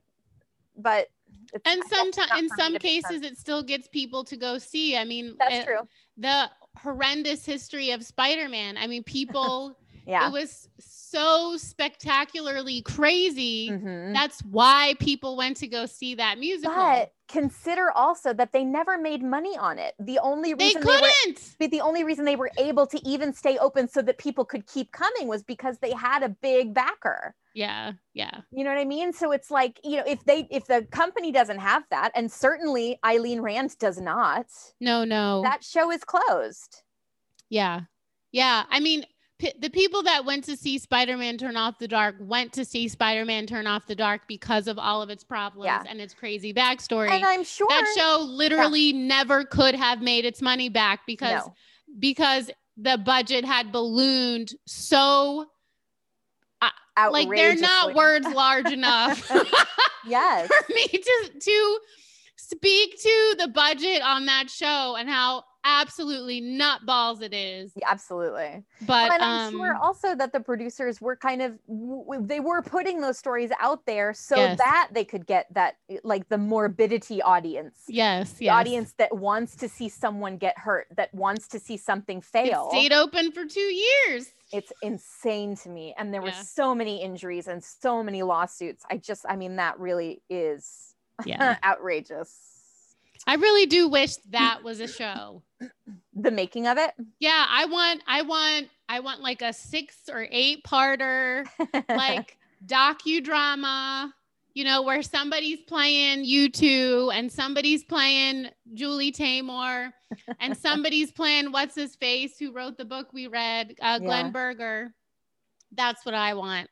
But 0.78 1.08
it's, 1.54 1.66
and 1.66 1.82
I 1.84 1.90
guess 1.90 1.90
it's 1.90 2.18
sometimes 2.18 2.42
in 2.42 2.50
some 2.50 2.78
cases 2.78 3.22
sense. 3.22 3.26
it 3.26 3.38
still 3.40 3.64
gets 3.64 3.88
people 3.88 4.24
to 4.26 4.38
go 4.38 4.58
see 4.58 4.96
i 4.98 5.04
mean 5.06 5.36
that's 5.40 5.60
uh, 5.60 5.64
true. 5.64 5.88
the 6.18 6.50
horrendous 6.78 7.46
history 7.46 7.92
of 7.92 8.04
spider-man 8.04 8.78
i 8.78 8.88
mean 8.88 9.04
people 9.18 9.78
Yeah. 10.06 10.28
it 10.28 10.32
was 10.32 10.70
so 10.80 11.58
spectacularly 11.58 12.82
crazy 12.84 13.70
Mhm. 13.72 14.14
that's 14.14 14.42
why 14.42 14.94
people 15.00 15.36
went 15.38 15.58
to 15.58 15.68
go 15.68 15.86
see 15.88 16.16
that 16.16 16.38
musical 16.38 16.76
But 16.76 17.12
consider 17.28 17.92
also 17.92 18.34
that 18.34 18.52
they 18.52 18.64
never 18.64 18.98
made 18.98 19.24
money 19.24 19.58
on 19.58 19.80
it. 19.80 19.94
The 20.00 20.20
only 20.20 20.54
reason 20.54 20.82
they, 20.82 20.88
couldn't 20.88 21.56
but 21.60 21.72
the 21.72 21.82
only 21.82 22.04
reason 22.04 22.26
they 22.26 22.36
were 22.36 22.52
able 22.58 22.86
to 22.88 23.00
even 23.08 23.34
stay 23.34 23.58
open 23.58 23.88
so 23.88 24.02
that 24.04 24.18
people 24.18 24.46
could 24.46 24.68
keep 24.68 24.92
coming 24.92 25.28
was 25.28 25.44
because 25.44 25.80
they 25.80 25.92
had 25.92 26.24
a 26.24 26.30
big 26.30 26.74
backer. 26.74 27.36
yeah 27.54 27.94
yeah 28.14 28.42
You 28.52 28.64
know 28.64 28.70
what 28.72 28.80
I 28.80 28.86
mean? 28.86 29.12
So 29.14 29.32
it's 29.32 29.50
like, 29.50 29.80
you 29.84 29.98
know, 29.98 30.04
if 30.06 30.24
they 30.26 30.48
if 30.52 30.68
the 30.68 30.84
company 30.92 31.32
doesn't 31.32 31.60
have 31.60 31.84
that, 31.90 32.12
and 32.16 32.32
certainly 32.32 33.00
Eileen 33.06 33.42
Rand 33.42 33.78
does 33.80 34.00
not, 34.00 34.46
no 34.80 35.04
no 35.04 35.42
that 35.44 35.64
show 35.64 35.92
is 35.92 36.04
closed. 36.04 36.84
yeah 37.50 37.82
yeah 38.32 38.64
i 38.70 38.80
mean 38.80 39.06
p- 39.38 39.54
the 39.60 39.70
people 39.70 40.04
that 40.04 40.26
went 40.26 40.44
to 40.46 40.56
see 40.58 40.78
spider-man 40.78 41.38
turn 41.38 41.58
off 41.58 41.78
the 41.80 41.88
dark 41.88 42.16
went 42.20 42.54
to 42.54 42.64
see 42.66 42.88
spider-man 42.88 43.46
turn 43.48 43.68
off 43.68 43.86
the 43.86 43.96
dark 43.96 44.22
because 44.28 44.68
of 44.68 44.78
all 44.80 45.02
of 45.02 45.10
its 45.10 45.24
problems 45.24 45.66
Yeah. 45.66 45.84
and 45.88 46.00
its 46.02 46.14
crazy 46.14 46.54
backstory 46.54 47.10
And 47.10 47.26
I'm 47.26 47.44
sure 47.44 47.68
that 47.70 47.94
show 47.98 48.22
literally 48.28 48.94
never 48.94 49.44
could 49.44 49.76
have 49.76 50.02
made 50.02 50.26
its 50.26 50.42
money 50.42 50.70
back 50.70 51.02
because 51.06 51.46
No. 51.46 51.54
because 52.00 52.50
the 52.78 52.98
budget 52.98 53.46
had 53.46 53.72
ballooned 53.72 54.54
so 54.66 55.48
uh, 56.62 57.10
like 57.12 57.30
they're 57.30 57.56
not 57.56 57.94
words 57.94 58.28
large 58.34 58.72
enough 58.72 59.30
Yes. 60.08 60.48
for 60.48 60.74
me 60.74 60.88
to 60.88 61.32
to 61.40 61.80
speak 62.38 63.02
to 63.02 63.36
the 63.40 63.48
budget 63.48 64.02
on 64.04 64.26
that 64.28 64.50
show 64.50 64.96
and 64.98 65.10
how 65.10 65.44
absolutely 65.66 66.42
nutballs 66.42 67.22
it 67.22 67.34
is 67.34 67.74
Yeah, 67.76 67.88
Absolutely. 67.90 68.64
but 68.82 69.12
and 69.12 69.24
I'm 69.24 69.48
um 69.48 69.52
sure 69.52 69.76
also 69.82 70.16
that 70.16 70.32
the 70.32 70.40
producers 70.40 71.02
were 71.02 71.16
kind 71.16 71.42
of 71.42 71.58
w- 71.68 72.26
they 72.26 72.40
were 72.40 72.62
putting 72.62 73.02
those 73.02 73.18
stories 73.18 73.52
out 73.60 73.86
there 73.86 74.14
so 74.14 74.36
Yes. 74.38 74.58
that 74.60 74.90
they 74.94 75.04
could 75.04 75.26
get 75.26 75.48
that 75.54 75.76
like 76.04 76.30
the 76.30 76.38
morbidity 76.38 77.22
audience. 77.22 77.84
yes 77.88 78.34
The 78.34 78.46
yes 78.46 78.56
audience 78.56 78.94
that 79.00 79.16
wants 79.16 79.56
to 79.58 79.68
see 79.68 79.90
someone 79.90 80.38
get 80.38 80.58
hurt, 80.58 80.88
that 80.96 81.14
wants 81.14 81.48
to 81.50 81.60
see 81.60 81.78
something 81.78 82.20
it 82.20 82.26
fail. 82.26 82.70
stayed 82.70 82.94
open 82.94 83.32
for 83.32 83.46
two 83.46 83.60
years 83.60 84.30
it's 84.52 84.72
insane 84.82 85.56
to 85.58 85.70
me. 85.70 85.94
And 85.98 86.14
there 86.14 86.22
were 86.22 86.32
so 86.32 86.74
many 86.74 87.02
injuries 87.04 87.48
and 87.48 87.62
so 87.62 88.02
many 88.02 88.24
lawsuits. 88.24 88.86
I 88.90 88.98
just, 88.98 89.26
I 89.28 89.36
mean, 89.36 89.58
that 89.58 89.78
really 89.80 90.22
is 90.30 90.94
yeah 91.26 91.58
outrageous. 91.66 92.55
I 93.28 93.36
really 93.36 93.66
do 93.66 93.88
wish 93.88 94.18
that 94.30 94.64
was 94.64 94.80
a 94.80 94.88
show 94.88 95.42
The 96.14 96.32
making 96.32 96.68
of 96.68 96.78
it. 96.78 96.92
Yeah, 97.20 97.46
I 97.50 97.66
want 97.66 98.02
I 98.08 98.22
want 98.22 98.68
I 98.88 99.00
want 99.00 99.22
like 99.22 99.42
a 99.42 99.52
6 99.52 99.96
or 100.12 100.28
8 100.30 100.64
parter 100.64 101.46
like 101.90 102.38
docudrama, 102.66 104.12
you 104.54 104.64
know, 104.64 104.82
where 104.84 105.02
somebody's 105.02 105.62
playing 105.62 106.24
you 106.24 106.50
two 106.50 107.12
and 107.14 107.32
somebody's 107.32 107.84
playing 107.84 108.48
Julie 108.74 109.12
Taymor 109.12 109.92
and 110.40 110.56
somebody's 110.68 111.12
playing 111.12 111.52
what's 111.52 111.76
his 111.76 111.96
face 111.96 112.38
who 112.40 112.52
wrote 112.52 112.78
the 112.78 112.86
book 112.86 113.12
we 113.12 113.28
read, 113.28 113.76
uh, 113.82 114.00
Glen 114.00 114.26
Yeah. 114.26 114.32
Berger. 114.32 114.94
That's 115.72 116.06
what 116.06 116.16
I 116.16 116.36
want. 116.36 116.70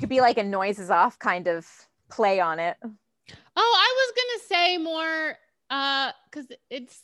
could 0.00 0.08
be 0.08 0.20
like 0.20 0.38
a 0.38 0.44
noises 0.44 0.90
off 0.90 1.18
kind 1.18 1.48
of 1.48 1.66
play 2.10 2.40
on 2.40 2.58
it. 2.58 2.76
Oh, 2.82 2.86
I 3.56 3.94
was 3.96 4.12
going 4.16 4.38
to 4.38 4.46
say 4.46 4.78
more 4.78 5.36
uh 5.70 6.12
cuz 6.30 6.46
it's 6.70 7.02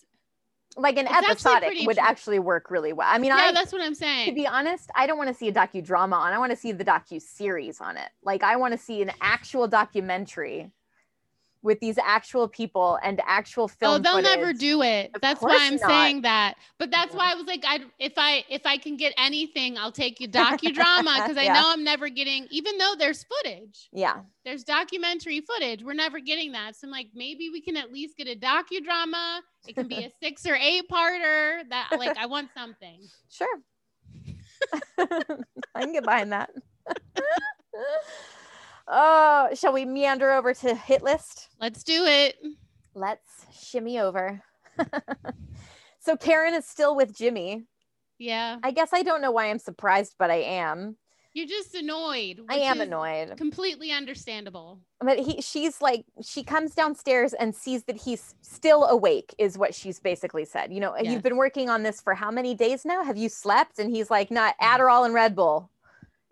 Like 0.76 0.96
an 0.98 1.06
It's 1.08 1.28
episodic 1.28 1.86
would 1.86 1.98
actually 1.98 2.40
work 2.40 2.70
really 2.70 2.92
well. 2.92 3.06
I 3.08 3.18
mean, 3.18 3.30
Yeah, 3.30 3.36
I 3.36 3.52
that's 3.52 3.72
what 3.72 3.80
I'm 3.82 3.94
saying. 3.94 4.28
to 4.28 4.34
be 4.34 4.46
honest, 4.46 4.90
I 4.96 5.06
don't 5.06 5.18
want 5.18 5.28
to 5.28 5.34
see 5.34 5.48
a 5.48 5.52
docudrama 5.52 6.14
on. 6.14 6.32
I 6.32 6.38
want 6.38 6.50
to 6.50 6.56
see 6.56 6.72
the 6.72 6.84
docu 6.84 7.20
series 7.22 7.80
on 7.80 7.96
it. 7.96 8.10
Like 8.24 8.42
I 8.42 8.56
want 8.56 8.72
to 8.72 8.78
see 8.78 9.00
an 9.02 9.12
actual 9.20 9.68
documentary 9.68 10.72
with 11.64 11.80
these 11.80 11.96
actual 11.98 12.46
people 12.46 12.98
and 13.02 13.20
actual 13.26 13.64
oh, 13.64 13.68
film. 13.68 13.94
Oh, 13.94 13.98
they'll 13.98 14.22
footage. 14.22 14.36
never 14.36 14.52
do 14.52 14.82
it. 14.82 15.10
Of 15.14 15.22
that's 15.22 15.40
why 15.40 15.56
I'm 15.58 15.76
not. 15.76 15.88
saying 15.88 16.22
that. 16.22 16.56
But 16.78 16.90
that's 16.90 17.14
why 17.14 17.32
I 17.32 17.34
was 17.34 17.46
like, 17.46 17.64
I 17.66 17.80
if 17.98 18.12
I 18.18 18.44
if 18.50 18.66
I 18.66 18.76
can 18.76 18.96
get 18.96 19.14
anything, 19.16 19.78
I'll 19.78 19.90
take 19.90 20.20
you 20.20 20.28
docudrama 20.42 21.22
because 21.22 21.38
I 21.38 21.44
Yeah. 21.44 21.54
know 21.54 21.72
I'm 21.72 21.82
never 21.82 22.08
getting. 22.10 22.46
Even 22.50 22.76
though 22.76 22.94
there's 22.98 23.24
footage, 23.24 23.88
Yeah. 23.92 24.20
there's 24.44 24.62
documentary 24.62 25.40
footage. 25.40 25.82
We're 25.82 25.94
never 25.94 26.20
getting 26.20 26.52
that. 26.52 26.76
So 26.76 26.86
I'm 26.86 26.92
like, 26.92 27.08
maybe 27.14 27.48
we 27.48 27.62
can 27.62 27.76
at 27.78 27.90
least 27.90 28.18
get 28.18 28.28
a 28.28 28.36
docudrama. 28.38 29.40
It 29.66 29.74
can 29.74 29.88
be 29.88 30.04
a 30.04 30.10
six 30.22 30.46
or 30.46 30.54
eight 30.56 30.88
parter. 30.90 31.68
That 31.70 31.96
like 31.98 32.16
I 32.18 32.26
want 32.26 32.50
something. 32.54 33.00
Sure. 33.30 33.56
I 34.98 35.80
can 35.80 35.92
get 35.92 36.04
behind 36.04 36.30
that. 36.32 36.50
Oh, 38.88 39.48
shall 39.54 39.72
we 39.72 39.84
meander 39.84 40.32
over 40.32 40.54
to 40.54 40.74
hit 40.74 41.02
list? 41.02 41.48
Let's 41.60 41.82
do 41.82 42.04
it. 42.04 42.36
Let's 42.94 43.46
shimmy 43.52 43.98
over. 43.98 44.42
so 46.00 46.16
Karen 46.16 46.54
is 46.54 46.66
still 46.66 46.94
with 46.94 47.16
Jimmy. 47.16 47.64
Yeah. 48.18 48.58
I 48.62 48.70
guess 48.70 48.90
I 48.92 49.02
don't 49.02 49.20
know 49.20 49.32
why 49.32 49.50
I'm 49.50 49.58
surprised, 49.58 50.14
but 50.18 50.30
I 50.30 50.36
am. 50.36 50.96
You're 51.34 51.48
just 51.48 51.74
annoyed. 51.74 52.42
I 52.48 52.58
am 52.58 52.80
annoyed. 52.80 53.36
Completely 53.36 53.90
understandable. 53.90 54.78
But 55.00 55.18
he 55.18 55.42
she's 55.42 55.82
like 55.82 56.04
she 56.22 56.44
comes 56.44 56.76
downstairs 56.76 57.32
and 57.32 57.52
sees 57.52 57.82
that 57.84 57.96
he's 57.96 58.36
still 58.40 58.84
awake 58.84 59.34
is 59.36 59.58
what 59.58 59.74
she's 59.74 59.98
basically 59.98 60.44
said. 60.44 60.72
You 60.72 60.78
know, 60.78 60.94
Yes. 60.96 61.12
you've 61.12 61.24
been 61.24 61.36
working 61.36 61.68
on 61.68 61.82
this 61.82 62.00
for 62.00 62.14
how 62.14 62.30
many 62.30 62.54
days 62.54 62.84
now? 62.84 63.02
Have 63.02 63.16
you 63.16 63.28
slept? 63.28 63.80
And 63.80 63.90
he's 63.90 64.12
like, 64.12 64.30
not 64.30 64.54
mm-hmm. 64.60 64.80
Adderall 64.80 65.04
and 65.04 65.12
Red 65.12 65.34
Bull 65.34 65.68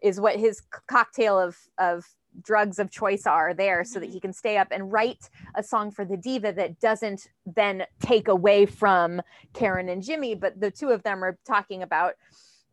is 0.03 0.21
what 0.21 0.37
his 0.37 0.63
cocktail 0.87 1.37
of 1.37 1.59
of 1.79 2.07
drugs 2.41 2.79
of 2.79 2.91
choice 2.91 3.27
are 3.27 3.53
there 3.53 3.85
so 3.85 4.01
that 4.01 4.09
he 4.11 4.19
can 4.19 4.33
stay 4.33 4.57
up 4.57 4.69
and 4.71 4.91
write 4.93 5.29
a 5.55 5.63
song 5.63 5.91
for 5.91 6.05
the 6.05 6.17
diva 6.17 6.53
that 6.53 6.81
doesn't 6.81 7.29
then 7.45 7.85
take 8.01 8.29
away 8.29 8.65
from 8.67 9.21
Karen 9.53 9.89
and 9.89 10.03
Jimmy 10.03 10.35
but 10.35 10.59
the 10.59 10.71
two 10.71 10.89
of 10.91 11.03
them 11.03 11.23
are 11.23 11.39
talking 11.47 11.83
about 11.83 12.15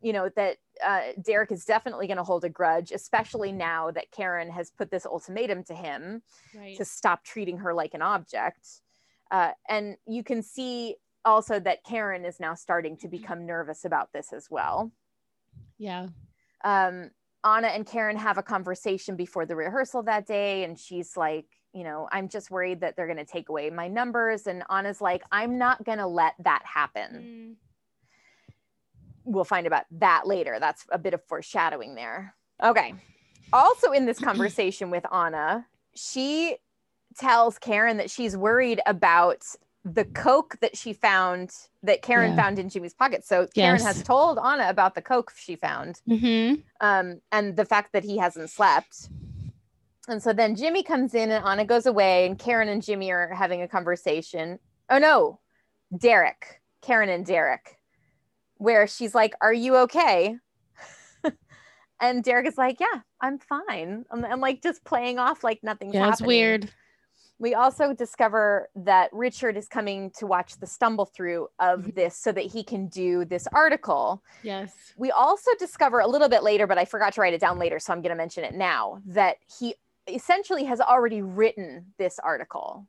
you 0.00 0.12
know 0.14 0.30
that 0.34 0.56
uh, 0.84 1.00
Derek 1.22 1.52
is 1.52 1.66
definitely 1.66 2.06
going 2.06 2.16
to 2.16 2.22
hold 2.24 2.44
a 2.44 2.48
grudge 2.48 2.90
especially 2.90 3.52
now 3.52 3.90
that 3.90 4.10
Karen 4.12 4.50
has 4.50 4.70
put 4.70 4.90
this 4.90 5.04
ultimatum 5.04 5.62
to 5.64 5.74
him 5.74 6.22
Right. 6.56 6.76
to 6.78 6.84
stop 6.86 7.22
treating 7.22 7.58
her 7.58 7.74
like 7.74 7.92
an 7.94 8.02
object 8.02 8.80
uh, 9.30 9.50
and 9.68 9.96
you 10.06 10.24
can 10.24 10.42
see 10.42 10.96
also 11.24 11.60
that 11.60 11.84
Karen 11.84 12.24
is 12.24 12.40
now 12.40 12.54
starting 12.54 12.96
to 12.96 13.08
become 13.08 13.44
nervous 13.46 13.84
about 13.84 14.10
this 14.14 14.32
as 14.32 14.48
well 14.50 14.90
Yeah. 15.76 16.08
um, 16.64 17.10
Anna 17.44 17.68
and 17.68 17.86
Karen 17.86 18.16
have 18.16 18.38
a 18.38 18.42
conversation 18.42 19.16
before 19.16 19.46
the 19.46 19.56
rehearsal 19.56 20.02
that 20.04 20.26
day, 20.26 20.64
and 20.64 20.78
she's 20.78 21.16
like, 21.16 21.46
you 21.72 21.84
know, 21.84 22.08
I'm 22.10 22.28
just 22.28 22.50
worried 22.50 22.80
that 22.80 22.96
they're 22.96 23.06
going 23.06 23.18
to 23.18 23.24
take 23.24 23.48
away 23.48 23.70
my 23.70 23.88
numbers. 23.88 24.46
And 24.46 24.64
Anna's 24.68 25.00
like, 25.00 25.22
I'm 25.30 25.56
not 25.56 25.84
going 25.84 25.98
to 25.98 26.06
let 26.06 26.34
that 26.40 26.62
happen. 26.64 27.56
Mm. 28.52 28.52
We'll 29.24 29.44
find 29.44 29.66
about 29.66 29.84
that 29.92 30.26
later. 30.26 30.58
That's 30.58 30.84
a 30.90 30.98
bit 30.98 31.14
of 31.14 31.22
foreshadowing 31.24 31.94
there. 31.94 32.34
Okay. 32.62 32.94
Also, 33.52 33.92
in 33.92 34.04
this 34.04 34.18
conversation 34.20 34.90
with 34.90 35.04
Anna, 35.12 35.66
she 35.94 36.56
tells 37.16 37.58
Karen 37.58 37.96
that 37.98 38.10
she's 38.10 38.36
worried 38.36 38.80
about 38.86 39.44
the 39.84 40.04
coke 40.04 40.56
that 40.60 40.76
she 40.76 40.92
found 40.92 41.50
that 41.82 42.02
Karen 42.02 42.30
Yeah. 42.30 42.36
found 42.36 42.58
in 42.58 42.68
Jimmy's 42.68 42.92
pocket. 42.94 43.24
So 43.24 43.46
Karen 43.54 43.78
Yes. 43.80 43.96
has 43.96 44.02
told 44.02 44.38
Anna 44.38 44.68
about 44.68 44.94
the 44.94 45.02
coke 45.02 45.32
she 45.36 45.56
found 45.56 46.00
Mm-hmm. 46.08 46.60
um, 46.80 47.20
and 47.32 47.56
the 47.56 47.64
fact 47.64 47.92
that 47.94 48.04
he 48.04 48.18
hasn't 48.18 48.50
slept. 48.50 49.08
And 50.08 50.22
so 50.22 50.32
then 50.32 50.54
Jimmy 50.56 50.82
comes 50.82 51.14
in 51.14 51.30
and 51.30 51.44
Anna 51.44 51.64
goes 51.64 51.86
away, 51.86 52.26
and 52.26 52.38
Karen 52.38 52.68
and 52.68 52.82
Jimmy 52.82 53.10
are 53.12 53.32
having 53.34 53.62
a 53.62 53.68
conversation. 53.68 54.58
Oh 54.90 54.98
no, 54.98 55.40
Derek, 55.96 56.60
Karen 56.82 57.08
and 57.08 57.24
Derek, 57.24 57.76
where 58.56 58.86
she's 58.86 59.14
like, 59.14 59.34
Are 59.40 59.52
you 59.52 59.76
okay? 59.76 60.36
and 62.00 62.24
Derek 62.24 62.46
is 62.46 62.58
like, 62.58 62.80
Yeah, 62.80 63.00
I'm 63.20 63.38
fine. 63.38 64.04
I'm, 64.10 64.24
I'm 64.24 64.40
like 64.40 64.62
just 64.62 64.84
playing 64.84 65.18
off 65.18 65.44
like 65.44 65.60
nothing's 65.62 65.94
Yeah, 65.94 66.00
happening. 66.00 66.12
it's 66.12 66.22
weird. 66.22 66.70
We 67.40 67.54
also 67.54 67.94
discover 67.94 68.68
that 68.76 69.08
Richard 69.12 69.56
is 69.56 69.66
coming 69.66 70.10
to 70.18 70.26
watch 70.26 70.58
the 70.58 70.66
stumble 70.66 71.06
through 71.06 71.48
of 71.58 71.94
this 71.94 72.14
so 72.14 72.32
that 72.32 72.44
he 72.44 72.62
can 72.62 72.86
do 72.86 73.24
this 73.24 73.48
article. 73.52 74.22
Yes. 74.42 74.72
We 74.98 75.10
also 75.10 75.50
discover 75.58 76.00
a 76.00 76.06
little 76.06 76.28
bit 76.28 76.42
later, 76.42 76.66
but 76.66 76.76
I 76.76 76.84
forgot 76.84 77.14
to 77.14 77.22
write 77.22 77.32
it 77.32 77.40
down 77.40 77.58
later, 77.58 77.78
so 77.78 77.94
I'm 77.94 78.02
going 78.02 78.10
to 78.10 78.16
mention 78.16 78.44
it 78.44 78.54
now, 78.54 79.00
that 79.06 79.38
he 79.58 79.74
essentially 80.06 80.64
has 80.64 80.82
already 80.82 81.22
written 81.22 81.86
this 81.98 82.18
article. 82.18 82.86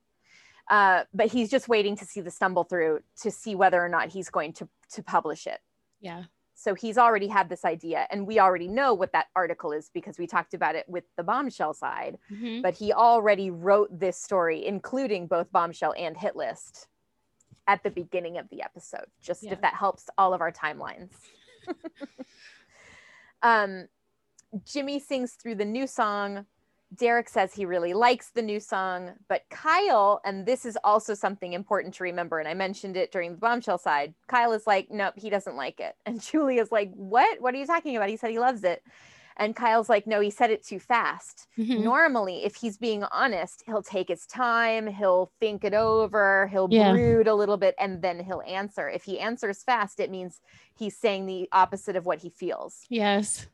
Uh, 0.70 1.06
but 1.14 1.28
he's 1.28 1.50
just 1.50 1.70
waiting 1.70 1.96
to 1.96 2.06
see 2.06 2.20
the 2.20 2.32
stumble 2.32 2.66
through 2.66 3.00
to 3.22 3.32
see 3.32 3.56
whether 3.56 3.84
or 3.84 3.90
not 3.90 4.10
he's 4.10 4.30
going 4.30 4.54
to 4.54 4.68
to 4.94 5.02
publish 5.02 5.48
it. 5.48 5.60
Yeah. 6.02 6.24
So 6.62 6.76
he's 6.76 7.00
already 7.00 7.28
had 7.28 7.50
this 7.50 7.66
idea, 7.66 8.06
and 8.12 8.28
we 8.28 8.40
already 8.40 8.68
know 8.68 8.94
what 8.94 9.14
that 9.14 9.26
article 9.36 9.72
is 9.72 9.90
because 9.96 10.20
we 10.20 10.28
talked 10.28 10.54
about 10.54 10.76
it 10.76 10.88
with 10.88 11.06
the 11.18 11.24
bombshell 11.24 11.74
side. 11.74 12.20
Mhm. 12.32 12.62
But 12.62 12.76
he 12.76 12.94
already 12.94 13.50
wrote 13.50 13.90
this 14.00 14.22
story, 14.22 14.64
including 14.68 15.26
both 15.26 15.52
bombshell 15.52 15.96
and 15.98 16.16
hit 16.16 16.36
list, 16.36 16.88
at 17.66 17.82
the 17.82 17.90
beginning 17.90 18.38
of 18.38 18.48
the 18.50 18.62
episode. 18.62 19.06
Just 19.22 19.42
Yeah. 19.42 19.54
if 19.54 19.62
that 19.62 19.74
helps 19.74 20.08
all 20.20 20.36
of 20.36 20.42
our 20.42 20.52
timelines. 20.52 21.10
um, 23.42 23.88
Jimmy 24.64 25.00
sings 25.00 25.34
through 25.34 25.56
the 25.56 25.66
new 25.66 25.88
song. 25.88 26.46
Derek 26.96 27.30
says 27.30 27.54
he 27.54 27.66
really 27.66 27.94
likes 27.94 28.32
the 28.32 28.42
new 28.42 28.60
song, 28.60 29.12
but 29.30 29.44
Kyle, 29.50 30.20
and 30.26 30.46
this 30.46 30.66
is 30.66 30.78
also 30.84 31.14
something 31.14 31.54
important 31.54 31.94
to 31.96 32.04
remember, 32.04 32.40
and 32.40 32.48
I 32.48 32.54
mentioned 32.54 32.98
it 32.98 33.12
during 33.12 33.32
the 33.32 33.38
bombshell 33.38 33.78
side. 33.78 34.14
Kyle 34.28 34.52
is 34.52 34.68
like, 34.68 34.92
nope, 34.92 35.14
he 35.18 35.30
doesn't 35.30 35.56
like 35.56 35.80
it. 35.80 35.96
And 36.06 36.22
Julia's 36.22 36.72
like, 36.72 36.92
what? 36.94 37.42
What 37.42 37.54
are 37.54 37.58
you 37.58 37.66
talking 37.66 37.96
about? 37.96 38.10
He 38.10 38.18
said 38.18 38.32
he 38.32 38.40
loves 38.40 38.64
it. 38.66 38.84
And 39.38 39.56
Kyle's 39.56 39.88
like, 39.88 40.06
no, 40.06 40.20
he 40.20 40.30
said 40.30 40.52
it 40.52 40.64
too 40.64 40.78
fast. 40.80 41.48
Mhm. 41.58 41.82
Normally, 41.84 42.44
if 42.44 42.56
he's 42.56 42.78
being 42.78 43.04
honest, 43.06 43.64
he'll 43.66 43.82
take 43.82 44.10
his 44.10 44.26
time, 44.28 44.86
he'll 44.88 45.32
think 45.40 45.64
it 45.64 45.74
over, 45.74 46.48
he'll 46.52 46.68
Yeah. 46.70 46.92
brood 46.92 47.28
a 47.28 47.34
little 47.34 47.56
bit, 47.58 47.74
and 47.80 48.02
then 48.02 48.20
he'll 48.20 48.44
answer. 48.46 48.90
If 48.90 49.04
he 49.06 49.20
answers 49.20 49.64
fast, 49.64 50.02
it 50.02 50.12
means 50.12 50.42
he's 50.78 50.98
saying 50.98 51.26
the 51.26 51.48
opposite 51.54 51.96
of 51.96 52.06
what 52.06 52.20
he 52.20 52.30
feels. 52.30 52.82
Yes. 52.90 53.48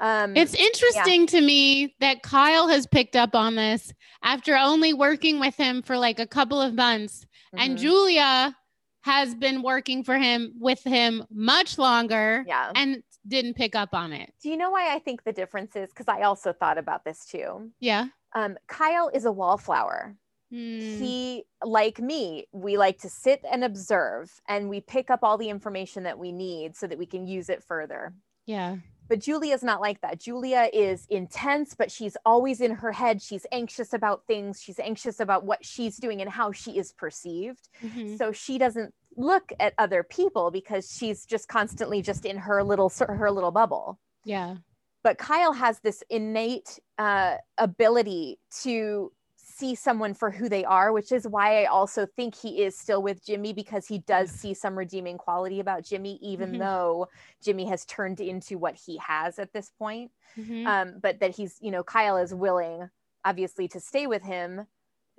Um, 0.00 0.34
It's 0.36 0.54
interesting 0.54 1.26
to 1.28 1.40
me 1.40 1.94
that 2.00 2.22
Kyle 2.22 2.68
has 2.68 2.86
picked 2.86 3.16
up 3.16 3.34
on 3.34 3.54
this 3.54 3.92
after 4.22 4.56
only 4.56 4.92
working 4.94 5.38
with 5.38 5.56
him 5.56 5.82
for 5.82 5.96
like 5.98 6.18
a 6.18 6.26
couple 6.26 6.60
of 6.60 6.74
months, 6.74 7.26
and 7.52 7.76
Mhm. 7.76 7.80
Julia 7.80 8.56
has 9.02 9.34
been 9.34 9.62
working 9.62 10.02
for 10.04 10.16
him 10.18 10.52
with 10.58 10.82
him 10.84 11.24
much 11.30 11.78
longer 11.78 12.44
Yeah. 12.46 12.72
and 12.74 13.02
didn't 13.26 13.54
pick 13.54 13.74
up 13.74 13.94
on 13.94 14.12
it. 14.12 14.32
Do 14.42 14.48
you 14.50 14.56
know 14.56 14.70
why 14.70 14.94
I 14.94 14.98
think 14.98 15.24
the 15.24 15.32
difference 15.32 15.76
is? 15.76 15.90
Because 15.90 16.08
I 16.08 16.22
also 16.22 16.52
thought 16.52 16.78
about 16.78 17.04
this 17.04 17.24
too. 17.26 17.70
Yeah. 17.80 18.06
Um, 18.34 18.58
Kyle 18.68 19.08
is 19.08 19.24
a 19.26 19.32
wallflower. 19.32 20.16
Mm, 20.52 20.98
He, 20.98 21.44
like 21.62 21.98
me, 22.00 22.46
we 22.52 22.76
like 22.76 22.98
to 23.00 23.08
sit 23.08 23.44
and 23.50 23.62
observe 23.64 24.40
and 24.48 24.68
we 24.68 24.80
pick 24.80 25.10
up 25.10 25.20
all 25.22 25.38
the 25.38 25.48
information 25.48 26.02
that 26.04 26.18
we 26.18 26.32
need 26.32 26.74
so 26.76 26.86
that 26.86 26.98
we 26.98 27.06
can 27.06 27.26
use 27.26 27.48
it 27.50 27.62
further. 27.62 28.14
yeah. 28.46 28.76
But 29.10 29.18
Julia's 29.18 29.64
not 29.64 29.80
like 29.80 30.00
that. 30.02 30.20
Julia 30.20 30.70
is 30.72 31.06
intense, 31.10 31.74
but 31.74 31.90
she's 31.90 32.16
always 32.24 32.60
in 32.60 32.70
her 32.70 32.92
head. 32.92 33.20
She's 33.20 33.44
anxious 33.50 33.92
about 33.92 34.24
things. 34.28 34.62
She's 34.62 34.78
anxious 34.78 35.18
about 35.18 35.44
what 35.44 35.64
she's 35.64 35.96
doing 35.96 36.22
and 36.22 36.30
how 36.30 36.52
she 36.52 36.78
is 36.78 36.92
perceived. 36.92 37.68
Mhm. 37.82 38.16
So 38.16 38.30
she 38.30 38.56
doesn't 38.56 38.94
look 39.16 39.52
at 39.58 39.74
other 39.78 40.04
people 40.04 40.52
because 40.52 40.94
she's 40.96 41.26
just 41.26 41.48
constantly 41.48 42.02
just 42.02 42.24
in 42.24 42.38
her 42.38 42.62
little 42.62 42.88
her 43.00 43.32
little 43.32 43.50
bubble. 43.50 43.98
Yeah. 44.24 44.58
But 45.02 45.18
Kyle 45.18 45.54
has 45.54 45.80
this 45.80 46.04
innate 46.08 46.78
uh, 46.96 47.38
ability 47.58 48.38
to 48.62 49.12
see 49.60 49.74
someone 49.74 50.14
for 50.14 50.30
who 50.30 50.48
they 50.48 50.64
are, 50.64 50.90
which 50.92 51.12
is 51.12 51.28
why 51.28 51.62
I 51.62 51.66
also 51.66 52.06
think 52.06 52.34
he 52.34 52.62
is 52.64 52.76
still 52.78 53.02
with 53.02 53.24
Jimmy 53.24 53.52
because 53.52 53.86
he 53.86 53.98
does 53.98 54.30
see 54.30 54.54
some 54.54 54.76
redeeming 54.76 55.18
quality 55.18 55.60
about 55.60 55.84
Jimmy, 55.84 56.16
even 56.22 56.52
Mhm. 56.52 56.58
though 56.58 57.08
Jimmy 57.42 57.66
has 57.66 57.84
turned 57.84 58.20
into 58.20 58.58
what 58.58 58.74
he 58.74 58.96
has 58.96 59.38
at 59.38 59.52
this 59.52 59.70
point. 59.70 60.10
Mhm. 60.36 60.66
Um, 60.66 60.98
but 61.00 61.20
that 61.20 61.36
he's, 61.36 61.58
you 61.60 61.70
know, 61.70 61.84
Kyle 61.84 62.16
is 62.16 62.34
willing, 62.34 62.90
obviously, 63.24 63.68
to 63.68 63.80
stay 63.80 64.06
with 64.06 64.22
him. 64.22 64.66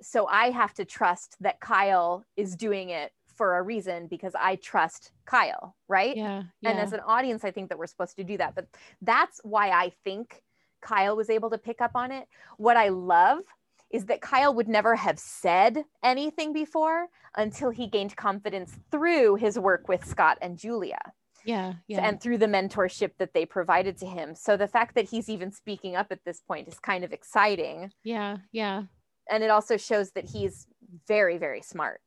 So 0.00 0.26
I 0.26 0.50
have 0.50 0.74
to 0.74 0.84
trust 0.84 1.36
that 1.40 1.60
Kyle 1.60 2.24
is 2.36 2.56
doing 2.56 2.90
it 2.90 3.12
for 3.26 3.56
a 3.56 3.62
reason 3.62 4.08
because 4.08 4.34
I 4.34 4.56
trust 4.56 5.12
Kyle, 5.24 5.76
right? 5.88 6.16
yeah. 6.16 6.42
And 6.64 6.78
as 6.78 6.92
an 6.92 7.00
audience, 7.00 7.44
I 7.44 7.50
think 7.52 7.68
that 7.68 7.78
we're 7.78 7.86
supposed 7.86 8.16
to 8.16 8.24
do 8.24 8.36
that. 8.38 8.54
But 8.54 8.66
that's 9.00 9.40
why 9.44 9.70
I 9.70 9.90
think 10.04 10.42
Kyle 10.80 11.16
was 11.16 11.30
able 11.30 11.50
to 11.50 11.58
pick 11.58 11.80
up 11.80 11.92
on 11.94 12.10
it. 12.10 12.28
What 12.58 12.76
I 12.76 12.88
love 12.88 13.44
is 13.92 14.06
that 14.06 14.20
Kyle 14.20 14.54
would 14.54 14.68
never 14.68 14.96
have 14.96 15.18
said 15.18 15.84
anything 16.02 16.52
before 16.52 17.08
until 17.36 17.70
he 17.70 17.86
gained 17.86 18.16
confidence 18.16 18.78
through 18.90 19.36
his 19.36 19.58
work 19.58 19.88
with 19.88 20.04
Scott 20.04 20.38
and 20.40 20.56
Julia 20.58 20.98
yeah. 21.44 21.74
Yeah. 21.88 22.06
and 22.06 22.20
through 22.20 22.38
the 22.38 22.46
mentorship 22.46 23.12
that 23.18 23.34
they 23.34 23.46
provided 23.46 23.96
to 23.98 24.06
him. 24.06 24.34
So 24.34 24.56
the 24.56 24.68
fact 24.68 24.94
that 24.94 25.08
he's 25.08 25.28
even 25.28 25.52
speaking 25.52 25.96
up 25.96 26.08
at 26.10 26.24
this 26.24 26.40
point 26.40 26.68
is 26.68 26.78
kind 26.78 27.04
of 27.04 27.12
exciting. 27.12 27.90
yeah. 28.04 28.38
Yeah. 28.52 28.84
and 29.30 29.42
it 29.42 29.50
also 29.50 29.76
shows 29.76 30.12
that 30.12 30.24
he's 30.30 30.66
very, 31.06 31.38
very 31.38 31.62
smart 31.62 32.02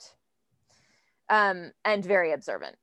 um, 1.30 1.72
and 1.84 2.04
very 2.04 2.32
observant. 2.32 2.76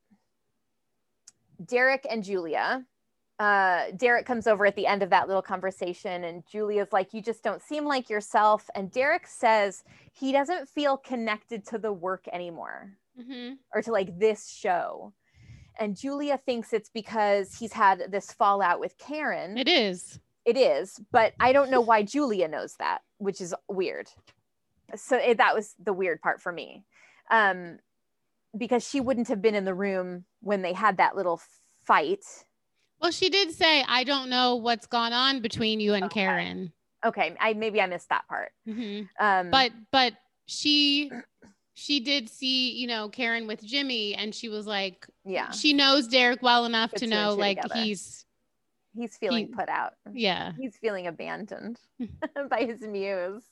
Derek 1.64 2.07
and 2.11 2.24
Julia. 2.24 2.84
Uh, 3.43 3.90
Derek 3.97 4.24
comes 4.24 4.47
over 4.47 4.64
at 4.66 4.76
the 4.76 4.86
end 4.86 5.03
of 5.03 5.11
that 5.11 5.26
little 5.26 5.43
conversation, 5.43 6.22
and 6.24 6.45
Julia's 6.47 6.93
like, 6.93 7.12
You 7.12 7.20
just 7.20 7.43
don't 7.43 7.61
seem 7.61 7.84
like 7.84 8.09
yourself. 8.09 8.70
And 8.76 8.90
Derek 8.93 9.26
says 9.26 9.82
he 10.12 10.30
doesn't 10.30 10.68
feel 10.68 10.97
connected 10.97 11.66
to 11.66 11.78
the 11.78 11.93
work 11.93 12.26
anymore 12.32 12.93
Mm-hmm. 13.20 13.55
or 13.74 13.82
to 13.82 13.93
like 13.93 14.18
this 14.18 14.49
show. 14.49 15.12
And 15.78 15.97
Julia 15.97 16.38
thinks 16.38 16.72
it's 16.72 16.88
because 16.88 17.55
he's 17.55 17.72
had 17.74 18.11
this 18.11 18.32
fallout 18.32 18.80
with 18.80 18.97
Karen. 18.97 19.59
It 19.59 19.68
is. 19.68 20.18
It 20.47 20.57
is, 20.57 20.99
but 21.11 21.34
I 21.38 21.53
don't 21.53 21.70
know 21.70 21.80
why 21.82 22.05
Julia 22.05 22.49
knows 22.49 22.74
that, 22.78 23.01
which 23.18 23.40
is 23.40 23.55
weird. 23.68 24.09
So 24.95 25.16
it, 25.16 25.36
that 25.38 25.55
was 25.55 25.74
the 25.82 25.93
weird 25.93 26.22
part 26.22 26.40
for 26.40 26.53
me. 26.53 26.84
Um, 27.30 27.80
because 28.57 28.86
she 28.88 29.01
wouldn't 29.01 29.28
have 29.28 29.43
been 29.43 29.55
in 29.55 29.64
the 29.66 29.74
room 29.74 30.24
when 30.40 30.62
they 30.62 30.72
had 30.72 30.97
that 30.97 31.14
little 31.16 31.40
fight. 31.84 32.24
Well, 33.03 33.11
she 33.11 33.28
did 33.30 33.50
say, 33.53 33.84
I 33.86 34.05
don't 34.05 34.30
know 34.30 34.55
what's 34.57 34.86
gone 34.86 35.12
on 35.12 35.40
between 35.40 35.80
you 35.80 35.94
and 35.94 36.05
Okay. 36.05 36.20
Karen. 36.20 36.72
Okay, 37.05 37.34
I 37.40 37.53
maybe 37.55 37.80
I 37.80 37.86
missed 37.86 38.09
that 38.11 38.28
part. 38.28 38.53
Mhm. 38.68 39.09
Um, 39.18 39.50
But, 39.50 39.72
but 39.90 40.12
she, 40.46 41.11
she 41.74 41.98
did 41.98 42.28
see, 42.28 42.70
you 42.78 42.86
know, 42.86 43.09
Karen 43.09 43.48
with 43.48 43.61
Jimmy, 43.64 44.14
and 44.14 44.32
she 44.32 44.48
was 44.48 44.66
like, 44.68 45.05
yeah, 45.24 45.50
she 45.50 45.72
knows 45.72 46.07
Derek 46.07 46.42
well 46.42 46.64
enough 46.64 46.92
to 46.92 47.09
know, 47.09 47.34
like, 47.34 47.61
together. 47.61 47.80
he's, 47.82 48.24
he's 48.96 49.16
feeling 49.16 49.48
he- 49.48 49.53
put 49.53 49.68
out. 49.68 49.94
yeah. 50.12 50.53
he's 50.57 50.76
feeling 50.76 51.09
abandoned 51.09 51.80
by 52.48 52.64
his 52.66 52.80
muse. 52.82 53.42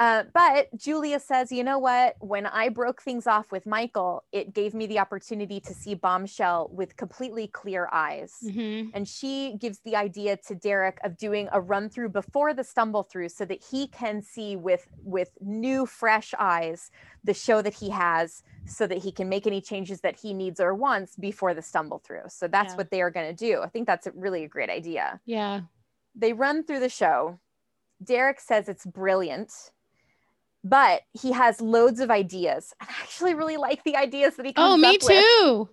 Uh, 0.00 0.24
but 0.34 0.74
Julia 0.78 1.20
says, 1.20 1.52
you 1.52 1.62
know 1.62 1.78
what? 1.78 2.16
When 2.20 2.46
I 2.46 2.70
broke 2.70 3.02
things 3.02 3.26
off 3.26 3.52
with 3.52 3.66
Michael, 3.66 4.24
it 4.32 4.54
gave 4.54 4.74
me 4.74 4.86
the 4.86 4.98
opportunity 4.98 5.60
to 5.60 5.74
see 5.74 5.94
Bombshell 5.94 6.70
with 6.72 6.96
completely 6.96 7.48
clear 7.48 7.88
eyes. 7.92 8.34
hmm 8.42 8.88
And 8.94 9.06
she 9.06 9.56
gives 9.60 9.80
the 9.80 9.96
idea 9.96 10.38
to 10.48 10.54
Derek 10.56 10.98
of 11.04 11.18
doing 11.18 11.50
a 11.52 11.60
run 11.60 11.90
through 11.90 12.08
before 12.10 12.54
the 12.54 12.64
stumble 12.64 13.04
through 13.04 13.28
so 13.28 13.44
that 13.44 13.62
he 13.70 13.88
can 13.88 14.22
see 14.22 14.56
with 14.56 14.88
with 15.04 15.30
new 15.40 15.86
fresh 15.86 16.34
eyes 16.38 16.90
the 17.22 17.34
show 17.34 17.62
that 17.62 17.74
he 17.74 17.90
has 17.90 18.42
so 18.66 18.86
that 18.86 18.98
he 18.98 19.12
can 19.12 19.28
make 19.28 19.46
any 19.46 19.60
changes 19.60 20.00
that 20.00 20.18
he 20.20 20.32
needs 20.34 20.60
or 20.60 20.74
wants 20.74 21.14
before 21.16 21.54
the 21.54 21.62
stumble 21.62 21.98
through. 21.98 22.24
So 22.28 22.48
that's 22.48 22.72
Yeah. 22.72 22.78
what 22.78 22.90
they 22.90 23.02
are 23.02 23.10
going 23.10 23.36
to 23.36 23.46
do. 23.46 23.60
I 23.62 23.68
think 23.68 23.86
that's 23.86 24.06
a 24.06 24.12
really 24.12 24.44
a 24.44 24.48
great 24.48 24.70
idea 24.70 25.20
Yeah. 25.26 25.62
they 26.14 26.32
run 26.32 26.64
through 26.64 26.80
the 26.80 26.88
show. 26.88 27.38
Derek 28.02 28.40
says 28.40 28.68
it's 28.68 28.86
brilliant, 28.86 29.52
but 30.62 31.02
he 31.12 31.32
has 31.32 31.60
loads 31.60 32.00
of 32.00 32.10
ideas. 32.10 32.72
And 32.80 32.88
I 32.90 33.02
actually 33.02 33.34
really 33.34 33.56
like 33.56 33.82
the 33.84 33.96
ideas 33.96 34.36
that 34.36 34.46
he 34.46 34.52
comes 34.52 34.74
Oh, 34.74 34.76
me 34.76 34.88
up 34.96 35.02
with. 35.02 35.24
too. 35.24 35.68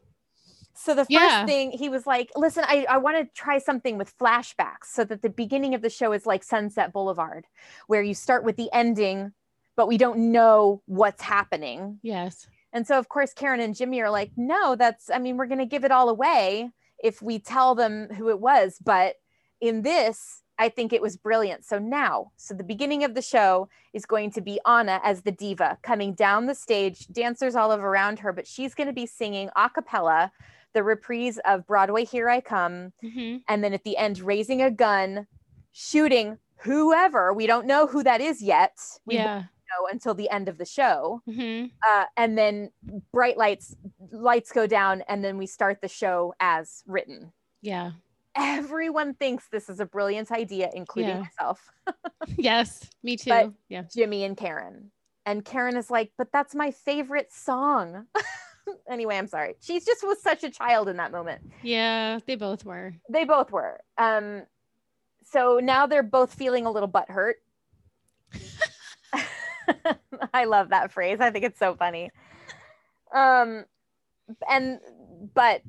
So 0.73 0.93
the 0.93 1.05
first 1.05 1.09
Yeah. 1.09 1.45
thing 1.45 1.71
he 1.71 1.89
was 1.89 2.05
like, 2.05 2.31
listen, 2.35 2.63
I, 2.67 2.85
I 2.87 2.97
want 2.97 3.17
to 3.17 3.25
try 3.33 3.57
something 3.57 3.97
with 3.97 4.15
flashbacks 4.17 4.85
so 4.93 5.03
that 5.05 5.23
the 5.23 5.29
beginning 5.29 5.73
of 5.73 5.81
the 5.81 5.89
show 5.89 6.13
is 6.13 6.25
like 6.25 6.43
Sunset 6.43 6.93
Boulevard, 6.93 7.45
where 7.87 8.03
you 8.03 8.13
start 8.13 8.43
with 8.43 8.57
the 8.57 8.69
ending, 8.71 9.33
but 9.75 9.87
we 9.87 9.97
don't 9.97 10.31
know 10.31 10.83
what's 10.85 11.23
happening. 11.23 11.99
Yes. 12.03 12.47
And 12.73 12.85
so, 12.85 12.99
of 12.99 13.09
course, 13.09 13.33
Karen 13.33 13.59
and 13.59 13.75
Jimmy 13.75 14.01
are 14.01 14.09
like, 14.09 14.31
no, 14.37 14.75
that's, 14.75 15.09
I 15.09 15.17
mean, 15.17 15.37
we're 15.37 15.47
going 15.47 15.57
to 15.59 15.65
give 15.65 15.83
it 15.83 15.91
all 15.91 16.09
away 16.09 16.69
if 17.03 17.21
we 17.21 17.39
tell 17.39 17.73
them 17.73 18.09
who 18.13 18.29
it 18.29 18.39
was. 18.39 18.77
But 18.83 19.15
in 19.59 19.81
this, 19.81 20.43
I 20.59 20.69
think 20.69 20.91
it 20.93 21.01
was 21.01 21.17
brilliant. 21.17 21.65
So 21.65 21.77
now, 21.79 22.31
so 22.35 22.53
the 22.53 22.63
beginning 22.63 23.03
of 23.03 23.13
the 23.13 23.21
show 23.21 23.69
is 23.93 24.05
going 24.05 24.31
to 24.31 24.41
be 24.41 24.59
Anna 24.65 24.99
as 25.03 25.21
the 25.21 25.31
diva 25.31 25.77
coming 25.83 26.13
down 26.13 26.45
the 26.47 26.55
stage, 26.55 27.07
dancers 27.07 27.55
all 27.55 27.71
over 27.71 27.87
around 27.87 28.19
her, 28.19 28.33
but 28.33 28.47
she's 28.47 28.73
going 28.73 28.87
to 28.87 28.93
be 28.93 29.05
singing 29.05 29.49
a 29.55 29.69
cappella 29.69 30.31
the 30.73 30.83
reprise 30.83 31.39
of 31.45 31.65
Broadway 31.65 32.05
Here 32.05 32.29
I 32.29 32.41
Come. 32.41 32.93
hmm 33.01 33.37
And 33.47 33.63
then 33.63 33.73
at 33.73 33.83
the 33.83 33.97
end, 33.97 34.19
raising 34.19 34.61
a 34.61 34.69
gun, 34.69 35.25
shooting 35.71 36.37
whoever. 36.57 37.33
We 37.33 37.47
don't 37.47 37.65
know 37.67 37.87
who 37.87 38.03
that 38.03 38.21
is 38.21 38.41
yet. 38.41 38.77
We 39.05 39.15
won't 39.15 39.27
Yeah. 39.27 39.39
know 39.39 39.87
until 39.91 40.13
the 40.13 40.29
end 40.29 40.49
of 40.49 40.57
the 40.57 40.65
show 40.65 41.21
hmm 41.25 41.65
uh, 41.87 42.05
and 42.15 42.37
then 42.37 42.71
bright 43.13 43.37
lights 43.37 43.75
lights 44.11 44.51
go 44.51 44.65
down 44.67 45.03
and 45.07 45.23
then 45.23 45.37
we 45.37 45.45
start 45.45 45.81
the 45.81 45.87
show 45.87 46.33
as 46.39 46.83
written 46.87 47.31
Yeah. 47.61 47.91
Everyone 48.37 49.13
thinks 49.15 49.47
this 49.49 49.69
is 49.69 49.79
a 49.79 49.85
brilliant 49.85 50.31
idea 50.31 50.69
including 50.73 51.09
Yeah. 51.17 51.21
myself 51.21 51.71
Yes. 52.37 52.89
Me 53.03 53.17
too. 53.17 53.29
But- 53.29 53.53
yeah. 53.69 53.83
jimmy 53.93 54.23
and 54.23 54.37
karen 54.37 54.91
and 55.25 55.43
karen 55.43 55.75
is 55.75 55.89
like 55.89 56.11
but 56.17 56.31
that's 56.31 56.55
my 56.55 56.71
favorite 56.71 57.31
song 57.33 58.05
anyway 58.89 59.17
i'm 59.17 59.27
sorry 59.27 59.55
she's 59.59 59.85
just 59.85 60.05
was 60.05 60.21
such 60.21 60.43
a 60.43 60.49
child 60.49 60.87
in 60.89 60.97
that 60.97 61.11
moment 61.11 61.41
Yeah. 61.63 62.19
They 62.25 62.35
both 62.35 62.65
were. 62.65 62.93
they 63.09 63.25
both 63.25 63.51
were 63.51 63.79
um 63.97 64.43
so 65.23 65.59
now 65.61 65.87
they're 65.87 66.03
both 66.03 66.33
feeling 66.33 66.65
a 66.65 66.71
little 66.71 66.89
butthurt 66.89 67.33
i 70.33 70.45
love 70.45 70.69
that 70.69 70.91
phrase 70.91 71.19
i 71.19 71.29
think 71.29 71.43
it's 71.45 71.59
so 71.59 71.75
funny 71.75 72.09
um 73.13 73.65
and 74.49 74.79
but 75.33 75.61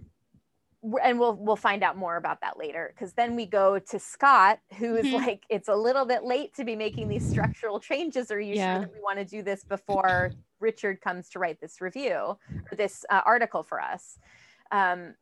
and 1.03 1.19
we'll 1.19 1.35
we'll 1.37 1.57
find 1.57 1.83
out 1.83 1.97
more 1.97 2.17
about 2.17 2.41
that 2.41 2.59
later 2.59 2.93
because 2.95 3.15
then 3.15 3.35
we 3.37 3.47
go 3.47 3.79
to 3.79 3.99
Scott, 3.99 4.61
who 4.79 4.97
is 4.97 5.11
Mhm. 5.11 5.13
like, 5.13 5.45
it's 5.51 5.69
a 5.69 5.75
little 5.77 6.05
bit 6.07 6.25
late 6.25 6.55
to 6.55 6.65
be 6.65 6.77
making 6.77 7.09
these 7.09 7.27
structural 7.27 7.81
changes. 7.81 8.31
Are 8.31 8.41
you 8.41 8.55
Yeah. 8.55 8.57
sure 8.57 8.79
that 8.79 8.91
we 8.93 9.01
want 9.03 9.19
to 9.19 9.25
do 9.25 9.43
this 9.43 9.65
before 9.65 10.35
Richard 10.61 11.01
comes 11.01 11.29
to 11.31 11.39
write 11.39 11.61
this 11.61 11.81
review 11.81 12.15
or 12.71 12.77
this 12.77 13.05
uh, 13.11 13.23
article 13.27 13.63
for 13.63 13.81
us? 13.81 14.19
Um, 14.71 15.15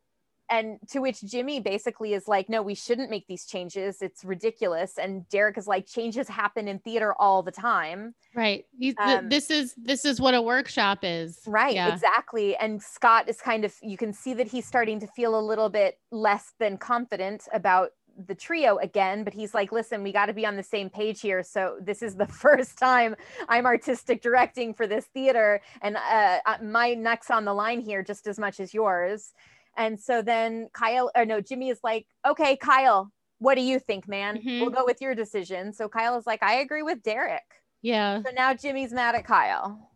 and 0.49 0.79
to 0.91 1.01
which 1.01 1.23
Jimmy 1.23 1.61
basically 1.61 2.15
is 2.15 2.29
like, 2.29 2.49
no, 2.49 2.63
we 2.63 2.75
shouldn't 2.75 3.11
make 3.11 3.27
these 3.27 3.47
changes. 3.47 4.03
It's 4.03 4.25
ridiculous. 4.25 4.99
And 4.99 5.29
Derek 5.29 5.59
is 5.59 5.67
like, 5.67 5.87
changes 5.87 6.29
happen 6.29 6.69
in 6.69 6.79
theater 6.79 7.15
all 7.19 7.43
the 7.43 7.51
time. 7.51 8.15
Right. 8.35 8.65
Um, 8.99 9.29
this 9.29 9.51
is 9.51 9.75
this 9.77 10.05
is 10.05 10.21
what 10.21 10.35
a 10.35 10.43
workshop 10.43 11.01
is. 11.03 11.41
Right, 11.47 11.75
Yeah. 11.75 11.93
exactly. 11.93 12.57
And 12.57 12.83
Scott 12.83 13.29
is 13.29 13.41
kind 13.41 13.65
of, 13.65 13.75
you 13.83 13.97
can 13.97 14.13
see 14.13 14.35
that 14.35 14.47
he's 14.47 14.67
starting 14.67 15.01
to 15.01 15.07
feel 15.07 15.39
a 15.39 15.41
little 15.41 15.69
bit 15.69 15.99
less 16.11 16.53
than 16.59 16.79
confident 16.79 17.49
about 17.53 17.91
the 18.27 18.35
trio 18.35 18.79
again, 18.79 19.25
but 19.25 19.35
he's 19.35 19.53
like, 19.53 19.73
listen, 19.73 20.03
we 20.03 20.13
got 20.13 20.27
to 20.27 20.33
be 20.33 20.47
on 20.47 20.57
the 20.57 20.63
same 20.63 20.89
page 20.89 21.21
here. 21.21 21.43
So 21.43 21.77
this 21.81 22.03
is 22.03 22.17
the 22.17 22.27
first 22.45 22.79
time 22.79 23.15
I'm 23.49 23.67
artistic 23.67 24.23
directing 24.23 24.75
for 24.75 24.87
this 24.87 25.07
theater, 25.07 25.61
and 25.83 25.97
uh, 25.97 26.39
uh, 26.47 26.57
my 26.63 26.95
neck's 26.95 27.31
on 27.31 27.45
the 27.45 27.53
line 27.55 27.81
here 27.81 28.03
just 28.03 28.27
as 28.27 28.39
much 28.39 28.61
as 28.61 28.73
yours. 28.73 29.35
And 29.77 29.99
so 30.01 30.23
then 30.23 30.69
Kyle, 30.73 31.11
or 31.17 31.25
no, 31.25 31.41
Jimmy 31.41 31.69
is 31.69 31.81
like, 31.85 32.07
okay, 32.27 32.57
Kyle, 32.57 33.13
what 33.39 33.55
do 33.57 33.61
you 33.61 33.79
think, 33.79 34.09
man? 34.09 34.39
Mhm. 34.43 34.61
We'll 34.61 34.71
go 34.71 34.85
with 34.85 35.01
your 35.03 35.15
decision. 35.15 35.73
So 35.73 35.89
Kyle 35.89 36.17
is 36.17 36.27
like, 36.27 36.43
I 36.43 36.55
agree 36.57 36.83
with 36.83 37.03
Derek. 37.03 37.43
Yeah. 37.83 38.23
So 38.23 38.31
now 38.35 38.55
Jimmy's 38.55 38.93
mad 38.93 39.15
at 39.15 39.25
Kyle. 39.27 39.91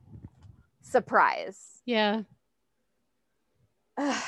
Surprise. 0.82 1.80
Yeah. 1.86 2.22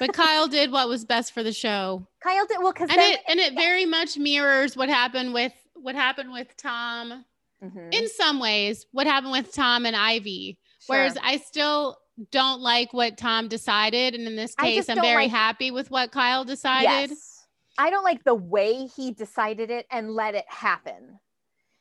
But 0.00 0.14
Kyle 0.14 0.48
did 0.48 0.72
what 0.72 0.88
was 0.88 1.04
best 1.04 1.32
for 1.32 1.44
the 1.44 1.52
show. 1.52 2.08
Kyle 2.20 2.44
did 2.46 2.58
well 2.60 2.72
because 2.72 2.90
And 2.90 3.00
it 3.00 3.20
and 3.28 3.38
it 3.38 3.54
very 3.54 3.84
much 3.86 4.16
mirrors 4.16 4.76
what 4.76 4.88
happened 4.88 5.32
with 5.32 5.52
what 5.74 5.94
happened 5.94 6.32
with 6.32 6.56
Tom 6.56 7.24
Mhm. 7.62 7.94
in 7.94 8.08
some 8.08 8.40
ways, 8.40 8.84
what 8.90 9.06
happened 9.06 9.30
with 9.30 9.54
Tom 9.54 9.86
and 9.86 9.94
Ivy. 9.94 10.58
Whereas 10.88 11.16
I 11.22 11.36
still 11.36 11.98
don't 12.30 12.60
like 12.60 12.92
what 12.92 13.16
Tom 13.16 13.48
decided. 13.48 14.14
And 14.14 14.26
in 14.26 14.36
this 14.36 14.54
case, 14.54 14.88
I'm 14.88 15.00
very 15.00 15.24
like- 15.24 15.30
happy 15.30 15.70
with 15.70 15.90
what 15.90 16.12
Kyle 16.12 16.44
decided. 16.44 17.10
yes. 17.10 17.46
I 17.78 17.88
don't 17.88 18.04
like 18.04 18.22
the 18.24 18.34
way 18.34 18.86
he 18.86 19.12
decided 19.12 19.70
it 19.70 19.86
and 19.90 20.10
let 20.10 20.34
it 20.34 20.44
happen. 20.46 21.18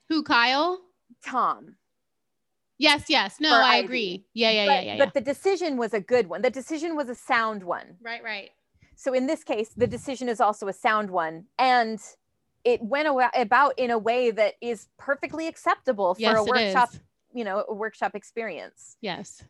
Who 0.07 0.23
Kyle? 0.23 0.79
Tom. 1.23 1.75
Yes, 2.77 3.05
yes. 3.09 3.39
No, 3.39 3.53
I 3.53 3.75
Ivy. 3.75 3.85
agree. 3.85 4.25
Yeah, 4.33 4.51
yeah, 4.51 4.65
but, 4.65 4.71
yeah, 4.71 4.81
yeah, 4.81 4.93
yeah. 4.95 5.05
But 5.05 5.13
the 5.13 5.21
decision 5.21 5.77
was 5.77 5.93
a 5.93 5.99
good 5.99 6.27
one. 6.27 6.41
The 6.41 6.49
decision 6.49 6.95
was 6.95 7.09
a 7.09 7.15
sound 7.15 7.61
one. 7.63 7.97
Right, 8.01 8.23
right. 8.23 8.49
So 8.95 9.13
in 9.13 9.27
this 9.27 9.43
case, 9.43 9.69
the 9.75 9.85
decision 9.85 10.29
is 10.29 10.39
also 10.39 10.67
a 10.67 10.73
sound 10.73 11.11
one. 11.11 11.45
And 11.59 11.99
it 12.63 12.81
went 12.81 13.07
about 13.35 13.77
in 13.77 13.91
a 13.91 13.97
way 13.97 14.31
that 14.31 14.55
is 14.61 14.87
perfectly 14.97 15.47
acceptable 15.47 16.15
for 16.15 16.21
Yes, 16.21 16.37
a 16.39 16.43
workshop, 16.43 16.89
you 17.33 17.43
know, 17.43 17.65
a 17.67 17.73
workshop 17.73 18.15
experience. 18.15 18.97
Yes. 19.01 19.43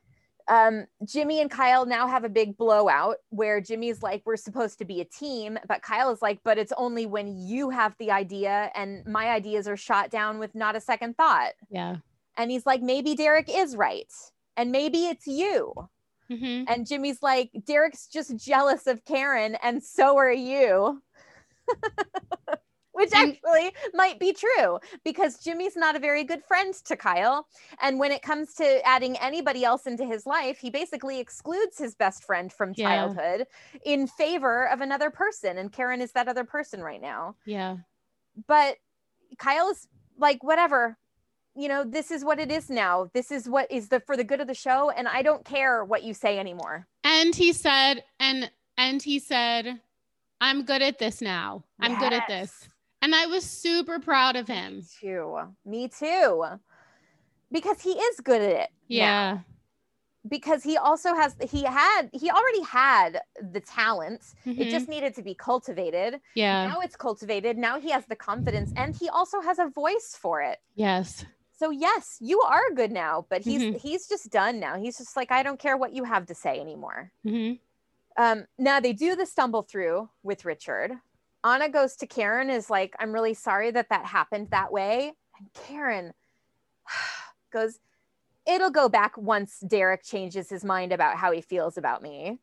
Um, 0.52 0.86
Jimmy 1.06 1.40
and 1.40 1.50
Kyle 1.50 1.86
now 1.86 2.08
have 2.08 2.26
a 2.26 2.30
big 2.30 2.58
blowout 2.58 3.16
where 3.30 3.62
Jimmy's 3.62 4.04
like, 4.04 4.22
we're 4.26 4.36
supposed 4.36 4.80
to 4.80 4.86
be 4.86 5.00
a 5.00 5.06
team, 5.06 5.58
but 5.66 5.82
Kyle 5.82 6.12
is 6.12 6.22
like, 6.22 6.40
but 6.44 6.58
it's 6.58 6.74
only 6.76 7.06
when 7.06 7.38
you 7.38 7.70
have 7.70 7.96
the 8.00 8.12
idea 8.12 8.70
and 8.76 9.06
my 9.08 9.30
ideas 9.30 9.66
are 9.66 9.78
shot 9.78 10.10
down 10.10 10.40
with 10.40 10.54
not 10.54 10.76
a 10.76 10.82
second 10.82 11.16
thought. 11.16 11.54
Yeah. 11.70 11.98
And 12.36 12.52
he's 12.52 12.66
like, 12.66 12.82
maybe 12.82 13.16
Derek 13.16 13.50
is 13.50 13.78
right. 13.78 14.12
And 14.58 14.74
maybe 14.74 15.06
it's 15.06 15.26
you. 15.26 15.74
hmm 16.30 16.64
And 16.68 16.86
Jimmy's 16.86 17.24
like, 17.24 17.52
Derek's 17.66 18.08
just 18.08 18.36
jealous 18.36 18.88
of 18.88 19.06
Karen, 19.06 19.56
and 19.64 19.82
so 19.82 20.18
are 20.18 20.34
you. 20.34 21.02
which 23.02 23.10
mm. 23.12 23.30
actually 23.30 23.72
might 23.96 24.20
be 24.20 24.32
true 24.32 24.80
because 25.04 25.40
Jimmy's 25.40 25.76
not 25.76 25.96
a 25.96 26.00
very 26.00 26.24
good 26.24 26.44
friend 26.44 26.74
to 26.86 26.96
Kyle. 26.96 27.48
And 27.82 27.98
when 27.98 28.12
it 28.12 28.22
comes 28.22 28.54
to 28.56 28.88
adding 28.88 29.18
anybody 29.18 29.66
else 29.66 29.88
into 29.88 30.06
his 30.06 30.28
life, 30.28 30.60
he 30.60 30.70
basically 30.70 31.20
excludes 31.20 31.80
his 31.80 31.96
best 31.96 32.24
friend 32.24 32.54
from 32.54 32.74
Yeah. 32.76 32.88
childhood 32.88 33.48
in 33.86 34.06
favor 34.06 34.70
of 34.70 34.82
another 34.82 35.10
person. 35.10 35.58
And 35.58 35.72
Karen 35.72 36.00
is 36.00 36.12
that 36.12 36.28
other 36.28 36.44
person 36.44 36.82
right 36.84 37.02
now. 37.02 37.36
Yeah. 37.46 37.78
But 38.48 38.78
Kyle 39.40 39.70
is 39.70 39.88
like, 40.18 40.44
whatever. 40.44 40.98
You 41.56 41.68
know, 41.68 41.84
this 41.84 42.12
is 42.12 42.24
what 42.24 42.40
it 42.40 42.52
is 42.52 42.70
now. 42.70 43.10
This 43.14 43.32
is 43.32 43.50
what 43.50 43.70
is 43.72 43.90
the 43.90 44.00
for 44.00 44.16
the 44.16 44.24
good 44.24 44.40
of 44.40 44.48
the 44.48 44.54
show. 44.54 44.92
And 44.92 45.08
I 45.08 45.22
don't 45.22 45.44
care 45.44 45.84
what 45.84 46.04
you 46.04 46.14
say 46.14 46.40
anymore. 46.40 46.88
And 47.04 47.36
he 47.36 47.52
said, 47.52 48.04
and 48.20 48.50
and 48.78 49.02
he 49.02 49.20
said, 49.20 49.82
I'm 50.40 50.64
good 50.64 50.82
at 50.82 50.98
this 50.98 51.22
now. 51.22 51.66
I'm 51.80 52.00
good 52.00 52.14
at 52.14 52.28
this. 52.28 52.70
And 53.02 53.16
I 53.16 53.26
was 53.28 53.44
super 53.44 54.00
proud 54.00 54.36
of 54.36 54.48
him. 54.48 54.84
Too. 55.00 55.38
Me 55.66 55.88
too. 55.88 56.46
Because 57.52 57.82
he 57.82 57.92
is 57.92 58.20
good 58.20 58.42
at 58.42 58.50
it. 58.52 58.70
now. 58.90 58.96
Yeah. 58.98 59.40
because 60.30 60.62
he 60.62 60.78
also 60.78 61.16
has 61.16 61.36
he 61.50 61.64
had 61.64 62.04
he 62.14 62.30
already 62.30 62.62
had 62.62 63.22
the 63.54 63.60
talent 63.60 64.22
it 64.46 64.68
Mhm. 64.68 64.70
just 64.70 64.88
needed 64.88 65.16
to 65.16 65.24
be 65.24 65.34
cultivated 65.34 66.22
Yeah. 66.36 66.68
now 66.68 66.80
it's 66.82 66.96
cultivated 66.96 67.58
now 67.58 67.80
he 67.80 67.90
has 67.90 68.06
the 68.06 68.16
confidence 68.16 68.72
and 68.76 68.96
he 68.96 69.10
also 69.10 69.42
has 69.42 69.58
a 69.58 69.66
voice 69.70 70.16
for 70.16 70.40
it 70.44 70.60
Yes. 70.76 71.26
so 71.60 71.72
yes 71.72 72.18
you 72.22 72.40
are 72.42 72.70
good 72.76 72.92
now 72.92 73.26
but 73.32 73.42
he's 73.42 73.64
Mhm. 73.64 73.80
he's 73.82 74.08
just 74.08 74.30
done 74.30 74.60
now 74.60 74.78
he's 74.78 75.00
just 75.00 75.16
like 75.16 75.32
i 75.32 75.42
don't 75.42 75.60
care 75.60 75.76
what 75.76 75.92
you 75.98 76.04
have 76.04 76.28
to 76.28 76.36
say 76.36 76.60
anymore 76.60 77.12
hmm 77.24 77.54
um 78.16 78.46
now 78.60 78.80
they 78.80 78.94
do 78.94 79.16
the 79.16 79.26
stumble 79.26 79.64
through 79.64 80.08
with 80.22 80.46
richard 80.46 80.92
anna 81.44 81.70
goes 81.70 81.96
to 81.96 82.08
karen 82.08 82.50
is 82.50 82.70
like 82.70 82.96
i'm 83.00 83.12
really 83.12 83.34
sorry 83.34 83.72
that 83.72 83.90
that 83.90 84.06
happened 84.06 84.48
that 84.52 84.72
way 84.72 85.12
and 85.40 85.48
karen 85.54 86.12
goes 87.54 87.80
it'll 88.48 88.72
go 88.72 88.90
back 88.90 89.18
once 89.18 89.60
derek 89.68 90.04
changes 90.04 90.50
his 90.50 90.64
mind 90.64 90.92
about 90.92 91.18
how 91.18 91.32
he 91.32 91.42
feels 91.42 91.78
about 91.78 92.02
me 92.02 92.40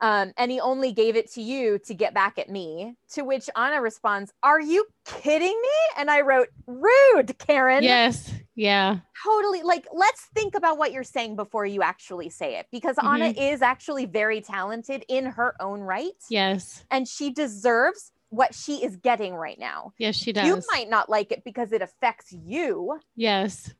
um, 0.00 0.32
and 0.36 0.50
he 0.50 0.58
only 0.58 0.90
gave 0.92 1.14
it 1.14 1.30
to 1.32 1.40
you 1.40 1.78
to 1.78 1.94
get 1.94 2.12
back 2.12 2.36
at 2.38 2.48
me 2.48 2.94
to 3.12 3.22
which 3.22 3.48
anna 3.56 3.80
responds 3.80 4.32
are 4.42 4.60
you 4.60 4.84
kidding 5.04 5.48
me 5.62 5.78
and 5.98 6.10
i 6.10 6.20
wrote 6.20 6.48
rude 6.66 7.36
karen 7.38 7.82
Yes. 7.84 8.30
Yeah. 8.54 8.98
totally 9.24 9.62
like 9.62 9.86
let's 9.92 10.26
think 10.34 10.54
about 10.54 10.76
what 10.78 10.92
you're 10.92 11.04
saying 11.04 11.36
before 11.36 11.64
you 11.66 11.82
actually 11.82 12.28
say 12.30 12.56
it 12.56 12.66
because 12.72 12.96
anna 12.98 13.28
Mhm. 13.28 13.34
is 13.52 13.62
actually 13.62 14.06
very 14.06 14.40
talented 14.40 15.04
in 15.08 15.24
her 15.26 15.54
own 15.60 15.80
right 15.80 16.22
Yes. 16.28 16.84
and 16.90 17.06
she 17.06 17.30
deserves 17.30 18.10
what 18.32 18.54
she 18.54 18.82
is 18.82 18.96
getting 18.96 19.34
right 19.34 19.58
now 19.58 19.92
Yes, 19.98 20.16
she 20.16 20.32
does. 20.32 20.46
you 20.46 20.60
might 20.72 20.88
not 20.88 21.08
like 21.08 21.30
it 21.32 21.44
because 21.44 21.70
it 21.70 21.82
affects 21.82 22.32
you 22.32 22.98
yes. 23.14 23.72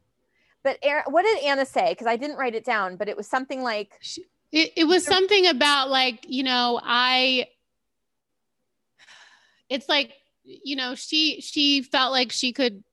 but 0.62 0.78
Aaron, 0.82 1.04
what 1.08 1.22
did 1.24 1.42
anna 1.42 1.64
say 1.66 1.92
because 1.92 2.06
i 2.06 2.16
didn't 2.16 2.36
write 2.36 2.54
it 2.54 2.64
down 2.64 2.96
but 2.96 3.08
it 3.08 3.16
was 3.16 3.26
something 3.26 3.62
like 3.62 3.90
It, 4.52 4.72
it 4.76 4.84
was 4.84 5.02
something 5.04 5.46
about 5.46 5.88
like, 5.88 6.26
you 6.28 6.42
know, 6.42 6.78
I 6.84 7.46
it's 9.70 9.88
like, 9.88 10.12
you 10.44 10.76
know, 10.76 10.94
she 10.94 11.40
she 11.40 11.80
felt 11.80 12.12
like 12.12 12.30
she 12.30 12.52
could 12.52 12.84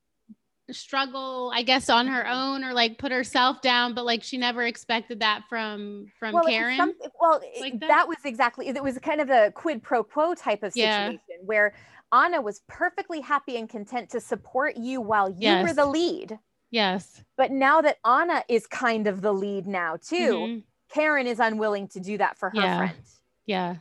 struggle, 0.74 1.52
I 1.54 1.64
guess, 1.64 1.90
on 1.90 2.08
her 2.08 2.28
own 2.28 2.64
or 2.64 2.74
like 2.74 2.98
put 2.98 3.12
herself 3.12 3.62
down, 3.62 3.94
but 3.94 4.06
like 4.06 4.24
she 4.24 4.38
never 4.38 4.64
expected 4.64 5.20
that 5.22 5.44
from 5.50 6.08
from 6.20 6.34
well, 6.34 6.44
Karen. 6.46 6.78
some- 6.78 6.94
well 7.20 7.42
it- 7.44 7.62
Like 7.62 7.80
that? 7.80 7.88
that? 7.88 8.08
was 8.08 8.18
exactly 8.26 8.68
it 8.68 8.84
was 8.84 8.98
kind 9.00 9.22
of 9.22 9.30
a 9.30 9.52
quid 9.52 9.82
pro 9.84 10.04
quo 10.04 10.34
type 10.36 10.64
of 10.64 10.74
Yeah. 10.76 11.08
situation 11.08 11.46
where 11.46 11.74
anna 12.12 12.42
was 12.42 12.62
perfectly 12.68 13.22
happy 13.22 13.58
and 13.58 13.70
content 13.70 14.10
to 14.10 14.20
support 14.20 14.76
you 14.78 15.00
while 15.02 15.30
you 15.30 15.62
were 15.62 15.74
the 15.74 15.86
lead 15.86 16.40
yes. 16.72 17.24
But 17.38 17.52
now 17.52 17.82
that 17.82 17.98
Anna 18.06 18.44
is 18.48 18.68
kind 18.68 19.08
of 19.08 19.22
the 19.22 19.34
lead 19.34 19.66
now 19.68 19.98
too, 19.98 20.32
Mhm. 20.34 20.64
Karen 20.90 21.26
is 21.28 21.40
unwilling 21.40 21.88
to 21.90 22.00
do 22.00 22.18
that 22.20 22.38
for 22.38 22.50
her 22.52 22.56
Yeah. 22.58 22.78
friend. 22.78 23.06
Yeah. 23.48 23.76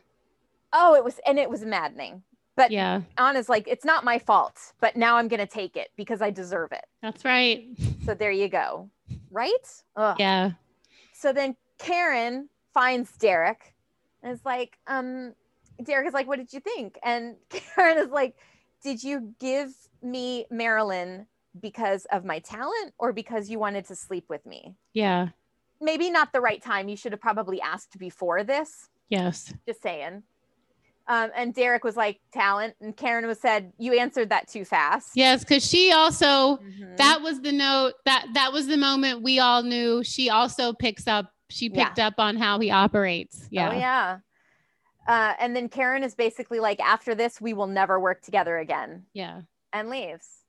Oh, 0.72 0.95
it 0.95 1.03
was 1.05 1.18
and 1.26 1.39
it 1.39 1.49
was 1.51 1.64
maddening. 1.64 2.22
But 2.59 2.72
Yeah. 2.72 3.02
Anna's 3.16 3.48
like, 3.48 3.68
it's 3.68 3.84
not 3.84 4.02
my 4.04 4.18
fault, 4.18 4.59
but 4.80 4.96
now 4.96 5.16
I'm 5.16 5.28
gonna 5.28 5.46
take 5.46 5.76
it 5.76 5.90
because 5.96 6.20
I 6.20 6.30
deserve 6.30 6.72
it. 6.72 6.84
That's 7.00 7.24
right. 7.24 7.64
So 8.04 8.14
there 8.14 8.30
you 8.32 8.48
go. 8.48 8.90
Right? 9.30 9.82
Ugh. 9.96 10.16
Yeah. 10.18 10.52
So 11.12 11.32
then 11.32 11.54
Karen 11.78 12.48
finds 12.74 13.12
Derek 13.18 13.74
and 14.22 14.32
is 14.32 14.44
like, 14.44 14.78
um, 14.86 15.34
Derek 15.84 16.09
is 16.09 16.14
like, 16.14 16.26
what 16.26 16.38
did 16.38 16.52
you 16.52 16.61
think? 16.61 16.98
And 17.04 17.36
Karen 17.50 17.98
is 17.98 18.11
like, 18.11 18.34
did 18.82 19.04
you 19.04 19.34
give 19.38 19.72
me 20.02 20.46
Marilyn 20.50 21.26
because 21.61 22.06
of 22.06 22.24
my 22.24 22.38
talent 22.40 22.94
or 22.98 23.12
because 23.12 23.50
you 23.50 23.59
wanted 23.59 23.84
to 23.86 23.94
sleep 23.94 24.24
with 24.28 24.44
me? 24.46 24.74
Yeah. 24.94 25.28
maybe 25.80 26.11
not 26.11 26.32
the 26.32 26.40
right 26.40 26.62
time. 26.62 26.88
You 26.88 26.96
should 26.96 27.12
have 27.12 27.20
probably 27.20 27.61
asked 27.61 27.98
before 27.98 28.42
this. 28.42 28.88
Yes. 29.11 29.52
Just 29.66 29.82
saying. 29.82 30.22
Um, 31.09 31.30
and 31.34 31.54
Derek 31.54 31.84
was 31.84 31.96
like 31.96 32.20
talent, 32.32 32.74
and 32.82 32.94
Karen 32.96 33.26
was 33.26 33.40
said 33.40 33.72
you 33.78 33.98
answered 33.98 34.28
that 34.28 34.46
too 34.46 34.64
fast. 34.64 35.11
Yes, 35.14 35.42
because 35.42 35.66
she 35.66 35.90
also 35.90 36.59
Mhm. 36.59 36.96
that 36.98 37.22
was 37.22 37.40
the 37.40 37.52
note 37.52 37.94
that 38.04 38.26
that 38.34 38.52
was 38.52 38.66
the 38.66 38.76
moment 38.76 39.22
we 39.22 39.38
all 39.38 39.62
knew 39.62 40.04
she 40.04 40.28
also 40.30 40.72
picks 40.72 41.06
up 41.06 41.32
she 41.50 41.70
Yeah. 41.72 41.86
picked 41.86 41.98
up 41.98 42.14
on 42.18 42.36
how 42.36 42.59
he 42.59 42.70
operates. 42.70 43.48
Yeah. 43.50 43.70
Oh 43.70 43.78
yeah. 43.78 44.18
Uh, 45.06 45.32
and 45.40 45.56
then 45.56 45.70
Karen 45.70 46.04
is 46.04 46.14
basically 46.14 46.61
like, 46.61 46.78
after 46.80 47.14
this, 47.14 47.40
we 47.40 47.54
will 47.54 47.66
never 47.66 47.98
work 47.98 48.20
together 48.20 48.59
again, 48.59 49.06
Yeah. 49.14 49.40
and 49.72 49.88
leaves. 49.88 50.44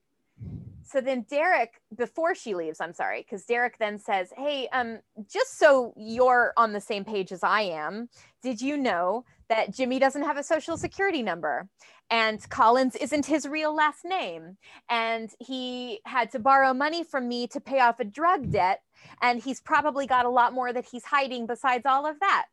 So 0.84 1.00
then 1.00 1.22
Derek, 1.30 1.80
before 1.96 2.36
she 2.36 2.54
leaves, 2.56 2.82
I'm 2.82 2.92
sorry, 2.94 3.22
because 3.22 3.46
Derek 3.46 3.78
then 3.78 3.98
says, 3.98 4.34
Hey, 4.36 4.68
um, 4.74 5.00
just 5.32 5.58
so 5.58 5.94
you're 5.96 6.52
on 6.58 6.74
the 6.74 6.82
same 6.82 7.06
page 7.06 7.32
as 7.32 7.44
I 7.44 7.62
am, 7.62 8.10
did 8.42 8.60
you 8.60 8.76
know 8.76 9.24
that 9.50 9.74
Jimmy 9.74 10.00
doesn't 10.00 10.24
have 10.24 10.38
a 10.38 10.44
social 10.44 10.78
security 10.78 11.22
number? 11.22 11.68
And 12.10 12.48
Collins 12.50 12.96
isn't 12.96 13.26
his 13.26 13.48
real 13.48 13.76
last 13.76 14.06
name. 14.06 14.58
And 14.90 15.30
he 15.40 16.00
had 16.06 16.32
to 16.32 16.40
borrow 16.40 16.74
money 16.74 17.04
from 17.04 17.28
me 17.28 17.48
to 17.48 17.60
pay 17.60 17.80
off 17.80 18.00
a 18.00 18.06
drug 18.06 18.52
debt. 18.52 18.82
And 19.22 19.42
he's 19.42 19.62
probably 19.62 20.08
got 20.08 20.26
a 20.26 20.30
lot 20.30 20.54
more 20.54 20.74
that 20.74 20.86
he's 20.92 21.04
hiding 21.06 21.46
besides 21.46 21.86
all 21.86 22.06
of 22.08 22.20
that. 22.20 22.46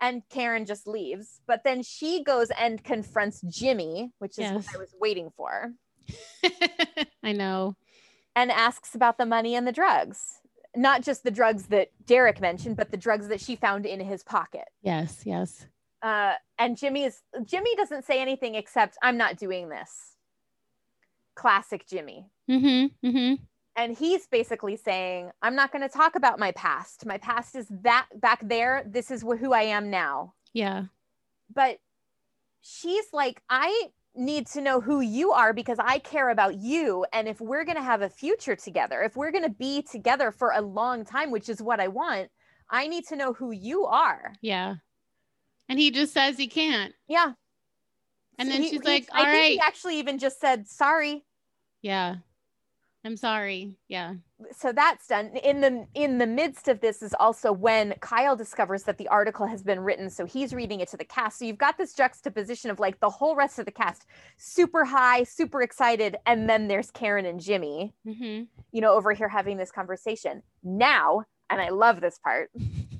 And 0.00 0.22
Karen 0.30 0.64
just 0.64 0.86
leaves. 0.86 1.40
But 1.46 1.62
then 1.64 1.82
she 1.82 2.22
goes 2.22 2.48
and 2.58 2.82
confronts 2.82 3.40
Jimmy, 3.42 4.12
which 4.20 4.32
is 4.32 4.38
Yes. 4.38 4.54
what 4.54 4.74
I 4.76 4.78
was 4.78 4.94
waiting 5.00 5.30
for 5.36 5.72
I 7.22 7.32
know. 7.32 7.74
and 8.36 8.50
asks 8.50 8.94
about 8.94 9.18
the 9.18 9.26
money 9.26 9.54
and 9.54 9.66
the 9.66 9.72
drugs. 9.72 10.37
Not 10.76 11.02
just 11.02 11.24
the 11.24 11.30
drugs 11.30 11.66
that 11.66 11.88
Derek 12.06 12.40
mentioned, 12.40 12.76
but 12.76 12.90
the 12.90 12.96
drugs 12.96 13.28
that 13.28 13.40
she 13.40 13.56
found 13.56 13.86
in 13.86 14.00
his 14.00 14.22
pocket. 14.22 14.68
Yes. 14.82 15.22
Yes. 15.24 15.66
Uh, 16.02 16.34
and 16.58 16.76
Jimmy 16.76 17.04
is 17.04 17.22
Jimmy 17.44 17.74
doesn't 17.76 18.04
say 18.04 18.20
anything 18.20 18.54
except 18.54 18.96
"I'm 19.02 19.16
not 19.16 19.36
doing 19.36 19.68
this." 19.68 20.14
Classic 21.34 21.86
Jimmy. 21.88 22.30
Mm-hmm. 22.50 23.06
Mm-hmm. 23.06 23.34
And 23.76 23.96
he's 23.96 24.26
basically 24.26 24.76
saying, 24.76 25.30
"I'm 25.42 25.56
not 25.56 25.72
going 25.72 25.82
to 25.82 25.88
talk 25.88 26.14
about 26.14 26.38
my 26.38 26.52
past. 26.52 27.06
My 27.06 27.18
past 27.18 27.56
is 27.56 27.66
that 27.82 28.06
back 28.14 28.40
there. 28.46 28.84
This 28.86 29.10
is 29.10 29.22
wh- 29.22 29.38
who 29.38 29.52
I 29.52 29.62
am 29.62 29.90
now." 29.90 30.34
Yeah. 30.52 30.84
But 31.52 31.78
she's 32.60 33.06
like, 33.12 33.42
"I 33.48 33.90
need 34.18 34.46
to 34.48 34.60
know 34.60 34.80
who 34.80 35.00
you 35.00 35.32
are 35.32 35.52
because 35.52 35.78
I 35.80 35.98
care 36.00 36.28
about 36.30 36.56
you. 36.56 37.06
And 37.12 37.28
if 37.28 37.40
we're 37.40 37.64
going 37.64 37.76
to 37.76 37.82
have 37.82 38.02
a 38.02 38.08
future 38.10 38.56
together, 38.56 39.02
if 39.02 39.16
we're 39.16 39.30
going 39.30 39.44
to 39.44 39.50
be 39.50 39.82
together 39.82 40.32
for 40.32 40.50
a 40.50 40.60
long 40.60 41.04
time, 41.04 41.30
which 41.30 41.48
is 41.48 41.62
what 41.62 41.80
I 41.80 41.88
want, 41.88 42.28
I 42.68 42.88
need 42.88 43.06
to 43.08 43.16
know 43.16 43.32
who 43.32 43.52
you 43.52 43.84
are. 43.86 44.32
Yeah. 44.42 44.76
And 45.68 45.78
he 45.78 45.90
just 45.90 46.12
says 46.12 46.36
he 46.36 46.48
can't. 46.48 46.92
Yeah. 47.08 47.32
And 48.38 48.50
then 48.50 48.62
He- 48.62 48.70
she's 48.70 48.80
he- 48.80 48.86
like, 48.86 49.08
I 49.12 49.18
"All 49.18 49.24
think 49.26 49.34
right." 49.42 49.52
he 49.52 49.60
actually 49.60 49.98
even 49.98 50.18
just 50.18 50.40
said, 50.40 50.66
sorry. 50.68 51.24
Yeah. 51.82 52.16
I'm 53.04 53.16
sorry. 53.16 53.76
Yeah. 53.86 54.14
So 54.56 54.72
that's 54.72 55.06
done. 55.06 55.28
In 55.36 55.60
the 55.60 55.86
in 55.94 56.18
the 56.18 56.26
midst 56.26 56.66
of 56.68 56.80
this 56.80 57.00
is 57.00 57.14
also 57.18 57.52
when 57.52 57.94
Kyle 58.00 58.34
discovers 58.36 58.82
that 58.84 58.98
the 58.98 59.06
article 59.08 59.46
has 59.46 59.62
been 59.62 59.80
written. 59.80 60.10
So 60.10 60.24
he's 60.26 60.52
reading 60.52 60.80
it 60.80 60.88
to 60.88 60.96
the 60.96 61.04
cast. 61.04 61.38
So 61.38 61.44
you've 61.44 61.58
got 61.58 61.78
this 61.78 61.94
juxtaposition 61.94 62.70
of 62.70 62.80
like 62.80 62.98
the 63.00 63.08
whole 63.08 63.36
rest 63.36 63.58
of 63.60 63.66
the 63.66 63.70
cast, 63.72 64.04
super 64.36 64.84
high, 64.84 65.22
super 65.22 65.62
excited, 65.62 66.16
and 66.26 66.50
then 66.50 66.66
there's 66.68 66.90
Karen 66.90 67.24
and 67.24 67.40
Jimmy, 67.40 67.94
Mm-hmm. 68.06 68.42
you 68.72 68.80
know, 68.80 68.92
over 68.94 69.12
here 69.12 69.28
having 69.28 69.56
this 69.58 69.70
conversation. 69.70 70.42
Now, 70.64 71.22
and 71.50 71.60
I 71.60 71.68
love 71.68 72.00
this 72.00 72.18
part, 72.18 72.50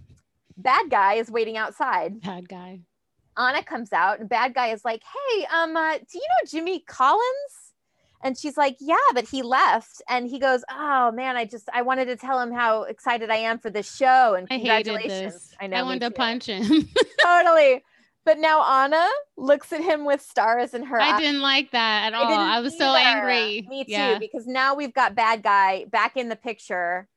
bad 0.56 0.90
guy 0.90 1.14
is 1.14 1.30
waiting 1.30 1.56
outside. 1.56 2.20
Bad 2.20 2.48
guy. 2.48 2.80
Anna 3.36 3.62
comes 3.62 3.92
out, 3.92 4.20
and 4.20 4.28
bad 4.28 4.54
guy 4.54 4.68
is 4.68 4.84
like, 4.84 5.02
"Hey, 5.02 5.44
um, 5.46 5.76
uh, 5.76 5.98
do 5.98 6.04
you 6.14 6.20
know 6.20 6.48
Jimmy 6.48 6.80
Collins?" 6.88 7.67
And 8.22 8.36
she's 8.36 8.56
like, 8.56 8.76
"Yeah, 8.80 8.96
but 9.14 9.28
he 9.28 9.42
left." 9.42 10.02
And 10.08 10.26
he 10.28 10.38
goes, 10.38 10.64
"Oh 10.70 11.12
man, 11.12 11.36
I 11.36 11.44
just 11.44 11.68
I 11.72 11.82
wanted 11.82 12.06
to 12.06 12.16
tell 12.16 12.40
him 12.40 12.52
how 12.52 12.82
excited 12.82 13.30
I 13.30 13.36
am 13.36 13.58
for 13.58 13.70
this 13.70 13.94
show 13.94 14.34
and 14.34 14.46
I 14.50 14.54
hated 14.58 14.86
congratulations." 14.86 15.32
this. 15.34 15.54
I 15.60 15.66
know. 15.68 15.76
I 15.76 15.82
wanted 15.82 16.00
to 16.00 16.10
punch 16.10 16.46
him. 16.46 16.88
totally. 17.22 17.84
But 18.24 18.38
now 18.38 18.62
Anna 18.62 19.06
looks 19.38 19.72
at 19.72 19.80
him 19.80 20.04
with 20.04 20.20
stars 20.20 20.74
in 20.74 20.82
her 20.82 21.00
eyes. 21.00 21.12
I 21.12 21.14
eyes. 21.14 21.20
didn't 21.20 21.40
like 21.40 21.70
that 21.70 22.08
at 22.12 22.14
I 22.14 22.18
all. 22.22 22.32
I 22.32 22.60
was 22.60 22.76
so 22.76 22.94
angry. 22.94 23.66
Me 23.68 23.84
too, 23.84 23.92
Yeah. 23.92 24.18
because 24.18 24.46
now 24.46 24.74
we've 24.74 24.92
got 24.92 25.14
bad 25.14 25.42
guy 25.42 25.86
back 25.86 26.16
in 26.16 26.28
the 26.28 26.36
picture, 26.36 27.08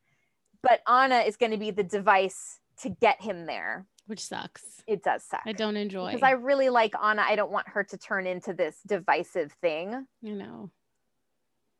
but 0.64 0.80
Anna 0.88 1.18
is 1.20 1.36
going 1.36 1.52
to 1.52 1.58
be 1.58 1.72
the 1.72 1.84
device 1.84 2.60
to 2.84 2.90
get 2.90 3.22
him 3.22 3.46
there. 3.46 3.88
Which 4.08 4.24
sucks. 4.26 4.64
It 4.88 5.04
does 5.04 5.24
suck. 5.24 5.42
I 5.46 5.52
don't 5.52 5.76
enjoy. 5.76 6.08
because 6.14 6.24
I 6.24 6.32
really 6.32 6.70
like 6.70 6.94
Anna. 7.02 7.24
I 7.28 7.36
don't 7.36 7.52
want 7.52 7.68
her 7.70 7.84
to 7.84 7.98
turn 7.98 8.26
into 8.26 8.54
this 8.54 8.78
divisive 8.88 9.52
thing. 9.62 10.06
you 10.22 10.36
know. 10.36 10.70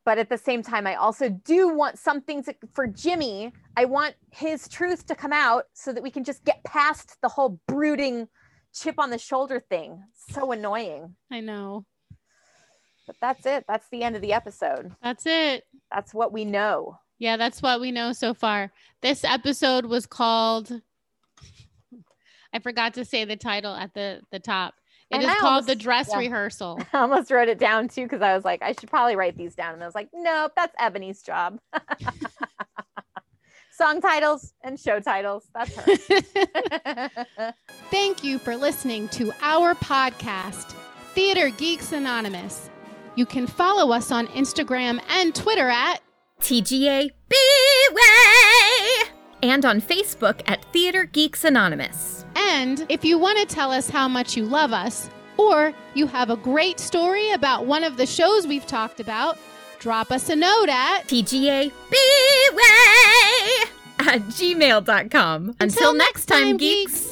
But 0.04 0.18
at 0.18 0.28
the 0.28 0.38
same 0.38 0.62
time, 0.62 0.86
I 0.86 0.96
also 0.96 1.28
do 1.28 1.68
want 1.68 1.98
something 1.98 2.42
to, 2.44 2.54
for 2.72 2.86
Jimmy. 2.86 3.52
I 3.76 3.84
want 3.84 4.14
his 4.30 4.68
truth 4.68 5.06
to 5.06 5.14
come 5.14 5.32
out 5.32 5.64
so 5.74 5.92
that 5.92 6.02
we 6.02 6.10
can 6.10 6.24
just 6.24 6.44
get 6.44 6.62
past 6.64 7.16
the 7.22 7.28
whole 7.28 7.60
brooding 7.68 8.26
chip 8.74 8.96
on 8.98 9.10
the 9.10 9.18
shoulder 9.18 9.60
thing. 9.60 10.02
So 10.30 10.50
annoying. 10.50 11.14
I 11.30 11.40
know. 11.40 11.84
But 13.06 13.16
that's 13.20 13.46
it. 13.46 13.64
That's 13.68 13.86
the 13.90 14.02
end 14.02 14.16
of 14.16 14.22
the 14.22 14.32
episode. 14.32 14.92
That's 15.02 15.24
it. 15.26 15.64
That's 15.92 16.12
what 16.12 16.32
we 16.32 16.44
know. 16.44 16.98
Yeah, 17.18 17.36
that's 17.36 17.62
what 17.62 17.80
we 17.80 17.92
know 17.92 18.12
so 18.12 18.34
far. 18.34 18.72
This 19.02 19.22
episode 19.22 19.86
was 19.86 20.06
called 20.06 20.82
I 22.52 22.58
forgot 22.58 22.94
to 22.94 23.04
say 23.04 23.24
the 23.24 23.36
title 23.36 23.74
at 23.74 23.94
the 23.94 24.20
the 24.30 24.38
top. 24.38 24.74
It 25.12 25.16
And 25.16 25.24
is 25.24 25.28
I 25.28 25.34
called 25.34 25.44
almost- 25.44 25.66
The 25.68 25.76
Dress 25.76 26.08
yeah. 26.10 26.18
Rehearsal. 26.18 26.80
I 26.92 26.98
almost 26.98 27.30
wrote 27.30 27.48
it 27.48 27.58
down 27.58 27.88
too 27.88 28.04
because 28.04 28.22
I 28.22 28.34
was 28.34 28.44
like, 28.44 28.62
I 28.62 28.72
should 28.72 28.88
probably 28.88 29.14
write 29.14 29.36
these 29.36 29.54
down. 29.54 29.74
And 29.74 29.82
I 29.82 29.86
was 29.86 29.94
like, 29.94 30.08
nope, 30.14 30.52
that's 30.56 30.74
Ebony's 30.78 31.22
job. 31.22 31.58
Song 33.72 34.00
titles 34.00 34.52
and 34.62 34.78
show 34.78 35.00
titles. 35.00 35.48
That's 35.54 35.74
her. 35.76 37.10
Thank 37.90 38.22
you 38.22 38.38
for 38.38 38.54
listening 38.56 39.08
to 39.10 39.32
our 39.42 39.74
podcast, 39.74 40.74
Theater 41.14 41.48
Geeks 41.50 41.92
Anonymous. 41.92 42.70
You 43.16 43.26
can 43.26 43.46
follow 43.46 43.92
us 43.92 44.10
on 44.10 44.26
Instagram 44.28 45.00
and 45.08 45.34
Twitter 45.34 45.68
at 45.68 46.00
TGA 46.40 47.10
Way! 47.90 49.10
And 49.42 49.64
on 49.64 49.80
Facebook 49.80 50.42
at 50.46 50.64
Theater 50.72 51.04
Geeks 51.04 51.44
Anonymous. 51.44 52.11
And 52.62 52.86
if 52.88 53.04
you 53.04 53.18
want 53.18 53.40
to 53.40 53.44
tell 53.52 53.72
us 53.72 53.90
how 53.90 54.06
much 54.06 54.36
you 54.36 54.44
love 54.44 54.72
us, 54.72 55.10
or 55.36 55.74
you 55.94 56.06
have 56.06 56.30
a 56.30 56.36
great 56.36 56.78
story 56.78 57.32
about 57.32 57.66
one 57.66 57.82
of 57.82 57.96
the 57.96 58.06
shows 58.06 58.46
we've 58.46 58.68
talked 58.68 59.00
about, 59.00 59.36
drop 59.80 60.12
us 60.12 60.28
a 60.28 60.36
note 60.36 60.68
at 60.68 61.08
TGA 61.08 61.72
Way! 61.72 62.62
At 63.98 64.20
gmail.com. 64.30 65.56
Until, 65.58 65.92
next 65.92 66.26
time, 66.26 66.56
geeks. 66.56 67.11